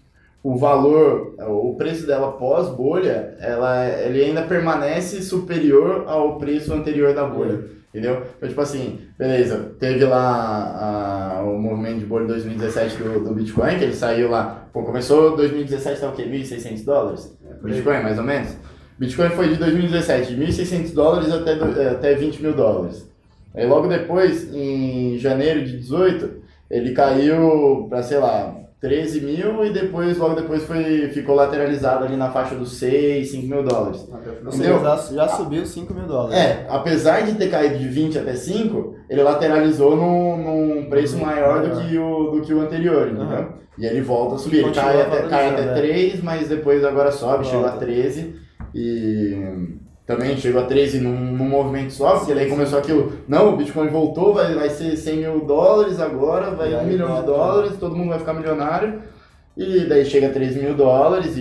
o 0.42 0.56
valor, 0.56 1.34
o 1.38 1.74
preço 1.76 2.06
dela 2.06 2.32
pós-bolha, 2.32 3.36
ela, 3.38 3.86
ele 3.86 4.24
ainda 4.24 4.42
permanece 4.42 5.22
superior 5.22 6.04
ao 6.08 6.36
preço 6.38 6.74
anterior 6.74 7.14
da 7.14 7.24
bolha. 7.24 7.64
Entendeu? 7.94 8.22
Então, 8.36 8.48
tipo 8.48 8.60
assim, 8.62 9.00
beleza, 9.18 9.74
teve 9.78 10.02
lá 10.06 11.36
a- 11.38 11.42
o 11.44 11.58
movimento 11.58 11.98
de 11.98 12.06
bolha 12.06 12.26
2017 12.26 12.96
do, 12.96 13.20
do 13.22 13.34
Bitcoin, 13.34 13.76
que 13.78 13.84
ele 13.84 13.94
saiu 13.94 14.30
lá, 14.30 14.66
pô, 14.72 14.82
começou 14.82 15.36
2017, 15.36 16.00
tá 16.00 16.08
o 16.08 16.12
quê? 16.12 16.24
1.600 16.24 16.84
dólares? 16.84 17.36
O 17.60 17.64
Bitcoin, 17.66 18.02
mais 18.02 18.16
ou 18.18 18.24
menos? 18.24 18.56
Bitcoin 18.98 19.28
foi 19.30 19.48
de 19.50 19.56
2017, 19.56 20.34
de 20.34 20.40
1.600 20.40 20.92
dólares 20.94 21.30
até, 21.30 21.52
eh, 21.52 21.88
até 21.90 22.14
20 22.14 22.40
mil 22.42 22.54
dólares. 22.54 23.06
Aí 23.54 23.66
logo 23.66 23.86
depois, 23.88 24.52
em 24.54 25.18
janeiro 25.18 25.62
de 25.62 25.76
18, 25.76 26.40
ele 26.70 26.92
caiu 26.92 27.86
para, 27.90 28.02
sei 28.02 28.16
lá, 28.18 28.54
13 28.82 29.20
mil 29.20 29.64
e 29.64 29.72
depois, 29.72 30.18
logo 30.18 30.34
depois, 30.34 30.64
foi, 30.64 31.08
ficou 31.10 31.36
lateralizado 31.36 32.04
ali 32.04 32.16
na 32.16 32.30
faixa 32.30 32.56
dos 32.56 32.72
6, 32.72 33.30
5 33.30 33.46
mil 33.46 33.62
dólares. 33.62 34.04
Entendeu? 34.44 34.80
já, 34.80 34.96
já 34.96 35.28
subiu 35.28 35.64
5 35.64 35.94
mil 35.94 36.04
dólares. 36.04 36.36
É, 36.36 36.66
apesar 36.68 37.22
de 37.22 37.34
ter 37.34 37.48
caído 37.48 37.78
de 37.78 37.88
20 37.88 38.18
até 38.18 38.34
5, 38.34 38.96
ele 39.08 39.22
lateralizou 39.22 39.94
num, 39.94 40.36
num 40.36 40.90
preço 40.90 41.16
maior 41.16 41.62
do 41.62 41.80
que 41.80 41.96
o, 41.96 42.30
do 42.32 42.40
que 42.42 42.52
o 42.52 42.60
anterior, 42.60 43.06
entendeu? 43.06 43.38
Aham. 43.38 43.62
E 43.78 43.86
ele 43.86 44.00
volta 44.00 44.34
a 44.34 44.38
subir. 44.38 44.64
Ele 44.64 44.70
cai 44.72 45.00
até, 45.00 45.22
cai 45.28 45.48
até 45.50 45.62
é. 45.62 45.74
3, 45.74 46.22
mas 46.22 46.48
depois 46.48 46.84
agora 46.84 47.12
sobe, 47.12 47.46
chegou 47.46 47.64
a 47.64 47.70
Volta. 47.70 47.86
13. 47.86 48.34
E 48.74 49.78
também 50.16 50.36
chegou 50.36 50.62
a 50.62 50.66
13 50.66 51.00
num, 51.00 51.32
num 51.32 51.48
movimento 51.48 51.92
só, 51.92 52.18
porque 52.18 52.34
daí 52.34 52.48
começou 52.48 52.78
aquilo. 52.78 53.12
Não, 53.26 53.54
o 53.54 53.56
Bitcoin 53.56 53.88
voltou, 53.88 54.34
vai, 54.34 54.54
vai 54.54 54.68
ser 54.68 54.96
100 54.96 55.16
mil 55.16 55.44
dólares 55.44 55.98
agora, 55.98 56.50
vai 56.50 56.72
E 56.72 56.74
1 56.74 56.78
aí 56.78 56.86
milhão 56.86 57.20
de 57.20 57.26
dólares, 57.26 57.76
todo 57.78 57.96
mundo 57.96 58.10
vai 58.10 58.18
ficar 58.18 58.34
milionário. 58.34 59.00
E 59.56 59.80
daí 59.80 60.04
chega 60.04 60.28
a 60.28 60.32
13 60.32 60.60
mil 60.60 60.74
dólares 60.74 61.36
e, 61.36 61.40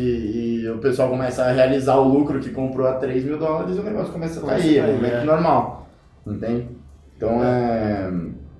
e 0.63 0.69
o 0.69 0.79
pessoal 0.79 1.09
começa 1.09 1.43
a 1.43 1.51
realizar 1.51 1.95
o 1.95 2.07
lucro 2.07 2.39
que 2.39 2.49
comprou 2.49 2.87
a 2.87 2.93
3 2.93 3.23
mil 3.23 3.37
dólares 3.37 3.75
e 3.75 3.79
o 3.79 3.83
negócio 3.83 4.11
começa 4.11 4.39
a 4.39 4.43
cair, 4.43 4.79
é 4.79 4.83
um 4.83 4.87
movimento 4.87 5.15
é. 5.15 5.23
normal. 5.23 5.89
Entende? 6.27 6.67
Então 7.15 7.43
é. 7.43 8.11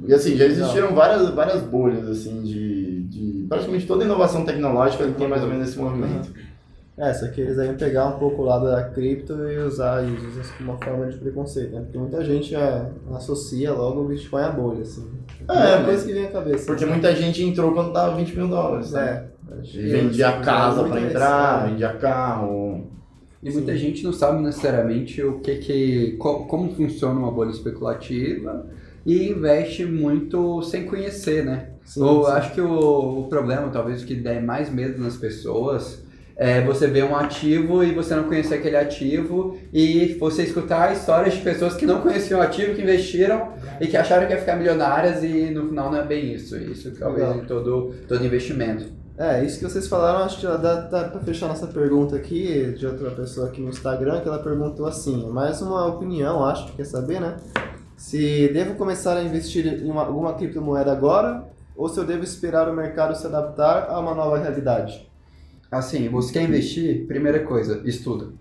E 0.07 0.13
assim, 0.13 0.35
já 0.35 0.45
existiram 0.45 0.95
várias, 0.95 1.29
várias 1.29 1.61
bolhas 1.61 2.07
assim 2.07 2.41
de, 2.41 3.03
de. 3.03 3.45
Praticamente 3.47 3.85
toda 3.85 4.05
inovação 4.05 4.45
tecnológica 4.45 5.05
tem 5.07 5.27
mais 5.27 5.43
ou 5.43 5.49
menos 5.49 5.69
esse 5.69 5.79
movimento. 5.79 6.31
É, 6.97 7.13
só 7.13 7.27
que 7.29 7.41
eles 7.41 7.57
aí 7.57 7.73
pegar 7.73 8.07
um 8.09 8.19
pouco 8.19 8.41
o 8.41 8.45
lado 8.45 8.65
da 8.65 8.83
cripto 8.89 9.33
e 9.49 9.57
usar 9.59 10.03
isso 10.03 10.53
como 10.57 10.71
uma 10.71 10.77
forma 10.83 11.07
de 11.07 11.17
preconceito, 11.17 11.71
né? 11.73 11.81
Porque 11.81 11.97
muita 11.97 12.23
gente 12.23 12.53
é, 12.53 12.85
associa 13.13 13.71
logo 13.73 14.01
o 14.01 14.07
Bitcoin 14.07 14.43
à 14.43 14.51
bolha, 14.51 14.81
assim. 14.81 15.09
É, 15.49 15.53
É, 15.53 15.75
mas- 15.77 15.85
coisa 15.85 16.05
que 16.05 16.13
vem 16.13 16.25
à 16.25 16.31
cabeça. 16.31 16.65
Porque 16.65 16.85
muita 16.85 17.15
gente 17.15 17.41
entrou 17.43 17.73
quando 17.73 17.93
tava 17.93 18.15
20 18.17 18.35
mil 18.35 18.47
dólares. 18.47 18.91
Né? 18.91 19.25
É. 19.51 19.65
E 19.73 19.87
vendia 19.89 20.33
casa 20.41 20.81
é 20.81 20.89
pra 20.89 21.01
entrar, 21.01 21.69
vendia 21.69 21.93
carro. 21.93 22.87
E 23.41 23.49
muita 23.49 23.75
gente 23.75 24.03
não 24.03 24.13
sabe 24.13 24.41
necessariamente 24.43 25.23
o 25.23 25.39
que 25.39 25.55
que, 25.55 26.11
co- 26.19 26.45
como 26.45 26.71
funciona 26.75 27.17
uma 27.19 27.31
bolha 27.31 27.49
especulativa 27.49 28.67
e 29.05 29.29
investe 29.29 29.83
muito 29.85 30.61
sem 30.61 30.85
conhecer, 30.85 31.43
né? 31.43 31.69
Sim, 31.83 32.03
Ou 32.03 32.25
sim. 32.25 32.31
acho 32.33 32.53
que 32.53 32.61
o, 32.61 33.21
o 33.21 33.27
problema, 33.29 33.69
talvez 33.69 34.03
o 34.03 34.05
que 34.05 34.13
der 34.13 34.43
mais 34.43 34.69
medo 34.71 35.01
nas 35.01 35.17
pessoas 35.17 36.05
é 36.35 36.61
você 36.61 36.87
ver 36.87 37.03
um 37.03 37.15
ativo 37.15 37.83
e 37.83 37.91
você 37.93 38.15
não 38.15 38.23
conhecer 38.23 38.55
aquele 38.55 38.77
ativo 38.77 39.57
e 39.73 40.15
você 40.19 40.43
escutar 40.43 40.91
histórias 40.93 41.33
de 41.35 41.41
pessoas 41.41 41.75
que 41.75 41.85
não 41.85 42.01
conheciam 42.01 42.39
o 42.39 42.43
ativo, 42.43 42.73
que 42.73 42.81
investiram 42.81 43.53
e 43.79 43.87
que 43.87 43.95
acharam 43.97 44.25
que 44.27 44.33
ia 44.33 44.39
ficar 44.39 44.55
milionárias 44.55 45.23
e 45.23 45.51
no 45.51 45.67
final 45.69 45.91
não 45.91 45.99
é 45.99 46.03
bem 46.05 46.33
isso. 46.33 46.57
Isso 46.57 46.91
talvez 46.97 47.27
Legal. 47.27 47.43
em 47.43 47.45
todo, 47.45 47.93
todo 48.07 48.25
investimento. 48.25 48.85
É, 49.17 49.43
isso 49.43 49.59
que 49.59 49.65
vocês 49.65 49.87
falaram, 49.87 50.23
acho 50.23 50.37
que 50.37 50.43
já 50.43 50.55
dá, 50.57 50.81
dá 50.81 51.03
pra 51.03 51.19
fechar 51.21 51.47
nossa 51.47 51.67
pergunta 51.67 52.15
aqui, 52.15 52.73
de 52.75 52.87
outra 52.87 53.11
pessoa 53.11 53.47
aqui 53.49 53.61
no 53.61 53.69
Instagram, 53.69 54.21
que 54.21 54.27
ela 54.27 54.39
perguntou 54.39 54.87
assim, 54.87 55.29
mais 55.29 55.61
uma 55.61 55.85
opinião, 55.85 56.43
acho 56.43 56.65
que 56.67 56.77
quer 56.77 56.85
saber, 56.85 57.21
né? 57.21 57.37
Se 57.95 58.47
devo 58.51 58.73
começar 58.75 59.15
a 59.17 59.23
investir 59.23 59.67
em 59.67 59.91
uma- 59.91 60.05
alguma 60.05 60.33
criptomoeda 60.33 60.91
agora, 60.91 61.43
ou 61.75 61.87
se 61.87 61.99
eu 61.99 62.03
devo 62.03 62.23
esperar 62.23 62.67
o 62.67 62.73
mercado 62.75 63.15
se 63.15 63.27
adaptar 63.27 63.87
a 63.89 63.99
uma 63.99 64.15
nova 64.15 64.39
realidade? 64.39 65.07
Assim, 65.71 66.09
você 66.09 66.33
quer 66.33 66.43
investir? 66.43 67.07
Primeira 67.07 67.39
coisa, 67.39 67.81
estuda. 67.85 68.33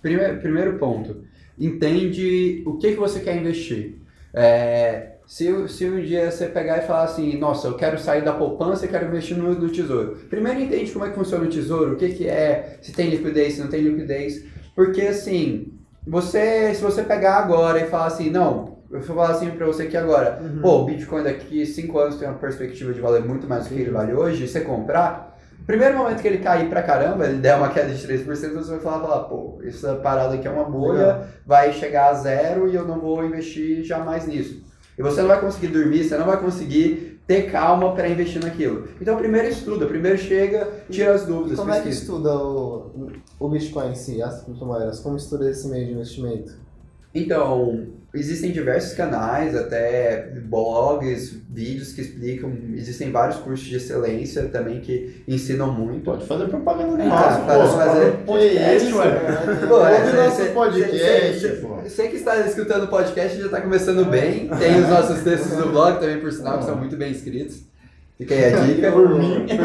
Primeiro, 0.00 0.40
primeiro 0.40 0.78
ponto, 0.78 1.24
entende 1.58 2.62
o 2.66 2.78
que, 2.78 2.92
que 2.92 2.98
você 2.98 3.20
quer 3.20 3.36
investir. 3.36 3.98
É, 4.32 5.16
se, 5.26 5.68
se 5.68 5.84
um 5.84 6.00
dia 6.00 6.30
você 6.30 6.46
pegar 6.46 6.78
e 6.78 6.86
falar 6.86 7.04
assim, 7.04 7.38
nossa, 7.38 7.68
eu 7.68 7.74
quero 7.74 7.98
sair 7.98 8.24
da 8.24 8.32
poupança 8.32 8.86
e 8.86 8.88
quero 8.88 9.06
investir 9.06 9.36
no, 9.36 9.54
no 9.54 9.68
tesouro. 9.68 10.16
Primeiro 10.30 10.60
entende 10.60 10.90
como 10.90 11.04
é 11.04 11.10
que 11.10 11.14
funciona 11.14 11.44
o 11.44 11.48
tesouro, 11.48 11.92
o 11.92 11.96
que, 11.96 12.08
que 12.08 12.26
é, 12.26 12.78
se 12.80 12.92
tem 12.92 13.10
liquidez, 13.10 13.54
se 13.54 13.60
não 13.60 13.68
tem 13.68 13.82
liquidez. 13.82 14.44
Porque 14.74 15.02
assim, 15.02 15.74
você, 16.06 16.74
se 16.74 16.82
você 16.82 17.02
pegar 17.02 17.36
agora 17.36 17.80
e 17.80 17.88
falar 17.88 18.06
assim, 18.06 18.30
não, 18.30 18.78
eu 18.90 19.00
vou 19.00 19.16
falar 19.16 19.30
assim 19.30 19.50
pra 19.50 19.66
você 19.66 19.84
aqui 19.84 19.96
agora, 19.96 20.42
pô, 20.60 20.80
o 20.80 20.84
Bitcoin 20.86 21.22
daqui 21.22 21.64
5 21.64 21.98
anos 21.98 22.16
tem 22.16 22.26
uma 22.26 22.38
perspectiva 22.38 22.92
de 22.92 23.00
valer 23.00 23.24
muito 23.24 23.46
mais 23.46 23.64
do 23.64 23.74
que 23.74 23.80
ele 23.80 23.90
vale 23.90 24.12
hoje, 24.12 24.48
você 24.48 24.62
comprar, 24.62 25.29
primeiro 25.66 25.96
momento 25.96 26.20
que 26.20 26.28
ele 26.28 26.38
cair 26.38 26.68
pra 26.68 26.82
caramba, 26.82 27.26
ele 27.26 27.38
der 27.38 27.56
uma 27.56 27.68
queda 27.68 27.92
de 27.94 28.06
3%, 28.06 28.24
você 28.24 28.46
vai 28.48 28.80
falar, 28.80 29.00
falar 29.00 29.24
pô, 29.24 29.58
essa 29.64 29.94
parada 29.96 30.34
aqui 30.34 30.46
é 30.46 30.50
uma 30.50 30.64
bolha, 30.64 30.98
Legal. 30.98 31.24
vai 31.46 31.72
chegar 31.72 32.10
a 32.10 32.14
zero 32.14 32.68
e 32.68 32.74
eu 32.74 32.86
não 32.86 32.98
vou 33.00 33.24
investir 33.24 33.84
jamais 33.84 34.26
nisso. 34.26 34.62
E 34.98 35.02
você 35.02 35.20
não 35.20 35.28
vai 35.28 35.40
conseguir 35.40 35.68
dormir, 35.68 36.04
você 36.04 36.16
não 36.18 36.26
vai 36.26 36.38
conseguir 36.38 37.20
ter 37.26 37.50
calma 37.50 37.94
para 37.94 38.08
investir 38.08 38.42
naquilo. 38.42 38.88
Então 39.00 39.16
primeiro 39.16 39.48
estuda, 39.48 39.86
primeiro 39.86 40.18
chega, 40.18 40.68
tira 40.90 41.14
as 41.14 41.22
E 41.22 41.26
dúvidas, 41.26 41.58
como 41.58 41.70
é 41.70 41.76
que 41.76 41.82
pesquisa. 41.84 42.02
estuda 42.02 42.34
o, 42.36 43.10
o 43.38 43.48
Bitcoin 43.48 43.90
em 43.90 43.94
si, 43.94 44.20
as 44.20 44.42
criptomoedas? 44.42 44.98
Como 45.00 45.16
estuda 45.16 45.48
esse 45.48 45.68
meio 45.68 45.86
de 45.86 45.92
investimento? 45.92 46.52
Então, 47.14 47.86
existem 48.14 48.52
diversos 48.52 48.94
canais, 48.94 49.56
até 49.56 50.28
blogs, 50.44 51.36
vídeos 51.50 51.92
que 51.92 52.00
explicam, 52.00 52.52
existem 52.76 53.10
vários 53.10 53.36
cursos 53.38 53.66
de 53.66 53.76
excelência 53.76 54.44
também 54.44 54.80
que 54.80 55.22
ensinam 55.26 55.72
muito. 55.72 56.04
Pode 56.04 56.24
fazer 56.26 56.46
propaganda 56.48 56.96
de 56.96 57.02
É, 57.02 57.06
nosso, 57.06 57.40
pô. 57.40 57.76
fazer 57.76 58.10
podcast, 58.24 58.92
podcast, 58.92 58.92
mano. 58.92 59.68
Pô, 59.68 59.86
é, 59.86 60.00
Ouve 60.04 60.16
nosso 60.16 60.44
podcast. 60.52 61.48
Você 61.84 62.08
que 62.08 62.16
está 62.16 62.36
escutando 62.46 62.84
o 62.84 62.88
podcast 62.88 63.38
já 63.38 63.46
está 63.46 63.60
começando 63.60 64.04
bem. 64.08 64.48
Tem 64.58 64.80
os 64.80 64.88
nossos 64.88 65.20
textos 65.24 65.52
no 65.58 65.70
blog 65.70 65.98
também, 65.98 66.20
por 66.20 66.30
sinal, 66.32 66.58
que 66.58 66.64
são 66.64 66.76
muito 66.76 66.96
bem 66.96 67.10
escritos. 67.10 67.62
Fica 68.18 68.34
aí 68.34 68.44
a 68.54 68.58
dica. 68.60 68.92
Por 68.92 69.18
mim. 69.18 69.46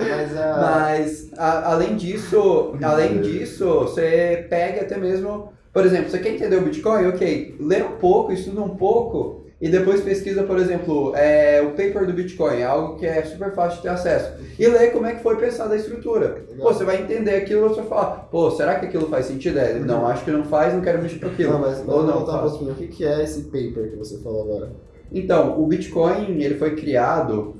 Mas 0.00 0.36
a... 0.36 0.56
Mas, 0.60 1.30
a- 1.38 1.70
além 1.72 1.96
disso, 1.96 2.74
além 2.82 3.20
disso, 3.20 3.64
você 3.80 4.46
pega 4.50 4.82
até 4.82 4.96
mesmo, 4.98 5.52
por 5.72 5.86
exemplo, 5.86 6.10
você 6.10 6.18
quer 6.18 6.34
entender 6.34 6.56
o 6.56 6.62
Bitcoin? 6.62 7.06
Ok, 7.06 7.56
lê 7.58 7.82
um 7.82 7.92
pouco, 7.92 8.32
estuda 8.32 8.60
um 8.60 8.76
pouco 8.76 9.42
e 9.62 9.68
depois 9.68 10.00
pesquisa, 10.00 10.42
por 10.42 10.58
exemplo, 10.58 11.14
é, 11.14 11.62
o 11.62 11.70
paper 11.70 12.04
do 12.04 12.12
Bitcoin, 12.12 12.64
algo 12.64 12.96
que 12.96 13.06
é 13.06 13.22
super 13.22 13.54
fácil 13.54 13.76
de 13.76 13.82
ter 13.82 13.90
acesso. 13.90 14.32
E 14.58 14.66
lê 14.66 14.88
como 14.88 15.06
é 15.06 15.14
que 15.14 15.22
foi 15.22 15.36
pensada 15.36 15.74
a 15.74 15.76
estrutura. 15.76 16.44
Pô, 16.58 16.72
você 16.72 16.82
vai 16.82 17.00
entender 17.00 17.36
aquilo 17.36 17.66
e 17.66 17.68
você 17.68 17.76
vai 17.76 17.88
falar, 17.88 18.10
pô, 18.28 18.50
será 18.50 18.80
que 18.80 18.86
aquilo 18.86 19.06
faz 19.06 19.26
sentido? 19.26 19.60
É, 19.60 19.78
não, 19.78 20.04
acho 20.08 20.24
que 20.24 20.32
não 20.32 20.42
faz, 20.42 20.74
não 20.74 20.80
quero 20.80 21.00
mexer 21.00 21.20
com 21.20 21.28
aquilo. 21.28 21.52
Não, 21.52 21.60
mas 21.60 21.78
Ou 21.86 22.02
não, 22.02 22.14
voltar 22.14 22.44
um 22.44 22.50
pouquinho. 22.50 22.72
O 22.72 22.74
que 22.74 22.88
que 22.88 23.06
é 23.06 23.22
esse 23.22 23.42
paper 23.44 23.92
que 23.92 23.96
você 23.96 24.18
falou 24.18 24.42
agora? 24.42 24.72
Então, 25.12 25.62
o 25.62 25.64
Bitcoin, 25.68 26.42
ele 26.42 26.56
foi 26.56 26.74
criado, 26.74 27.54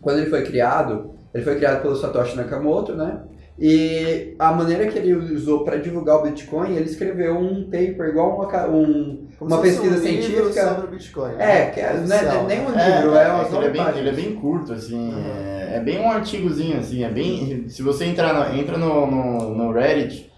quando 0.00 0.20
ele 0.20 0.30
foi 0.30 0.44
criado, 0.44 1.10
ele 1.34 1.42
foi 1.42 1.56
criado 1.56 1.82
pelo 1.82 1.96
Satoshi 1.96 2.36
Nakamoto, 2.36 2.94
né? 2.94 3.20
E 3.64 4.34
a 4.40 4.50
maneira 4.50 4.88
que 4.88 4.98
ele 4.98 5.14
usou 5.14 5.62
para 5.62 5.76
divulgar 5.76 6.16
o 6.16 6.22
Bitcoin, 6.24 6.74
ele 6.74 6.86
escreveu 6.86 7.38
um 7.38 7.62
paper 7.62 8.08
igual 8.08 8.34
uma, 8.34 8.66
um, 8.66 9.28
uma 9.40 9.62
pesquisa 9.62 9.98
um 9.98 10.02
científica. 10.02 10.68
sobre 10.68 10.86
o 10.86 10.90
Bitcoin. 10.90 11.34
É, 11.34 11.36
né? 11.36 11.70
que 11.70 11.78
é, 11.78 11.84
é 11.84 12.44
nem 12.48 12.66
um 12.66 12.70
né? 12.70 12.98
livro, 12.98 13.14
é, 13.14 13.28
uma 13.28 13.42
é, 13.42 13.44
só 13.44 13.62
ele, 13.62 13.78
é 13.78 13.80
uma 13.80 13.92
bem, 13.92 14.00
ele 14.00 14.08
é 14.08 14.12
bem 14.12 14.34
curto, 14.34 14.72
assim. 14.72 15.14
É, 15.14 15.76
é 15.76 15.80
bem 15.80 16.00
um 16.00 16.10
artigozinho, 16.10 16.76
assim. 16.76 17.04
É 17.04 17.08
bem. 17.08 17.68
Se 17.68 17.82
você 17.82 18.04
entrar 18.04 18.34
no, 18.34 18.58
entra 18.58 18.76
no, 18.76 19.06
no, 19.06 19.54
no 19.54 19.72
Reddit 19.72 20.28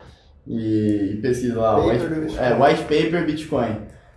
e, 0.46 1.12
e 1.14 1.16
pesquisa 1.22 1.58
lá, 1.58 1.76
Paper 1.76 2.20
white, 2.20 2.38
é, 2.38 2.62
white 2.62 2.82
Paper 2.82 3.24
Bitcoin. 3.24 3.76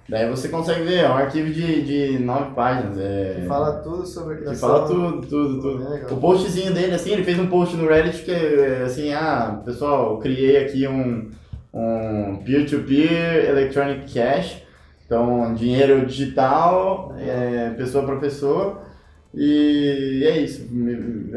Daí 0.09 0.29
você 0.29 0.47
consegue 0.47 0.83
ver, 0.83 0.99
é 0.99 1.09
um 1.09 1.13
arquivo 1.17 1.49
de, 1.49 1.81
de 1.81 2.19
nove 2.19 2.53
páginas. 2.55 2.97
É, 2.97 3.39
Que 3.41 3.47
fala 3.47 3.73
tudo 3.79 4.05
sobre 4.05 4.35
a 4.35 4.37
que 4.37 4.43
criação. 4.43 4.69
fala 4.69 4.87
tudo, 4.87 5.27
tudo, 5.27 5.61
tudo. 5.61 5.89
Legal. 5.89 6.13
O 6.13 6.17
postzinho 6.17 6.73
dele, 6.73 6.95
assim, 6.95 7.11
ele 7.11 7.25
fez 7.25 7.37
um 7.37 7.47
post 7.47 7.75
no 7.75 7.87
Reddit 7.89 8.23
que 8.23 8.31
é 8.31 8.83
assim, 8.85 9.13
ah, 9.13 9.61
pessoal, 9.65 10.11
eu 10.13 10.17
criei 10.19 10.63
aqui 10.63 10.87
um, 10.87 11.29
um 11.73 12.37
peer-to-peer 12.45 13.49
electronic 13.49 14.13
cash, 14.13 14.63
então 15.05 15.53
dinheiro 15.53 16.05
digital, 16.05 17.13
é, 17.19 17.71
pessoa 17.71 18.05
para 18.05 18.15
pessoa, 18.15 18.81
e 19.35 20.23
é 20.25 20.39
isso. 20.39 20.65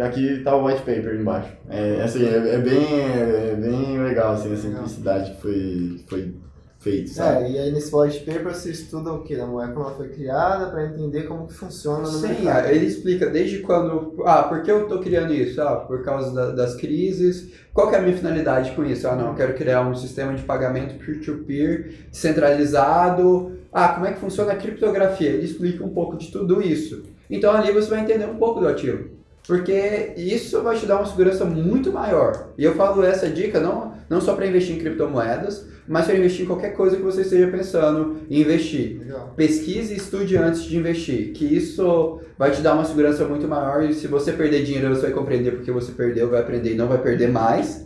Aqui 0.01 0.43
tá 0.45 0.55
o 0.55 0.64
white 0.66 0.83
paper 0.83 1.16
embaixo. 1.21 1.51
É, 1.68 2.03
assim, 2.05 2.25
é, 2.25 2.55
é 2.55 2.59
bem, 2.59 2.85
é 2.85 3.57
bem 3.61 3.99
legal, 3.99 4.35
assim, 4.35 4.53
a 4.53 4.57
simplicidade 4.57 5.33
que 5.33 5.41
foi, 5.43 6.01
foi 6.09 6.35
feito, 6.81 7.11
sabe? 7.11 7.45
É, 7.45 7.51
e 7.53 7.59
aí 7.59 7.70
nesse 7.72 7.95
white 7.95 8.20
paper 8.20 8.53
você 8.55 8.70
estuda 8.70 9.12
o 9.12 9.22
que? 9.22 9.39
A 9.39 9.47
moeda 9.47 9.72
como 9.72 9.85
ela 9.87 9.95
foi 9.95 10.09
criada 10.09 10.66
para 10.70 10.87
entender 10.87 11.24
como 11.24 11.47
que 11.47 11.53
funciona 11.55 12.01
no 12.01 12.07
Sim, 12.09 12.28
mercado. 12.28 12.68
ele 12.68 12.87
explica 12.87 13.26
desde 13.28 13.59
quando. 13.61 14.14
Ah, 14.24 14.43
por 14.45 14.62
que 14.62 14.70
eu 14.72 14.89
tô 14.89 14.99
criando 14.99 15.33
isso? 15.33 15.61
Ah, 15.62 15.76
por 15.76 16.03
causa 16.03 16.35
da- 16.35 16.51
das 16.53 16.74
crises. 16.74 17.51
Qual 17.72 17.89
que 17.89 17.95
é 17.95 17.99
a 17.99 18.03
minha 18.03 18.16
finalidade 18.16 18.72
com 18.72 18.85
isso? 18.85 19.07
Ah, 19.07 19.14
não, 19.14 19.28
eu 19.28 19.35
quero 19.35 19.55
criar 19.55 19.83
um 19.87 19.95
sistema 19.95 20.35
de 20.35 20.43
pagamento 20.43 20.95
peer-to-peer, 21.05 21.93
descentralizado. 22.11 23.53
Ah, 23.72 23.91
como 23.91 24.07
é 24.07 24.12
que 24.12 24.18
funciona 24.20 24.53
a 24.53 24.57
criptografia? 24.57 25.28
Ele 25.31 25.45
explica 25.45 25.85
um 25.85 25.91
pouco 25.91 26.16
de 26.16 26.31
tudo 26.33 26.61
isso. 26.61 27.05
Então 27.31 27.53
ali 27.53 27.70
você 27.72 27.89
vai 27.89 28.01
entender 28.01 28.24
um 28.26 28.37
pouco 28.37 28.59
do 28.61 28.66
ativo. 28.66 29.20
Porque 29.51 30.12
isso 30.16 30.62
vai 30.62 30.78
te 30.78 30.86
dar 30.86 30.98
uma 30.98 31.07
segurança 31.07 31.44
muito 31.44 31.92
maior. 31.92 32.51
E 32.57 32.62
eu 32.62 32.76
falo 32.76 33.03
essa 33.03 33.28
dica 33.28 33.59
não, 33.59 33.94
não 34.09 34.20
só 34.20 34.36
para 34.36 34.46
investir 34.46 34.76
em 34.76 34.78
criptomoedas, 34.78 35.66
mas 35.88 36.07
para 36.07 36.14
investir 36.14 36.44
em 36.44 36.46
qualquer 36.46 36.72
coisa 36.76 36.96
que 36.96 37.03
você 37.03 37.22
esteja 37.22 37.48
pensando 37.48 38.18
em 38.30 38.42
investir. 38.42 39.01
Legal. 39.01 39.34
Pesquise 39.36 39.92
e 39.92 39.96
estude 39.96 40.36
antes 40.36 40.62
de 40.62 40.76
investir, 40.76 41.32
que 41.32 41.44
isso 41.44 42.20
vai 42.38 42.53
te 42.53 42.62
dar 42.62 42.74
uma 42.74 42.84
segurança 42.84 43.24
muito 43.24 43.48
maior 43.48 43.82
e 43.82 43.92
se 43.92 44.07
você 44.07 44.30
perder 44.30 44.62
dinheiro, 44.62 44.94
você 44.94 45.03
vai 45.03 45.11
compreender 45.11 45.51
porque 45.51 45.72
você 45.72 45.90
perdeu, 45.90 46.30
vai 46.30 46.38
aprender 46.38 46.74
e 46.74 46.76
não 46.76 46.86
vai 46.86 46.98
perder 46.98 47.28
mais. 47.28 47.84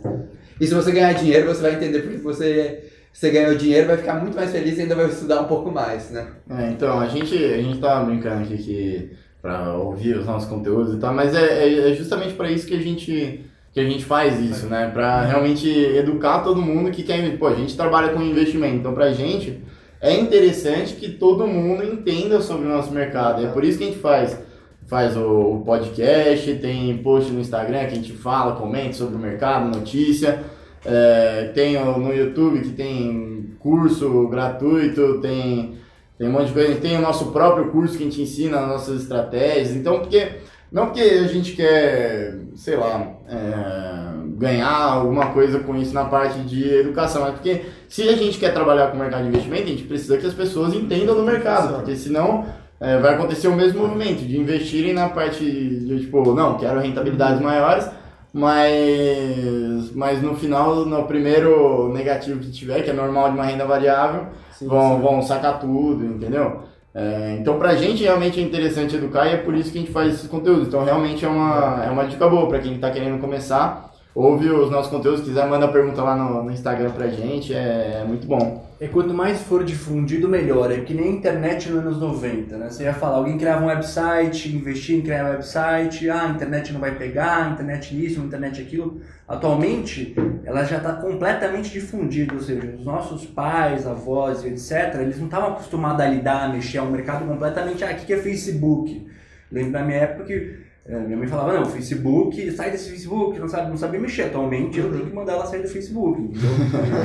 E 0.61 0.67
se 0.67 0.73
você 0.75 0.91
ganhar 0.91 1.13
dinheiro, 1.13 1.47
você 1.47 1.63
vai 1.63 1.73
entender 1.73 2.01
porque 2.03 2.17
você, 2.17 2.91
você 3.11 3.31
ganhou 3.31 3.55
dinheiro, 3.55 3.87
vai 3.87 3.97
ficar 3.97 4.21
muito 4.21 4.35
mais 4.35 4.51
feliz 4.51 4.77
e 4.77 4.81
ainda 4.81 4.93
vai 4.93 5.07
estudar 5.07 5.41
um 5.41 5.47
pouco 5.47 5.71
mais, 5.71 6.11
né? 6.11 6.27
É, 6.47 6.69
então, 6.69 6.99
a 6.99 7.07
gente, 7.07 7.35
a 7.35 7.57
gente 7.57 7.79
tá 7.79 8.03
brincando 8.03 8.43
aqui 8.43 8.55
que 8.55 9.24
para 9.45 9.73
ouvir 9.75 10.17
os 10.17 10.25
nossos 10.25 10.49
conteúdos 10.49 10.95
e 10.95 10.97
tal, 10.97 11.13
mas 11.13 11.35
é, 11.35 11.67
é- 11.67 11.91
é 11.91 11.93
justamente 11.93 12.33
para 12.33 12.49
isso 12.49 12.65
que 12.65 12.73
a 12.73 12.81
gente 12.81 13.41
que 13.71 13.79
a 13.79 13.83
gente 13.83 14.03
faz 14.05 14.39
isso, 14.39 14.67
né? 14.67 14.89
Para 14.91 15.21
realmente 15.25 15.67
educar 15.69 16.39
todo 16.39 16.61
mundo 16.61 16.89
que 16.91 17.03
quer, 17.03 17.37
pô, 17.37 17.47
a 17.47 17.53
gente 17.53 17.75
trabalha 17.75 18.13
com 18.13 18.21
investimento, 18.23 18.77
então 18.77 18.93
pra 18.93 19.11
gente 19.11 19.59
é 20.01 20.13
interessante 20.17 20.93
que 20.95 21.09
todo 21.09 21.45
mundo 21.45 21.83
entenda 21.83 22.39
sobre 22.39 22.65
o 22.65 22.69
nosso 22.69 22.91
mercado. 22.91 23.45
É 23.45 23.49
por 23.49 23.65
isso 23.65 23.77
que 23.77 23.83
a 23.83 23.87
gente 23.87 23.99
faz 23.99 24.39
faz 24.87 25.15
o, 25.17 25.61
podcast, 25.65 26.55
tem 26.55 26.97
post 26.99 27.31
no 27.31 27.41
Instagram 27.41 27.79
que 27.81 27.93
a 27.93 27.95
gente 27.95 28.13
fala, 28.13 28.55
comenta 28.55 28.93
sobre 28.93 29.15
o 29.15 29.19
mercado, 29.19 29.77
notícia. 29.77 30.39
É, 30.85 31.51
tem 31.53 31.73
no 31.73 32.13
YouTube 32.13 32.61
que 32.61 32.69
tem 32.69 33.51
curso 33.59 34.27
gratuito, 34.27 35.19
tem, 35.21 35.73
tem 36.17 36.27
um 36.27 36.31
monte 36.31 36.47
de 36.47 36.53
coisa. 36.53 36.69
A 36.69 36.71
gente 36.71 36.81
tem 36.81 36.97
o 36.97 37.01
nosso 37.01 37.31
próprio 37.31 37.71
curso 37.71 37.97
que 37.97 38.03
a 38.03 38.05
gente 38.05 38.21
ensina 38.21 38.59
as 38.59 38.67
nossas 38.67 39.01
estratégias. 39.01 39.71
Então, 39.71 39.99
porque 39.99 40.31
não 40.71 40.87
porque 40.87 41.01
a 41.01 41.27
gente 41.27 41.53
quer, 41.53 42.37
sei 42.55 42.75
lá, 42.75 43.13
é, 43.29 44.15
ganhar 44.37 44.75
alguma 44.75 45.27
coisa 45.27 45.59
com 45.59 45.75
isso 45.75 45.93
na 45.93 46.05
parte 46.05 46.39
de 46.39 46.69
educação, 46.69 47.21
mas 47.21 47.35
porque 47.35 47.65
se 47.87 48.09
a 48.09 48.15
gente 48.15 48.37
quer 48.37 48.53
trabalhar 48.53 48.87
com 48.87 48.97
o 48.97 48.99
mercado 48.99 49.23
de 49.23 49.29
investimento, 49.29 49.63
a 49.63 49.67
gente 49.67 49.83
precisa 49.83 50.17
que 50.17 50.25
as 50.25 50.33
pessoas 50.33 50.73
entendam 50.73 51.15
do 51.15 51.23
mercado, 51.23 51.75
porque 51.75 51.95
senão 51.95 52.45
é, 52.79 52.97
vai 52.97 53.13
acontecer 53.13 53.47
o 53.47 53.55
mesmo 53.55 53.87
movimento 53.87 54.25
de 54.25 54.37
investirem 54.37 54.93
na 54.93 55.07
parte 55.07 55.43
de 55.45 55.99
tipo, 56.01 56.33
não, 56.33 56.57
quero 56.57 56.79
rentabilidades 56.79 57.41
maiores, 57.41 57.89
mas, 58.33 59.95
mas 59.95 60.21
no 60.21 60.35
final, 60.35 60.85
no 60.85 61.03
primeiro 61.03 61.93
negativo 61.93 62.41
que 62.41 62.51
tiver, 62.51 62.81
que 62.81 62.89
é 62.89 62.93
normal 62.93 63.29
de 63.29 63.35
uma 63.35 63.45
renda 63.45 63.65
variável, 63.65 64.27
Sim, 64.57 64.67
vão, 64.67 64.95
sim. 64.95 65.01
vão 65.01 65.21
sacar 65.21 65.59
tudo, 65.59 66.05
entendeu? 66.05 66.63
É, 66.93 67.37
então 67.39 67.59
pra 67.59 67.75
gente 67.75 68.03
realmente 68.03 68.39
é 68.39 68.43
interessante 68.43 68.95
educar 68.95 69.27
e 69.27 69.33
é 69.33 69.37
por 69.37 69.53
isso 69.53 69.71
que 69.71 69.77
a 69.77 69.81
gente 69.81 69.91
faz 69.91 70.13
esses 70.13 70.27
conteúdos. 70.29 70.67
Então 70.67 70.83
realmente 70.83 71.25
é 71.25 71.27
uma, 71.27 71.83
é 71.85 71.89
uma 71.89 72.05
dica 72.07 72.27
boa 72.29 72.47
pra 72.47 72.59
quem 72.59 72.79
tá 72.79 72.89
querendo 72.91 73.19
começar. 73.19 73.91
Ouve 74.15 74.49
os 74.49 74.71
nossos 74.71 74.89
conteúdos, 74.89 75.19
se 75.19 75.25
quiser 75.25 75.45
manda 75.45 75.67
pergunta 75.67 76.01
lá 76.01 76.15
no, 76.15 76.41
no 76.41 76.49
Instagram 76.49 76.89
pra 76.91 77.09
gente, 77.09 77.53
é, 77.53 77.99
é 78.01 78.05
muito 78.07 78.25
bom. 78.25 78.65
É 78.79 78.87
quanto 78.87 79.13
mais 79.13 79.41
for 79.41 79.61
difundido, 79.61 80.29
melhor. 80.29 80.71
É 80.71 80.79
que 80.79 80.93
nem 80.93 81.07
a 81.07 81.11
internet 81.11 81.69
nos 81.69 81.79
anos 81.79 81.99
90, 81.99 82.57
né? 82.57 82.69
Você 82.69 82.83
ia 82.83 82.93
falar, 82.93 83.17
alguém 83.17 83.37
criava 83.37 83.65
um 83.65 83.67
website, 83.67 84.55
investia 84.55 84.95
em 84.97 85.01
criar 85.01 85.25
um 85.25 85.31
website, 85.31 86.09
ah, 86.09 86.27
a 86.27 86.29
internet 86.29 86.71
não 86.71 86.79
vai 86.79 86.95
pegar, 86.95 87.45
a 87.45 87.49
internet 87.49 88.05
isso, 88.05 88.21
a 88.21 88.23
internet 88.23 88.61
aquilo. 88.61 89.01
Atualmente, 89.27 90.15
ela 90.45 90.63
já 90.63 90.77
está 90.77 90.93
completamente 90.93 91.69
difundida, 91.69 92.35
ou 92.35 92.39
seja, 92.39 92.73
os 92.79 92.85
nossos 92.85 93.25
pais, 93.25 93.85
avós 93.85 94.45
etc., 94.45 95.01
eles 95.01 95.17
não 95.17 95.25
estavam 95.25 95.49
acostumados 95.49 95.99
a 95.99 96.07
lidar, 96.07 96.45
a 96.45 96.47
mexer, 96.47 96.77
é 96.77 96.81
um 96.81 96.89
mercado 96.89 97.27
completamente, 97.27 97.83
ah, 97.83 97.91
o 97.91 97.95
que 97.95 98.05
que 98.05 98.13
é 98.13 98.17
Facebook? 98.17 99.05
Lembro 99.51 99.73
da 99.73 99.83
minha 99.83 99.97
época 99.97 100.23
que 100.23 100.65
eh, 100.87 100.99
minha 100.99 101.17
mãe 101.17 101.27
falava, 101.27 101.53
não, 101.53 101.65
Facebook, 101.65 102.51
sai 102.51 102.71
desse 102.71 102.89
Facebook, 102.89 103.39
não 103.39 103.47
sabe, 103.47 103.69
não 103.69 103.77
sabia 103.77 103.99
mexer. 103.99 104.23
Atualmente 104.23 104.79
eu 104.79 104.91
tenho 104.91 105.05
que 105.07 105.13
mandar 105.15 105.33
ela 105.33 105.45
sair 105.45 105.61
do 105.61 105.67
Facebook, 105.67 106.21
entendeu? 106.21 106.49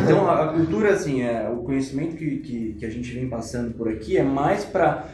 Então 0.04 0.28
a, 0.28 0.44
a 0.44 0.52
cultura, 0.52 0.92
assim, 0.92 1.22
é, 1.22 1.48
o 1.48 1.58
conhecimento 1.62 2.16
que, 2.16 2.38
que, 2.38 2.74
que 2.78 2.86
a 2.86 2.90
gente 2.90 3.12
vem 3.12 3.28
passando 3.28 3.72
por 3.74 3.88
aqui 3.88 4.16
é 4.16 4.22
mais 4.22 4.64
para 4.64 5.04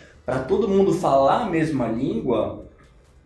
todo 0.49 0.69
mundo 0.69 0.93
falar 0.93 1.43
a 1.47 1.51
mesma 1.51 1.87
língua 1.87 2.65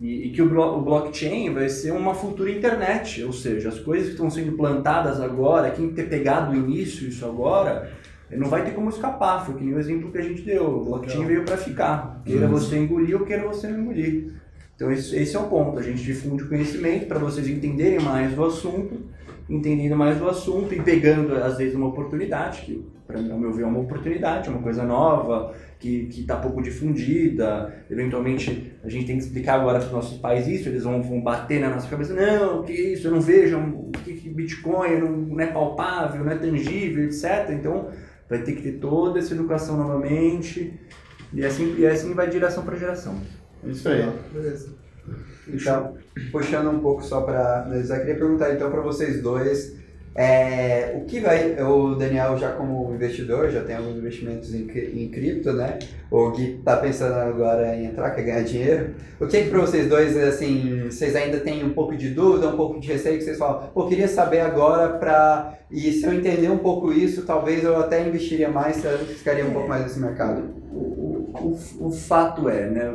e, 0.01 0.27
e 0.29 0.31
que 0.31 0.41
o, 0.43 0.49
blo- 0.49 0.79
o 0.79 0.83
blockchain 0.83 1.53
vai 1.53 1.69
ser 1.69 1.93
uma 1.93 2.15
futura 2.15 2.51
internet, 2.51 3.23
ou 3.25 3.33
seja, 3.33 3.69
as 3.71 3.79
coisas 3.79 4.07
que 4.09 4.13
estão 4.15 4.31
sendo 4.31 4.53
plantadas 4.53 5.21
agora, 5.21 5.71
quem 5.71 5.91
ter 5.91 6.09
pegado 6.09 6.53
o 6.53 6.57
início 6.57 7.07
isso 7.09 7.25
agora, 7.27 7.91
não 8.31 8.49
vai 8.49 8.65
ter 8.65 8.71
como 8.73 8.89
escapar. 8.89 9.45
Foi 9.45 9.55
que 9.57 9.65
nem 9.65 9.75
o 9.75 9.79
exemplo 9.79 10.11
que 10.13 10.19
a 10.19 10.23
gente 10.23 10.43
deu. 10.43 10.65
O 10.65 10.85
blockchain 10.85 11.25
veio 11.27 11.45
para 11.45 11.57
ficar. 11.57 12.23
Queira 12.25 12.47
você 12.47 12.79
engolir 12.79 13.19
ou 13.19 13.27
queira 13.27 13.47
você 13.47 13.67
não 13.69 13.81
engolir. 13.81 14.40
Então 14.81 14.91
esse, 14.91 15.15
esse 15.15 15.37
é 15.37 15.39
o 15.39 15.45
ponto. 15.45 15.79
A 15.79 15.83
gente 15.83 16.03
difunde 16.03 16.45
o 16.45 16.49
conhecimento 16.49 17.05
para 17.05 17.19
vocês 17.19 17.47
entenderem 17.47 18.01
mais 18.01 18.33
do 18.33 18.43
assunto, 18.47 18.99
entendendo 19.47 19.95
mais 19.95 20.17
do 20.17 20.27
assunto 20.27 20.75
e 20.75 20.81
pegando 20.81 21.35
às 21.35 21.59
vezes 21.59 21.75
uma 21.75 21.89
oportunidade 21.89 22.63
que 22.63 22.83
para 23.07 23.19
ao 23.19 23.39
meu 23.39 23.53
ver 23.53 23.65
é 23.65 23.67
uma 23.67 23.81
oportunidade, 23.81 24.49
é 24.49 24.51
uma 24.51 24.63
coisa 24.63 24.83
nova 24.85 25.53
que 25.79 26.09
está 26.11 26.37
pouco 26.37 26.63
difundida. 26.63 27.85
Eventualmente 27.91 28.73
a 28.83 28.89
gente 28.89 29.05
tem 29.05 29.19
que 29.19 29.25
explicar 29.25 29.61
agora 29.61 29.81
para 29.81 29.89
os 29.89 29.93
nossos 29.93 30.17
pais 30.17 30.49
isso, 30.49 30.71
eles 30.71 30.85
vão, 30.85 31.03
vão 31.03 31.21
bater 31.21 31.61
na 31.61 31.69
nossa 31.69 31.87
cabeça. 31.87 32.15
Não, 32.15 32.63
que 32.63 32.73
isso? 32.73 33.07
Eu 33.07 33.11
não 33.11 33.21
vejo 33.21 33.59
o 33.59 33.91
que, 34.03 34.15
que 34.15 34.31
Bitcoin 34.31 34.99
não, 34.99 35.13
não 35.13 35.41
é 35.41 35.49
palpável, 35.49 36.25
não 36.25 36.33
é 36.33 36.37
tangível, 36.37 37.05
etc. 37.05 37.51
Então 37.51 37.91
vai 38.31 38.43
ter 38.43 38.53
que 38.53 38.63
ter 38.63 38.79
toda 38.79 39.19
essa 39.19 39.35
educação 39.35 39.77
novamente 39.77 40.73
e 41.35 41.45
assim 41.45 41.75
e 41.77 41.87
assim 41.87 42.15
vai 42.15 42.29
de 42.29 42.33
geração 42.33 42.65
para 42.65 42.77
geração. 42.77 43.21
Isso 43.65 43.89
aí. 43.89 44.11
Beleza. 44.33 44.69
Então, 45.49 45.95
puxando 46.31 46.71
um 46.71 46.81
pouco 46.81 47.03
só 47.03 47.23
para 47.23 47.65
finalizar, 47.65 48.01
queria 48.01 48.17
perguntar 48.17 48.55
então 48.55 48.71
para 48.71 48.81
vocês 48.81 49.21
dois, 49.23 49.77
é, 50.15 50.97
o 50.97 51.05
que 51.05 51.21
vai, 51.21 51.63
o 51.63 51.95
Daniel 51.95 52.37
já 52.37 52.51
como 52.53 52.93
investidor, 52.93 53.49
já 53.51 53.63
tem 53.63 53.77
alguns 53.77 53.97
investimentos 53.97 54.53
em, 54.53 54.69
em 54.69 55.09
cripto, 55.09 55.53
né? 55.53 55.79
O 56.11 56.31
Gui 56.31 56.61
tá 56.65 56.77
pensando 56.77 57.15
agora 57.15 57.77
em 57.77 57.87
entrar, 57.87 58.11
quer 58.11 58.23
ganhar 58.23 58.43
dinheiro. 58.43 58.95
O 59.21 59.27
que 59.27 59.45
que 59.45 59.51
para 59.51 59.61
vocês 59.61 59.89
dois, 59.89 60.17
assim, 60.17 60.89
vocês 60.91 61.15
ainda 61.15 61.39
têm 61.39 61.65
um 61.65 61.73
pouco 61.73 61.97
de 61.97 62.11
dúvida, 62.11 62.49
um 62.49 62.57
pouco 62.57 62.81
de 62.81 62.89
receio, 62.89 63.19
que 63.19 63.25
vocês 63.25 63.39
falam, 63.39 63.69
pô, 63.73 63.87
queria 63.87 64.09
saber 64.09 64.41
agora 64.41 64.99
para, 64.99 65.57
e 65.71 65.93
se 65.93 66.05
eu 66.05 66.13
entender 66.13 66.51
um 66.51 66.59
pouco 66.59 66.93
isso, 66.93 67.23
talvez 67.23 67.63
eu 67.63 67.77
até 67.77 68.07
investiria 68.07 68.49
mais, 68.49 68.85
eu 68.85 68.99
ficaria 68.99 69.47
um 69.47 69.53
pouco 69.53 69.69
mais 69.69 69.85
nesse 69.85 70.01
mercado. 70.01 70.43
O, 70.73 70.77
o, 70.77 71.59
o, 71.81 71.87
o 71.87 71.91
fato 71.93 72.49
é, 72.49 72.69
né? 72.69 72.93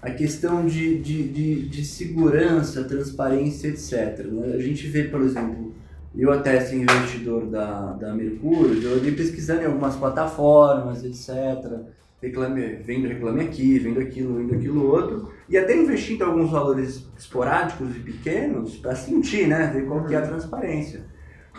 A 0.00 0.10
questão 0.10 0.64
de, 0.64 0.98
de, 0.98 1.28
de, 1.28 1.68
de 1.68 1.84
segurança, 1.84 2.84
transparência, 2.84 3.68
etc. 3.68 4.26
né? 4.26 4.54
A 4.54 4.60
gente 4.60 4.86
vê, 4.86 5.04
por 5.04 5.20
exemplo, 5.22 5.74
eu 6.16 6.32
até 6.32 6.60
sendo 6.60 6.82
investidor 6.82 7.46
da, 7.46 7.92
da 7.92 8.14
Mercúrio, 8.14 8.80
eu 8.82 8.96
andei 8.96 9.12
pesquisando 9.12 9.62
em 9.62 9.66
algumas 9.66 9.96
plataformas, 9.96 11.04
etc. 11.04 11.80
Reclame, 12.22 12.76
vendo 12.76 13.08
reclame 13.08 13.42
aqui, 13.42 13.78
vendo 13.78 14.00
aquilo, 14.00 14.36
vendo 14.36 14.54
aquilo 14.54 14.86
outro. 14.86 15.32
E 15.48 15.56
até 15.56 15.76
investindo 15.76 16.22
alguns 16.22 16.50
valores 16.50 17.04
esporádicos 17.16 17.96
e 17.96 18.00
pequenos 18.00 18.76
para 18.76 18.94
sentir, 18.94 19.46
né? 19.48 19.70
Ver 19.72 19.86
qual 19.86 20.04
que 20.04 20.14
é 20.14 20.18
a 20.18 20.26
transparência. 20.26 21.02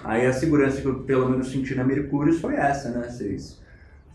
Aí 0.03 0.25
a 0.25 0.33
segurança 0.33 0.81
que 0.81 0.87
eu 0.87 0.99
pelo 1.03 1.29
menos 1.29 1.51
senti 1.51 1.75
na 1.75 1.83
Mercúrio 1.83 2.33
foi 2.33 2.55
essa, 2.55 2.89
né? 2.89 3.09
Vocês 3.09 3.58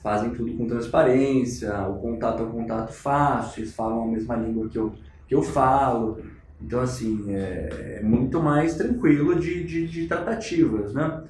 fazem 0.05 0.35
tudo 0.35 0.53
com 0.53 0.67
transparência, 0.67 1.73
o 1.89 1.99
contato 1.99 2.43
é 2.43 2.47
um 2.47 2.51
contato 2.51 2.93
fácil, 2.93 3.63
eles 3.63 3.75
falam 3.75 4.03
a 4.03 4.07
mesma 4.07 4.37
língua 4.37 4.69
que 4.69 4.77
eu, 4.77 4.93
que 5.27 5.35
eu 5.35 5.43
falo. 5.43 6.19
Então, 6.61 6.81
assim, 6.81 7.25
é, 7.35 8.01
é 8.01 8.03
muito 8.03 8.39
mais 8.43 8.75
tranquilo 8.77 9.35
de, 9.41 9.65
de, 9.65 9.87
de 9.87 10.07
tratativas, 10.07 10.93
né? 10.93 11.23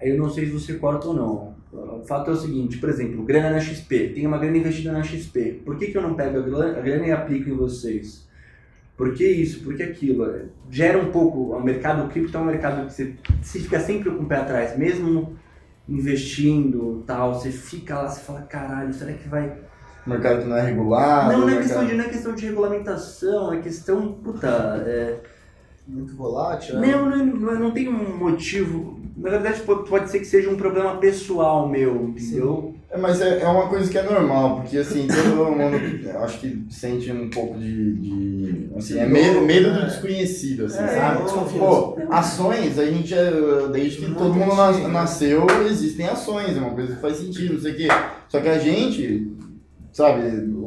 Eu 0.00 0.16
não 0.16 0.30
sei 0.30 0.46
se 0.46 0.52
você 0.52 0.74
corta 0.74 1.08
ou 1.08 1.14
não. 1.14 1.54
O 2.00 2.02
fato 2.06 2.30
é 2.30 2.32
o 2.32 2.36
seguinte, 2.36 2.78
por 2.78 2.88
exemplo, 2.88 3.22
grana 3.22 3.50
na 3.50 3.60
XP. 3.60 4.12
Tem 4.14 4.26
uma 4.26 4.38
grana 4.38 4.56
investida 4.56 4.92
na 4.92 5.02
XP. 5.02 5.60
Por 5.62 5.76
que, 5.76 5.88
que 5.88 5.98
eu 5.98 6.02
não 6.02 6.14
pego 6.14 6.38
a 6.38 6.80
grana, 6.80 7.06
e 7.06 7.12
aplico 7.12 7.50
em 7.50 7.56
vocês? 7.56 8.26
Por 8.96 9.12
que 9.12 9.26
isso? 9.26 9.62
Por 9.62 9.76
que 9.76 9.82
aquilo? 9.82 10.26
Gera 10.70 10.98
um 10.98 11.10
pouco... 11.10 11.54
O 11.54 11.62
mercado 11.62 12.08
cripto 12.08 12.36
é 12.38 12.40
um 12.40 12.46
mercado 12.46 12.86
que 12.86 12.94
você, 12.94 13.14
você 13.42 13.58
fica 13.58 13.80
sempre 13.80 14.10
com 14.10 14.22
o 14.22 14.26
pé 14.26 14.36
atrás. 14.36 14.78
Mesmo 14.78 15.36
investindo 15.88 17.02
tal, 17.06 17.34
você 17.34 17.50
fica 17.50 17.98
lá, 17.98 18.08
você 18.08 18.20
fala, 18.20 18.42
caralho, 18.42 18.92
será 18.92 19.12
que 19.12 19.28
vai... 19.28 19.56
O 20.06 20.10
mercado 20.10 20.42
que 20.42 20.48
não 20.48 20.56
é 20.56 20.62
regulado. 20.62 21.32
não, 21.32 21.40
não 21.40 21.48
é, 21.48 21.56
questão 21.58 21.84
de, 21.84 21.94
não 21.94 22.04
é 22.04 22.08
questão 22.08 22.34
de 22.34 22.46
regulamentação, 22.46 23.52
é 23.52 23.60
questão, 23.60 24.12
puta, 24.12 24.84
é, 24.86 25.18
Muito 25.86 26.14
volátil, 26.14 26.78
né? 26.78 26.92
não, 26.92 27.10
não, 27.10 27.26
não, 27.26 27.58
não 27.58 27.70
tem 27.72 27.88
um 27.88 28.16
motivo. 28.16 29.00
Na 29.16 29.30
verdade, 29.30 29.62
pode, 29.62 29.88
pode 29.88 30.10
ser 30.10 30.20
que 30.20 30.24
seja 30.24 30.48
um 30.48 30.56
problema 30.56 30.98
pessoal 30.98 31.68
meu, 31.68 32.04
entendeu? 32.04 32.75
É, 32.88 32.96
mas 32.96 33.20
é, 33.20 33.40
é 33.42 33.48
uma 33.48 33.68
coisa 33.68 33.90
que 33.90 33.98
é 33.98 34.02
normal, 34.02 34.60
porque 34.60 34.78
assim, 34.78 35.08
todo 35.08 35.50
mundo 35.50 35.76
acho 36.20 36.38
que 36.38 36.64
sente 36.70 37.10
um 37.10 37.28
pouco 37.28 37.58
de. 37.58 37.94
de 37.96 38.70
assim, 38.76 38.98
é 38.98 39.06
medo, 39.06 39.40
medo 39.40 39.72
do 39.72 39.86
desconhecido, 39.86 40.66
assim, 40.66 40.82
É, 40.82 40.88
sabe? 40.88 41.22
desconfiança. 41.24 41.58
Pô, 41.58 41.98
ações, 42.10 42.78
a 42.78 42.86
gente 42.86 43.12
é, 43.12 43.30
desde 43.72 43.98
que 43.98 44.14
todo 44.14 44.34
mundo 44.34 44.54
nasceu, 44.88 45.46
existem 45.68 46.06
ações, 46.06 46.56
é 46.56 46.60
uma 46.60 46.70
coisa 46.70 46.94
que 46.94 47.00
faz 47.00 47.16
sentido, 47.16 47.54
não 47.54 47.60
sei 47.60 47.72
o 47.72 47.76
quê. 47.76 47.88
Só 48.28 48.40
que 48.40 48.48
a 48.48 48.58
gente 48.58 49.32
sabe, 49.92 50.22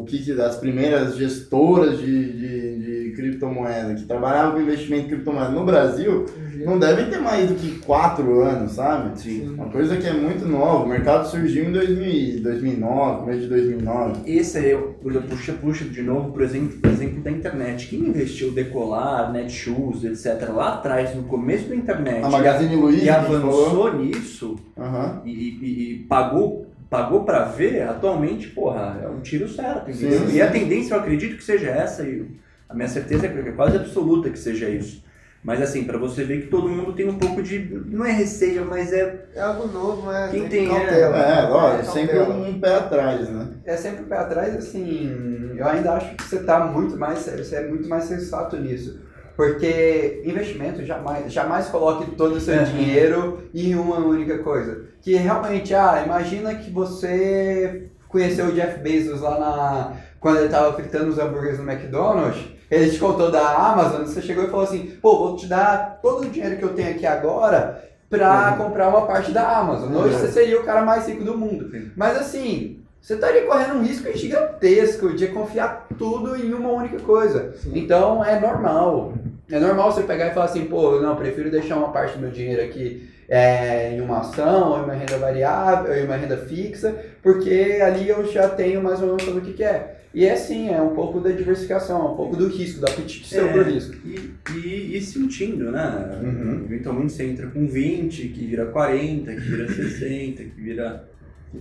que, 0.10 0.24
que 0.24 0.32
as 0.42 0.58
primeiras 0.58 1.16
gestoras 1.16 1.98
de, 2.00 2.34
de, 2.34 3.06
de 3.06 3.12
criptomoeda 3.16 3.94
que 3.96 4.04
trabalhavam 4.06 4.54
com 4.54 4.62
investimento 4.62 5.06
em 5.06 5.10
criptomoeda 5.10 5.50
no 5.52 5.66
Brasil 5.66 6.26
não 6.66 6.78
devem 6.78 7.10
ter 7.10 7.20
mais 7.20 7.48
do 7.50 7.56
que 7.56 7.80
quatro 7.80 8.42
anos, 8.42 8.74
sabe? 8.74 9.18
Sim. 9.20 9.50
Uma 9.50 9.66
coisa 9.70 9.96
que 9.96 10.06
é 10.06 10.14
muito 10.14 10.46
nova. 10.46 10.84
O 10.84 10.88
mercado 10.90 11.26
surgiu 11.30 11.66
em 11.66 11.72
2000, 11.72 12.42
2009, 12.44 13.20
começo 13.22 13.40
de 13.42 13.48
2009. 13.48 14.30
Esse 14.30 14.58
aí, 14.58 14.72
eu 14.72 14.96
puxa, 15.30 15.54
puxa 15.54 15.86
de 15.86 16.02
novo, 16.02 16.32
por 16.32 16.42
exemplo, 16.42 16.78
por 16.80 16.90
exemplo, 16.92 17.22
da 17.22 17.32
internet. 17.32 17.88
Quem 17.88 18.00
investiu 18.00 18.52
Decolar, 18.52 19.32
Netshoes, 19.32 20.04
etc., 20.04 20.50
lá 20.54 20.74
atrás, 20.76 21.16
no 21.16 21.24
começo 21.24 21.70
da 21.70 21.76
internet, 21.76 22.24
A 22.26 22.30
Magazine 22.30 22.76
Luiza 22.76 23.06
e 23.06 23.10
avançou 23.10 23.94
nisso 23.98 24.56
Aham. 24.78 25.22
e, 25.26 25.30
e- 25.32 25.94
e 25.94 26.06
pagou, 26.10 26.68
pagou 26.90 27.24
para 27.24 27.44
ver, 27.46 27.84
atualmente, 27.84 28.48
porra, 28.48 29.00
é 29.04 29.08
um 29.08 29.20
tiro 29.22 29.48
certo. 29.48 29.92
entendeu? 29.92 30.28
Sim, 30.28 30.36
E 30.36 30.42
a 30.42 30.48
sim. 30.48 30.60
tendência, 30.60 30.94
eu 30.94 31.00
acredito 31.00 31.38
que 31.38 31.44
seja 31.44 31.68
essa, 31.70 32.04
e 32.04 32.26
a 32.68 32.74
minha 32.74 32.88
certeza 32.88 33.26
é 33.28 33.30
que 33.30 33.50
é 33.50 33.52
quase 33.52 33.78
absoluta 33.78 34.30
que 34.30 34.40
seja 34.40 34.68
isso. 34.70 35.04
Mas 35.42 35.62
assim, 35.62 35.86
para 35.86 35.98
você 35.98 36.26
ver 36.26 36.42
que 36.42 36.48
todo 36.48 36.68
mundo 36.68 36.92
tem 36.92 37.08
um 37.08 37.18
pouco 37.18 37.42
de. 37.42 37.60
Não 37.88 38.04
é 38.06 38.12
receio, 38.12 38.66
mas 38.66 38.92
é. 38.92 39.26
É 39.34 39.40
algo 39.40 39.68
novo, 39.68 40.02
mas 40.02 40.32
Quem 40.32 40.50
tem 40.50 40.68
cautela. 40.68 41.18
É, 41.18 41.42
lógico, 41.48 41.80
É, 41.82 41.84
sempre 41.94 42.18
cautela. 42.18 42.48
um 42.50 42.60
pé 42.60 42.76
atrás, 42.76 43.30
né? 43.30 43.48
É 43.64 43.78
sempre 43.78 44.04
o 44.04 44.08
pé 44.08 44.18
atrás, 44.18 44.54
assim, 44.58 45.54
eu 45.56 45.66
ainda 45.66 45.94
acho 45.94 46.14
que 46.16 46.24
você 46.24 46.40
tá 46.44 46.60
muito 46.66 46.98
mais, 46.98 47.20
você 47.20 47.56
é 47.56 47.68
muito 47.70 47.88
mais 47.88 48.04
sensato 48.04 48.58
nisso. 48.58 49.00
Porque 49.40 50.22
investimento 50.26 50.84
jamais, 50.86 51.32
jamais 51.32 51.68
coloque 51.68 52.12
todo 52.12 52.34
o 52.36 52.42
seu 52.42 52.56
É. 52.56 52.64
dinheiro 52.64 53.40
em 53.56 53.74
uma 53.74 53.96
única 53.96 54.40
coisa. 54.40 54.82
Que 55.02 55.16
realmente, 55.16 55.74
ah, 55.74 56.04
imagina 56.06 56.54
que 56.56 56.70
você 56.70 57.90
conheceu 58.10 58.48
o 58.48 58.52
Jeff 58.52 58.80
Bezos 58.82 59.22
lá 59.22 59.40
na. 59.40 59.94
Quando 60.20 60.40
ele 60.40 60.50
tava 60.50 60.74
fritando 60.74 61.08
os 61.10 61.18
hambúrgueres 61.18 61.58
no 61.58 61.72
McDonald's, 61.72 62.44
ele 62.70 62.92
te 62.92 63.00
contou 63.00 63.32
da 63.32 63.50
Amazon, 63.72 64.02
você 64.02 64.22
chegou 64.22 64.44
e 64.44 64.50
falou 64.50 64.66
assim, 64.66 64.88
pô, 65.02 65.18
vou 65.20 65.38
te 65.38 65.48
dar 65.48 66.00
todo 66.02 66.24
o 66.24 66.30
dinheiro 66.30 66.58
que 66.58 66.64
eu 66.64 66.74
tenho 66.74 66.90
aqui 66.92 67.06
agora 67.06 67.82
pra 68.10 68.56
comprar 68.58 68.90
uma 68.90 69.06
parte 69.08 69.32
da 69.32 69.58
Amazon. 69.60 69.96
Hoje 69.96 70.16
Uhum. 70.16 70.20
você 70.20 70.28
seria 70.34 70.60
o 70.60 70.66
cara 70.66 70.82
mais 70.82 71.08
rico 71.08 71.24
do 71.24 71.38
mundo. 71.38 71.72
Sim. 71.72 71.90
Mas 71.96 72.18
assim, 72.18 72.82
você 73.02 73.14
estaria 73.14 73.46
correndo 73.46 73.76
um 73.76 73.84
risco 73.84 74.12
gigantesco 74.18 75.14
de 75.16 75.28
confiar 75.28 75.88
tudo 75.98 76.36
em 76.36 76.54
uma 76.54 76.70
única 76.74 77.00
coisa. 77.00 77.54
Então 77.74 78.22
é 78.26 78.38
normal. 78.38 79.14
É 79.52 79.60
normal 79.60 79.92
você 79.92 80.04
pegar 80.04 80.28
e 80.28 80.34
falar 80.34 80.46
assim, 80.46 80.66
pô, 80.66 81.00
não, 81.02 81.16
prefiro 81.16 81.50
deixar 81.50 81.78
uma 81.78 81.92
parte 81.92 82.16
do 82.18 82.22
meu 82.22 82.32
dinheiro 82.32 82.62
aqui 82.62 83.08
é, 83.28 83.96
em 83.96 84.02
uma 84.02 84.20
ação, 84.20 84.72
ou 84.72 84.80
em 84.80 84.84
uma 84.84 84.94
renda 84.94 85.18
variável, 85.18 85.92
ou 85.92 85.98
em 85.98 86.06
uma 86.06 86.16
renda 86.16 86.38
fixa, 86.38 86.96
porque 87.24 87.80
ali 87.84 88.10
eu 88.10 88.26
já 88.32 88.48
tenho 88.50 88.82
mais 88.82 89.00
ou 89.02 89.08
menos 89.08 89.24
sobre 89.24 89.40
o 89.40 89.44
que, 89.44 89.54
que 89.54 89.64
é. 89.64 89.96
E 90.14 90.26
é 90.26 90.34
assim, 90.34 90.70
é 90.74 90.82
um 90.82 90.96
pouco 90.96 91.20
da 91.20 91.30
diversificação, 91.30 92.00
é 92.08 92.12
um 92.12 92.16
pouco 92.16 92.36
do 92.36 92.48
risco, 92.48 92.80
do 92.80 92.88
apetite 92.88 93.28
seu 93.28 93.48
É. 93.48 93.54
por 93.54 93.64
risco. 93.68 93.96
E, 94.04 94.32
e, 94.58 94.98
e 94.98 95.02
sentindo, 95.02 95.72
né? 95.72 96.20
Uhum. 96.24 96.64
Eventualmente 96.66 97.14
você 97.14 97.26
entra 97.26 97.46
com 97.48 97.68
20, 97.68 98.30
que 98.30 98.46
vira 98.48 98.66
40, 98.68 99.32
que 99.32 99.40
vira 99.40 99.68
60, 99.72 100.44
que 100.44 100.62
vira 100.62 101.08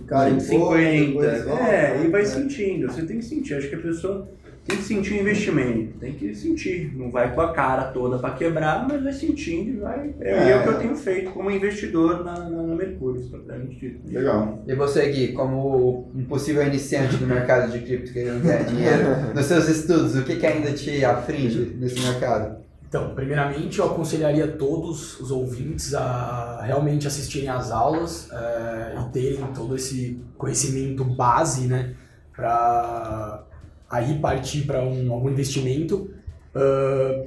Cai 0.07 0.29
pouco, 0.31 0.41
150. 0.75 1.11
depois 1.11 1.43
volta, 1.45 1.63
É, 1.63 2.01
e 2.03 2.07
vai 2.07 2.21
né? 2.21 2.27
sentindo. 2.27 2.87
Você 2.91 3.03
tem 3.03 3.17
que 3.19 3.25
sentir. 3.25 3.53
Acho 3.53 3.69
que 3.69 3.75
a 3.75 3.79
pessoa 3.79 4.27
tem 4.69 4.77
que 4.77 4.83
sentir 4.83 5.13
o 5.13 5.21
investimento. 5.21 5.97
Tem 5.99 6.13
que 6.13 6.33
sentir. 6.35 6.93
Não 6.95 7.09
vai 7.09 7.33
com 7.33 7.41
a 7.41 7.51
cara 7.51 7.85
toda 7.85 8.19
para 8.19 8.35
quebrar, 8.35 8.87
mas 8.87 9.03
vai 9.03 9.11
sentindo 9.11 9.69
e 9.71 9.77
vai. 9.77 10.13
É, 10.21 10.31
É. 10.31 10.51
é 10.51 10.57
o 10.57 10.63
que 10.63 10.69
eu 10.69 10.79
tenho 10.79 10.95
feito 10.95 11.31
como 11.31 11.49
investidor 11.49 12.23
na, 12.23 12.39
na, 12.49 12.61
na 12.61 12.75
Mercúrio, 12.75 13.21
propriamente 13.23 13.79
dito. 13.79 14.07
Legal. 14.07 14.63
E 14.67 14.75
você, 14.75 15.09
Gui, 15.09 15.33
como 15.33 16.09
um 16.13 16.23
possível 16.25 16.65
iniciante 16.65 17.17
do 17.17 17.25
mercado 17.25 17.71
de 17.71 17.79
cripto 17.79 18.13
querendo 18.13 18.43
ganhar 18.43 18.63
dinheiro, 18.63 19.33
nos 19.33 19.45
seus 19.45 19.67
estudos, 19.67 20.15
o 20.15 20.23
que, 20.23 20.35
que 20.35 20.45
ainda 20.45 20.71
te 20.71 21.03
aflige 21.03 21.75
nesse 21.77 21.99
mercado? 21.99 22.59
Então, 22.87 23.13
primeiramente, 23.13 23.77
eu 23.77 23.85
aconselharia 23.85 24.47
todos 24.47 25.19
os 25.19 25.29
ouvintes 25.29 25.93
a 25.93 26.61
realmente 26.63 27.07
assistirem 27.07 27.47
às 27.47 27.69
aulas 27.71 28.27
eh, 28.31 28.95
e 28.99 29.11
terem 29.11 29.45
todo 29.53 29.75
esse 29.75 30.19
conhecimento 30.35 31.03
base, 31.03 31.67
né, 31.67 31.93
para 32.35 33.43
aí 33.89 34.19
partir 34.19 34.61
para 34.63 34.83
um, 34.83 35.11
algum 35.11 35.29
investimento. 35.29 36.09
Ah, 36.53 37.25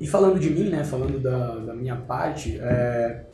e 0.00 0.06
falando 0.06 0.38
de 0.38 0.50
mim, 0.50 0.68
né, 0.70 0.84
falando 0.84 1.18
da, 1.18 1.56
da 1.56 1.74
minha 1.74 1.96
parte, 1.96 2.58
eh, 2.60 3.24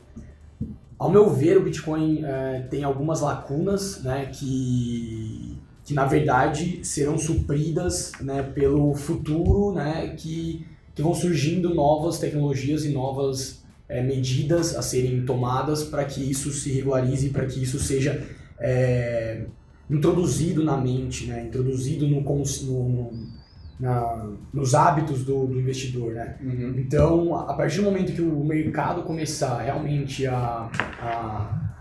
ao 0.99 1.11
meu 1.11 1.31
ver, 1.31 1.57
o 1.59 1.63
Bitcoin 1.63 2.23
eh, 2.25 2.67
tem 2.71 2.85
algumas 2.85 3.21
lacunas, 3.21 4.03
né, 4.03 4.27
que, 4.33 5.57
que 5.85 5.95
na 5.95 6.05
verdade 6.05 6.85
serão 6.85 7.17
supridas, 7.19 8.13
né, 8.21 8.43
pelo 8.43 8.95
futuro, 8.95 9.73
né, 9.75 10.15
que 10.17 10.67
que 10.97 11.03
vão 11.03 11.15
surgindo 11.15 11.75
novas 11.75 12.19
tecnologias 12.19 12.87
e 12.87 12.89
novas 12.89 13.63
eh, 13.87 14.03
medidas 14.03 14.75
a 14.75 14.81
serem 14.81 15.27
tomadas 15.27 15.85
para 15.85 16.07
que 16.07 16.23
isso 16.23 16.51
se 16.51 16.73
regularize, 16.73 17.29
para 17.29 17.45
que 17.45 17.63
isso 17.63 17.79
seja 17.79 18.27
eh, 18.59 19.45
introduzido 19.91 20.65
na 20.65 20.77
mente, 20.77 21.27
né? 21.27 21.45
introduzido 21.47 22.07
no, 22.07 22.21
no- 22.21 22.89
no- 22.89 23.37
na- 23.79 24.31
nos 24.53 24.75
hábitos 24.75 25.25
do, 25.25 25.47
do 25.47 25.61
investidor. 25.61 26.13
Né? 26.15 26.37
Então, 26.77 27.35
a 27.37 27.55
partir 27.55 27.77
do 27.79 27.85
momento 27.85 28.13
que 28.13 28.23
o 28.23 28.45
mercado 28.45 29.03
começar 29.03 29.61
realmente 29.63 30.27
a, 30.27 30.71
a, 31.01 31.75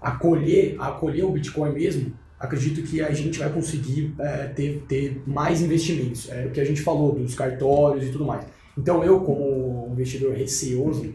acolher, 0.00 0.76
a 0.78 0.88
acolher 0.88 1.24
o 1.24 1.30
Bitcoin 1.32 1.72
mesmo, 1.72 2.12
acredito 2.38 2.82
que 2.82 3.00
a 3.00 3.12
gente 3.12 3.38
vai 3.38 3.50
conseguir 3.50 4.14
é, 4.18 4.46
ter, 4.48 4.84
ter 4.88 5.22
mais 5.26 5.62
investimentos. 5.62 6.28
É 6.30 6.46
o 6.46 6.50
que 6.50 6.60
a 6.60 6.64
gente 6.64 6.82
falou 6.82 7.12
dos 7.14 7.34
cartórios 7.34 8.04
e 8.06 8.12
tudo 8.12 8.24
mais. 8.24 8.44
Então, 8.76 9.04
eu, 9.04 9.20
como 9.20 9.88
investidor 9.92 10.34
receoso, 10.34 11.14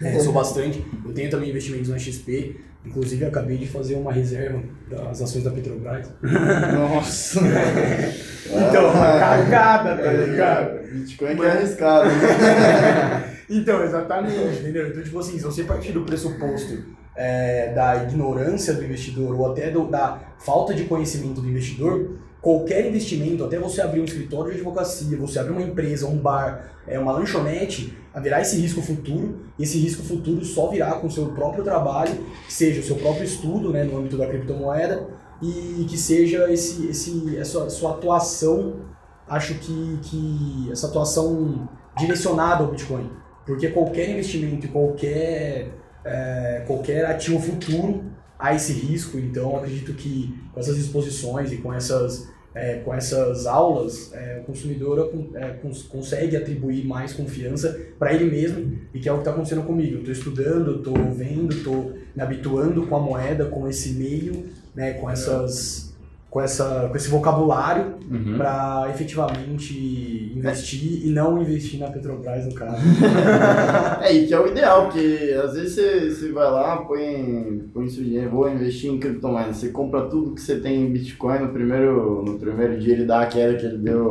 né, 0.00 0.18
sou 0.20 0.32
bastante, 0.32 0.84
eu 1.04 1.12
tenho 1.12 1.30
também 1.30 1.50
investimentos 1.50 1.88
na 1.88 1.98
XP, 1.98 2.56
inclusive 2.86 3.24
acabei 3.24 3.56
de 3.56 3.66
fazer 3.66 3.94
uma 3.96 4.12
reserva 4.12 4.62
das 4.90 5.20
ações 5.22 5.44
da 5.44 5.50
Petrobras. 5.50 6.08
Nossa. 6.22 7.40
Então, 8.50 8.84
uma 8.94 9.18
cagada, 9.18 10.02
tá 10.02 10.10
É, 10.10 10.24
ligado? 10.24 10.90
Bitcoin 10.90 11.42
é 11.44 11.50
arriscado. 11.50 12.08
Então, 13.50 13.82
exatamente, 13.82 14.60
entendeu? 14.60 14.88
Então, 14.88 15.02
tipo 15.02 15.18
assim, 15.18 15.38
se 15.38 15.44
você 15.44 15.64
partir 15.64 15.92
do 15.92 16.02
pressuposto 16.02 16.82
é, 17.16 17.72
da 17.74 18.04
ignorância 18.04 18.74
do 18.74 18.84
investidor 18.84 19.34
ou 19.38 19.50
até 19.52 19.70
do- 19.70 19.86
da 19.88 20.20
falta 20.38 20.74
de 20.74 20.84
conhecimento 20.84 21.40
do 21.40 21.48
investidor, 21.48 22.18
qualquer 22.40 22.86
investimento, 22.86 23.44
até 23.44 23.58
você 23.58 23.80
abrir 23.80 24.00
um 24.00 24.04
escritório 24.04 24.50
de 24.50 24.58
advocacia, 24.58 25.16
você 25.16 25.38
abrir 25.38 25.52
uma 25.52 25.62
empresa, 25.62 26.06
um 26.06 26.16
bar, 26.16 26.72
é, 26.86 26.98
uma 26.98 27.12
lanchonete, 27.12 27.96
haverá 28.14 28.40
esse 28.40 28.56
risco 28.56 28.80
futuro, 28.80 29.40
e 29.58 29.62
esse 29.62 29.78
risco 29.78 30.02
futuro 30.02 30.44
só 30.44 30.68
virá 30.68 30.92
com 30.92 31.06
o 31.06 31.10
seu 31.10 31.26
próprio 31.26 31.64
trabalho, 31.64 32.12
seja 32.48 32.80
o 32.80 32.84
seu 32.84 32.96
próprio 32.96 33.24
estudo 33.24 33.70
né, 33.70 33.84
no 33.84 33.98
âmbito 33.98 34.16
da 34.16 34.26
criptomoeda, 34.26 35.06
e 35.42 35.86
que 35.88 35.96
seja 35.96 36.50
esse, 36.50 36.88
esse, 36.88 37.36
essa 37.36 37.68
sua 37.70 37.92
atuação, 37.92 38.76
acho 39.28 39.54
que, 39.54 39.98
que 40.02 40.68
essa 40.72 40.88
atuação 40.88 41.68
direcionada 41.96 42.64
ao 42.64 42.70
Bitcoin. 42.70 43.10
Porque 43.46 43.68
qualquer 43.68 44.10
investimento 44.10 44.68
qualquer, 44.68 45.72
é, 46.04 46.64
qualquer 46.66 47.06
ativo 47.06 47.38
futuro 47.38 48.04
há 48.38 48.54
esse 48.54 48.72
risco, 48.72 49.18
então 49.18 49.56
acredito 49.56 49.92
que 49.94 50.34
com 50.52 50.60
essas 50.60 50.76
exposições 50.78 51.52
e 51.52 51.56
com 51.56 51.72
essas, 51.72 52.28
é, 52.54 52.76
com 52.78 52.94
essas 52.94 53.46
aulas, 53.46 54.12
é, 54.14 54.40
o 54.40 54.44
consumidor 54.44 55.10
é, 55.34 55.48
cons- 55.60 55.82
consegue 55.82 56.36
atribuir 56.36 56.86
mais 56.86 57.12
confiança 57.12 57.78
para 57.98 58.12
ele 58.14 58.30
mesmo 58.30 58.78
e 58.94 59.00
que 59.00 59.08
é 59.08 59.12
o 59.12 59.16
que 59.16 59.20
está 59.22 59.32
acontecendo 59.32 59.62
comigo. 59.62 59.98
Estou 59.98 60.12
estudando, 60.12 60.76
estou 60.76 60.94
vendo, 61.12 61.54
estou 61.54 61.94
me 62.14 62.22
habituando 62.22 62.86
com 62.86 62.96
a 62.96 63.00
moeda, 63.00 63.46
com 63.46 63.68
esse 63.68 63.90
meio, 63.90 64.46
né, 64.74 64.92
com, 64.94 65.10
essas, 65.10 65.87
com, 66.30 66.40
essa, 66.40 66.88
com 66.90 66.96
esse 66.96 67.08
vocabulário 67.08 67.96
Uhum. 68.10 68.38
para 68.38 68.86
efetivamente 68.88 70.32
investir 70.34 71.06
e 71.06 71.10
não 71.10 71.40
investir 71.42 71.78
na 71.78 71.88
Petrobras, 71.90 72.46
no 72.46 72.54
caso. 72.54 72.76
É, 74.02 74.12
e 74.12 74.26
que 74.26 74.32
é 74.34 74.40
o 74.40 74.46
ideal, 74.46 74.84
porque 74.84 75.34
às 75.44 75.52
vezes 75.54 75.74
você, 75.74 76.10
você 76.10 76.32
vai 76.32 76.50
lá, 76.50 76.76
põe, 76.78 77.64
põe 77.74 77.88
seu 77.88 78.02
dinheiro, 78.04 78.30
vou 78.30 78.48
investir 78.50 78.90
em 78.90 78.98
criptomoeda, 78.98 79.52
você 79.52 79.68
compra 79.68 80.02
tudo 80.02 80.34
que 80.34 80.40
você 80.40 80.56
tem 80.60 80.82
em 80.86 80.92
Bitcoin 80.92 81.40
no 81.40 81.48
primeiro, 81.48 82.22
no 82.24 82.38
primeiro 82.38 82.78
dia, 82.78 82.94
ele 82.94 83.04
dá 83.04 83.20
a 83.22 83.26
queda 83.26 83.54
que 83.56 83.66
ele 83.66 83.78
deu, 83.78 84.10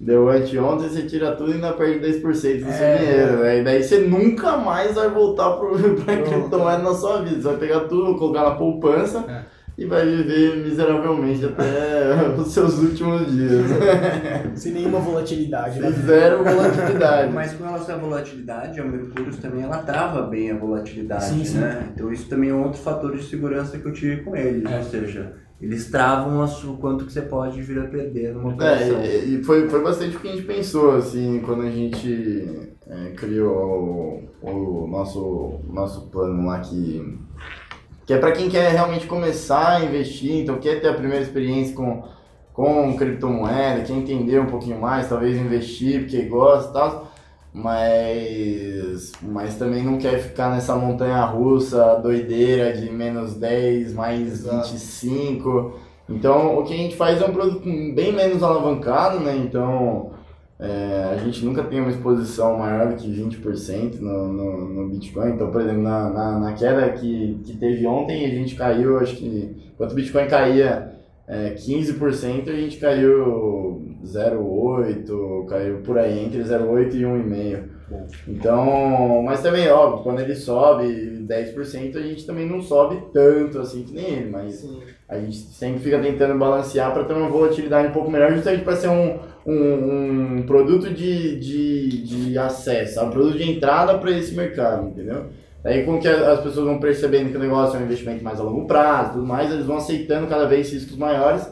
deu 0.00 0.28
anteontem, 0.28 0.88
você 0.88 1.02
tira 1.02 1.32
tudo 1.36 1.50
e 1.50 1.54
ainda 1.54 1.72
perde 1.74 2.00
10% 2.00 2.20
do 2.64 2.72
seu 2.72 2.86
É. 2.86 2.98
dinheiro, 2.98 3.36
né? 3.38 3.60
E 3.60 3.64
daí 3.64 3.82
você 3.82 3.98
nunca 3.98 4.56
mais 4.56 4.94
vai 4.94 5.08
voltar 5.08 5.50
pro, 5.52 5.78
pra 6.02 6.16
criptomoeda 6.22 6.82
na 6.82 6.94
sua 6.94 7.22
vida, 7.22 7.36
você 7.36 7.48
vai 7.48 7.56
pegar 7.58 7.80
tudo, 7.80 8.16
colocar 8.18 8.42
na 8.42 8.54
poupança 8.56 9.24
É. 9.28 9.51
e 9.78 9.86
vai 9.86 10.04
viver 10.04 10.56
miseravelmente 10.64 11.44
até 11.44 12.28
os 12.38 12.48
seus 12.52 12.78
últimos 12.78 13.30
dias. 13.32 13.64
Sem 14.54 14.72
nenhuma 14.72 14.98
volatilidade. 14.98 15.80
né? 15.80 15.90
Zero 15.90 16.44
volatilidade. 16.44 17.32
Mas 17.32 17.52
com 17.54 17.64
relação 17.64 17.94
à 17.94 17.98
volatilidade, 17.98 18.80
a 18.80 18.84
Mercúrio 18.84 19.34
também 19.36 19.62
ela 19.62 19.78
trava 19.78 20.22
bem 20.22 20.50
a 20.50 20.56
volatilidade, 20.56 21.24
Sim, 21.24 21.44
sim. 21.44 21.58
né? 21.58 21.88
Então 21.94 22.12
isso 22.12 22.28
também 22.28 22.50
é 22.50 22.54
um 22.54 22.64
outro 22.64 22.80
fator 22.80 23.16
de 23.16 23.22
segurança 23.24 23.78
que 23.78 23.86
eu 23.86 23.92
tive 23.92 24.22
com 24.22 24.36
eles, 24.36 24.70
É. 24.70 24.78
ou 24.78 24.84
seja, 24.84 25.32
eles 25.60 25.88
travam 25.90 26.46
sua, 26.46 26.76
quanto 26.76 27.04
que 27.06 27.12
você 27.12 27.22
pode 27.22 27.62
vir 27.62 27.78
a 27.78 27.84
perder 27.84 28.34
numa 28.34 28.50
operação. 28.52 28.98
É, 28.98 29.24
e 29.24 29.34
e 29.36 29.44
foi, 29.44 29.68
foi 29.68 29.82
bastante 29.82 30.16
o 30.16 30.20
que 30.20 30.28
a 30.28 30.32
gente 30.32 30.42
pensou, 30.44 30.96
assim, 30.96 31.40
quando 31.44 31.62
a 31.62 31.70
gente 31.70 32.68
é, 32.86 33.10
criou 33.16 34.28
o, 34.42 34.82
o 34.84 34.86
nosso, 34.88 35.60
nosso 35.72 36.10
plano 36.10 36.44
lá 36.46 36.58
que, 36.58 37.16
que 38.12 38.16
é 38.16 38.18
para 38.18 38.32
quem 38.32 38.50
quer 38.50 38.70
realmente 38.72 39.06
começar 39.06 39.76
a 39.76 39.84
investir, 39.84 40.42
então 40.42 40.58
quer 40.58 40.82
ter 40.82 40.88
a 40.88 40.92
primeira 40.92 41.22
experiência 41.22 41.74
com, 41.74 42.04
com 42.52 42.94
criptomoeda, 42.94 43.84
quer 43.84 43.94
entender 43.94 44.38
um 44.38 44.46
pouquinho 44.46 44.78
mais, 44.78 45.08
talvez 45.08 45.34
investir 45.34 46.00
porque 46.00 46.20
gosta 46.22 46.68
e 46.68 46.72
tal, 46.74 47.12
mas, 47.54 49.12
mas 49.22 49.54
também 49.54 49.82
não 49.82 49.96
quer 49.96 50.18
ficar 50.18 50.50
nessa 50.50 50.76
montanha 50.76 51.24
russa 51.24 51.96
doideira 52.02 52.74
de 52.74 52.90
menos 52.90 53.34
10, 53.34 53.94
mais 53.94 54.20
Exato. 54.20 54.72
25. 54.72 55.80
Então, 56.10 56.58
o 56.58 56.64
que 56.64 56.74
a 56.74 56.76
gente 56.76 56.94
faz 56.94 57.22
é 57.22 57.24
um 57.24 57.32
produto 57.32 57.64
bem 57.64 58.12
menos 58.12 58.42
alavancado, 58.42 59.20
né? 59.20 59.34
Então, 59.36 60.10
é, 60.62 61.10
a 61.12 61.16
gente 61.16 61.44
nunca 61.44 61.64
tem 61.64 61.80
uma 61.80 61.90
exposição 61.90 62.56
maior 62.56 62.90
do 62.90 62.94
que 62.94 63.10
20% 63.10 63.98
no, 63.98 64.32
no, 64.32 64.68
no 64.68 64.88
Bitcoin. 64.90 65.32
Então, 65.32 65.50
por 65.50 65.60
exemplo, 65.60 65.82
na, 65.82 66.08
na, 66.08 66.38
na 66.38 66.52
queda 66.52 66.88
que, 66.92 67.40
que 67.44 67.56
teve 67.56 67.84
ontem, 67.84 68.24
a 68.24 68.28
gente 68.28 68.54
caiu, 68.54 69.00
acho 69.00 69.16
que, 69.16 69.56
enquanto 69.74 69.90
o 69.90 69.94
Bitcoin 69.96 70.28
caía 70.28 70.92
é, 71.26 71.54
15%, 71.54 72.48
a 72.48 72.52
gente 72.52 72.76
caiu 72.76 73.82
0,8%, 74.04 75.46
caiu 75.46 75.78
por 75.78 75.98
aí, 75.98 76.24
entre 76.24 76.42
0,8% 76.42 76.94
e 76.94 77.02
1,5%. 77.02 77.72
Então, 78.28 79.22
mas 79.22 79.42
também, 79.42 79.68
óbvio, 79.68 80.04
quando 80.04 80.20
ele 80.20 80.34
sobe 80.34 81.26
10%, 81.28 81.96
a 81.96 82.02
gente 82.02 82.24
também 82.24 82.48
não 82.48 82.62
sobe 82.62 83.02
tanto 83.12 83.58
assim 83.58 83.82
que 83.82 83.92
nem 83.92 84.04
ele, 84.04 84.30
mas 84.30 84.54
Sim. 84.54 84.80
A 85.12 85.20
gente 85.20 85.36
sempre 85.36 85.80
fica 85.80 85.98
tentando 85.98 86.38
balancear 86.38 86.92
para 86.92 87.04
ter 87.04 87.12
uma 87.12 87.28
volatilidade 87.28 87.88
um 87.88 87.92
pouco 87.92 88.10
melhor, 88.10 88.32
justamente 88.32 88.64
para 88.64 88.76
ser 88.76 88.88
um, 88.88 89.18
um, 89.46 90.38
um 90.38 90.42
produto 90.46 90.88
de, 90.88 91.38
de, 91.38 92.02
de 92.02 92.38
acesso, 92.38 93.04
um 93.04 93.10
produto 93.10 93.36
de 93.36 93.50
entrada 93.50 93.98
para 93.98 94.10
esse 94.10 94.34
mercado, 94.34 94.88
entendeu? 94.88 95.26
Daí 95.62 95.84
com 95.84 96.00
que 96.00 96.08
as 96.08 96.40
pessoas 96.40 96.66
vão 96.66 96.80
percebendo 96.80 97.30
que 97.30 97.36
o 97.36 97.40
negócio 97.40 97.76
é 97.76 97.80
um 97.80 97.84
investimento 97.84 98.24
mais 98.24 98.40
a 98.40 98.42
longo 98.42 98.66
prazo, 98.66 99.12
tudo 99.12 99.26
mais, 99.26 99.52
eles 99.52 99.66
vão 99.66 99.76
aceitando 99.76 100.26
cada 100.26 100.46
vez 100.46 100.72
riscos 100.72 100.96
maiores, 100.96 101.46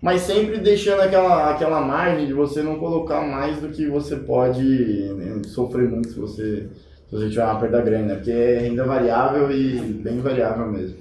mas 0.00 0.22
sempre 0.22 0.58
deixando 0.58 1.02
aquela, 1.02 1.50
aquela 1.50 1.80
margem 1.80 2.26
de 2.26 2.32
você 2.32 2.62
não 2.62 2.76
colocar 2.78 3.20
mais 3.20 3.60
do 3.60 3.68
que 3.68 3.86
você 3.86 4.16
pode 4.16 4.62
né, 4.62 5.42
sofrer 5.44 5.88
muito 5.88 6.08
se 6.08 6.18
você, 6.18 6.66
se 7.08 7.14
você 7.14 7.28
tiver 7.28 7.44
uma 7.44 7.60
perda 7.60 7.80
grande, 7.82 8.08
né? 8.08 8.14
Porque 8.14 8.32
é 8.32 8.58
renda 8.58 8.84
variável 8.84 9.52
e 9.52 9.78
bem 9.78 10.18
variável 10.18 10.66
mesmo. 10.66 10.96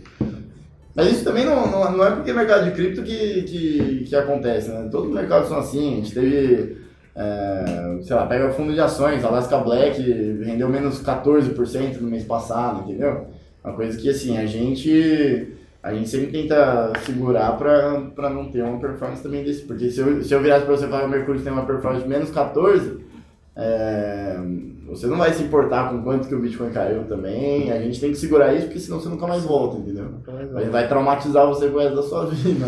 Mas 0.93 1.11
isso 1.11 1.23
também 1.23 1.45
não, 1.45 1.69
não, 1.69 1.91
não 1.97 2.05
é 2.05 2.11
porque 2.11 2.31
é 2.31 2.33
mercado 2.33 2.65
de 2.65 2.71
cripto 2.71 3.01
que, 3.01 3.43
que, 3.43 4.05
que 4.07 4.15
acontece, 4.15 4.69
né? 4.69 4.89
Todos 4.91 5.07
os 5.07 5.13
mercados 5.13 5.47
são 5.47 5.57
assim, 5.57 5.93
a 5.93 5.95
gente 5.97 6.13
teve, 6.13 6.77
é, 7.15 7.99
sei 8.01 8.15
lá, 8.15 8.25
pega 8.25 8.51
fundo 8.51 8.73
de 8.73 8.79
ações, 8.79 9.23
Alaska 9.23 9.57
Black 9.59 10.01
rendeu 10.43 10.67
menos 10.67 11.01
14% 11.01 12.01
no 12.01 12.09
mês 12.09 12.25
passado, 12.25 12.81
entendeu? 12.81 13.27
Uma 13.63 13.73
coisa 13.73 13.97
que, 13.97 14.09
assim, 14.09 14.37
a 14.37 14.45
gente, 14.45 15.53
a 15.81 15.93
gente 15.93 16.09
sempre 16.09 16.27
tenta 16.27 16.91
segurar 17.05 17.55
pra 17.57 18.29
não 18.29 18.51
ter 18.51 18.61
uma 18.63 18.79
performance 18.79 19.23
também 19.23 19.43
desse, 19.43 19.61
porque 19.61 19.89
se 19.89 19.99
eu, 19.99 20.21
se 20.21 20.33
eu 20.33 20.41
virasse 20.41 20.65
pra 20.65 20.75
você 20.75 20.87
falar 20.87 21.01
que 21.01 21.07
o 21.07 21.11
Mercúrio 21.11 21.41
tem 21.41 21.53
uma 21.53 21.65
performance 21.65 22.03
de 22.03 22.09
menos 22.09 22.31
14%, 22.31 22.99
é, 23.55 24.37
você 24.91 25.07
não 25.07 25.17
vai 25.17 25.33
se 25.33 25.41
importar 25.43 25.89
com 25.89 26.03
quanto 26.03 26.27
que 26.27 26.35
o 26.35 26.39
Bitcoin 26.39 26.69
caiu 26.69 27.05
também, 27.05 27.71
a 27.71 27.81
gente 27.81 27.99
tem 27.99 28.11
que 28.11 28.17
segurar 28.17 28.53
isso, 28.53 28.65
porque 28.65 28.79
senão 28.79 28.99
você 28.99 29.09
nunca 29.09 29.25
mais 29.25 29.43
volta, 29.43 29.77
entendeu? 29.77 30.05
Vai, 30.53 30.65
vai 30.69 30.87
traumatizar 30.87 31.47
você 31.47 31.67
com 31.69 31.77
o 31.77 31.79
resto 31.79 31.95
da 31.95 32.03
sua 32.03 32.25
vida. 32.29 32.65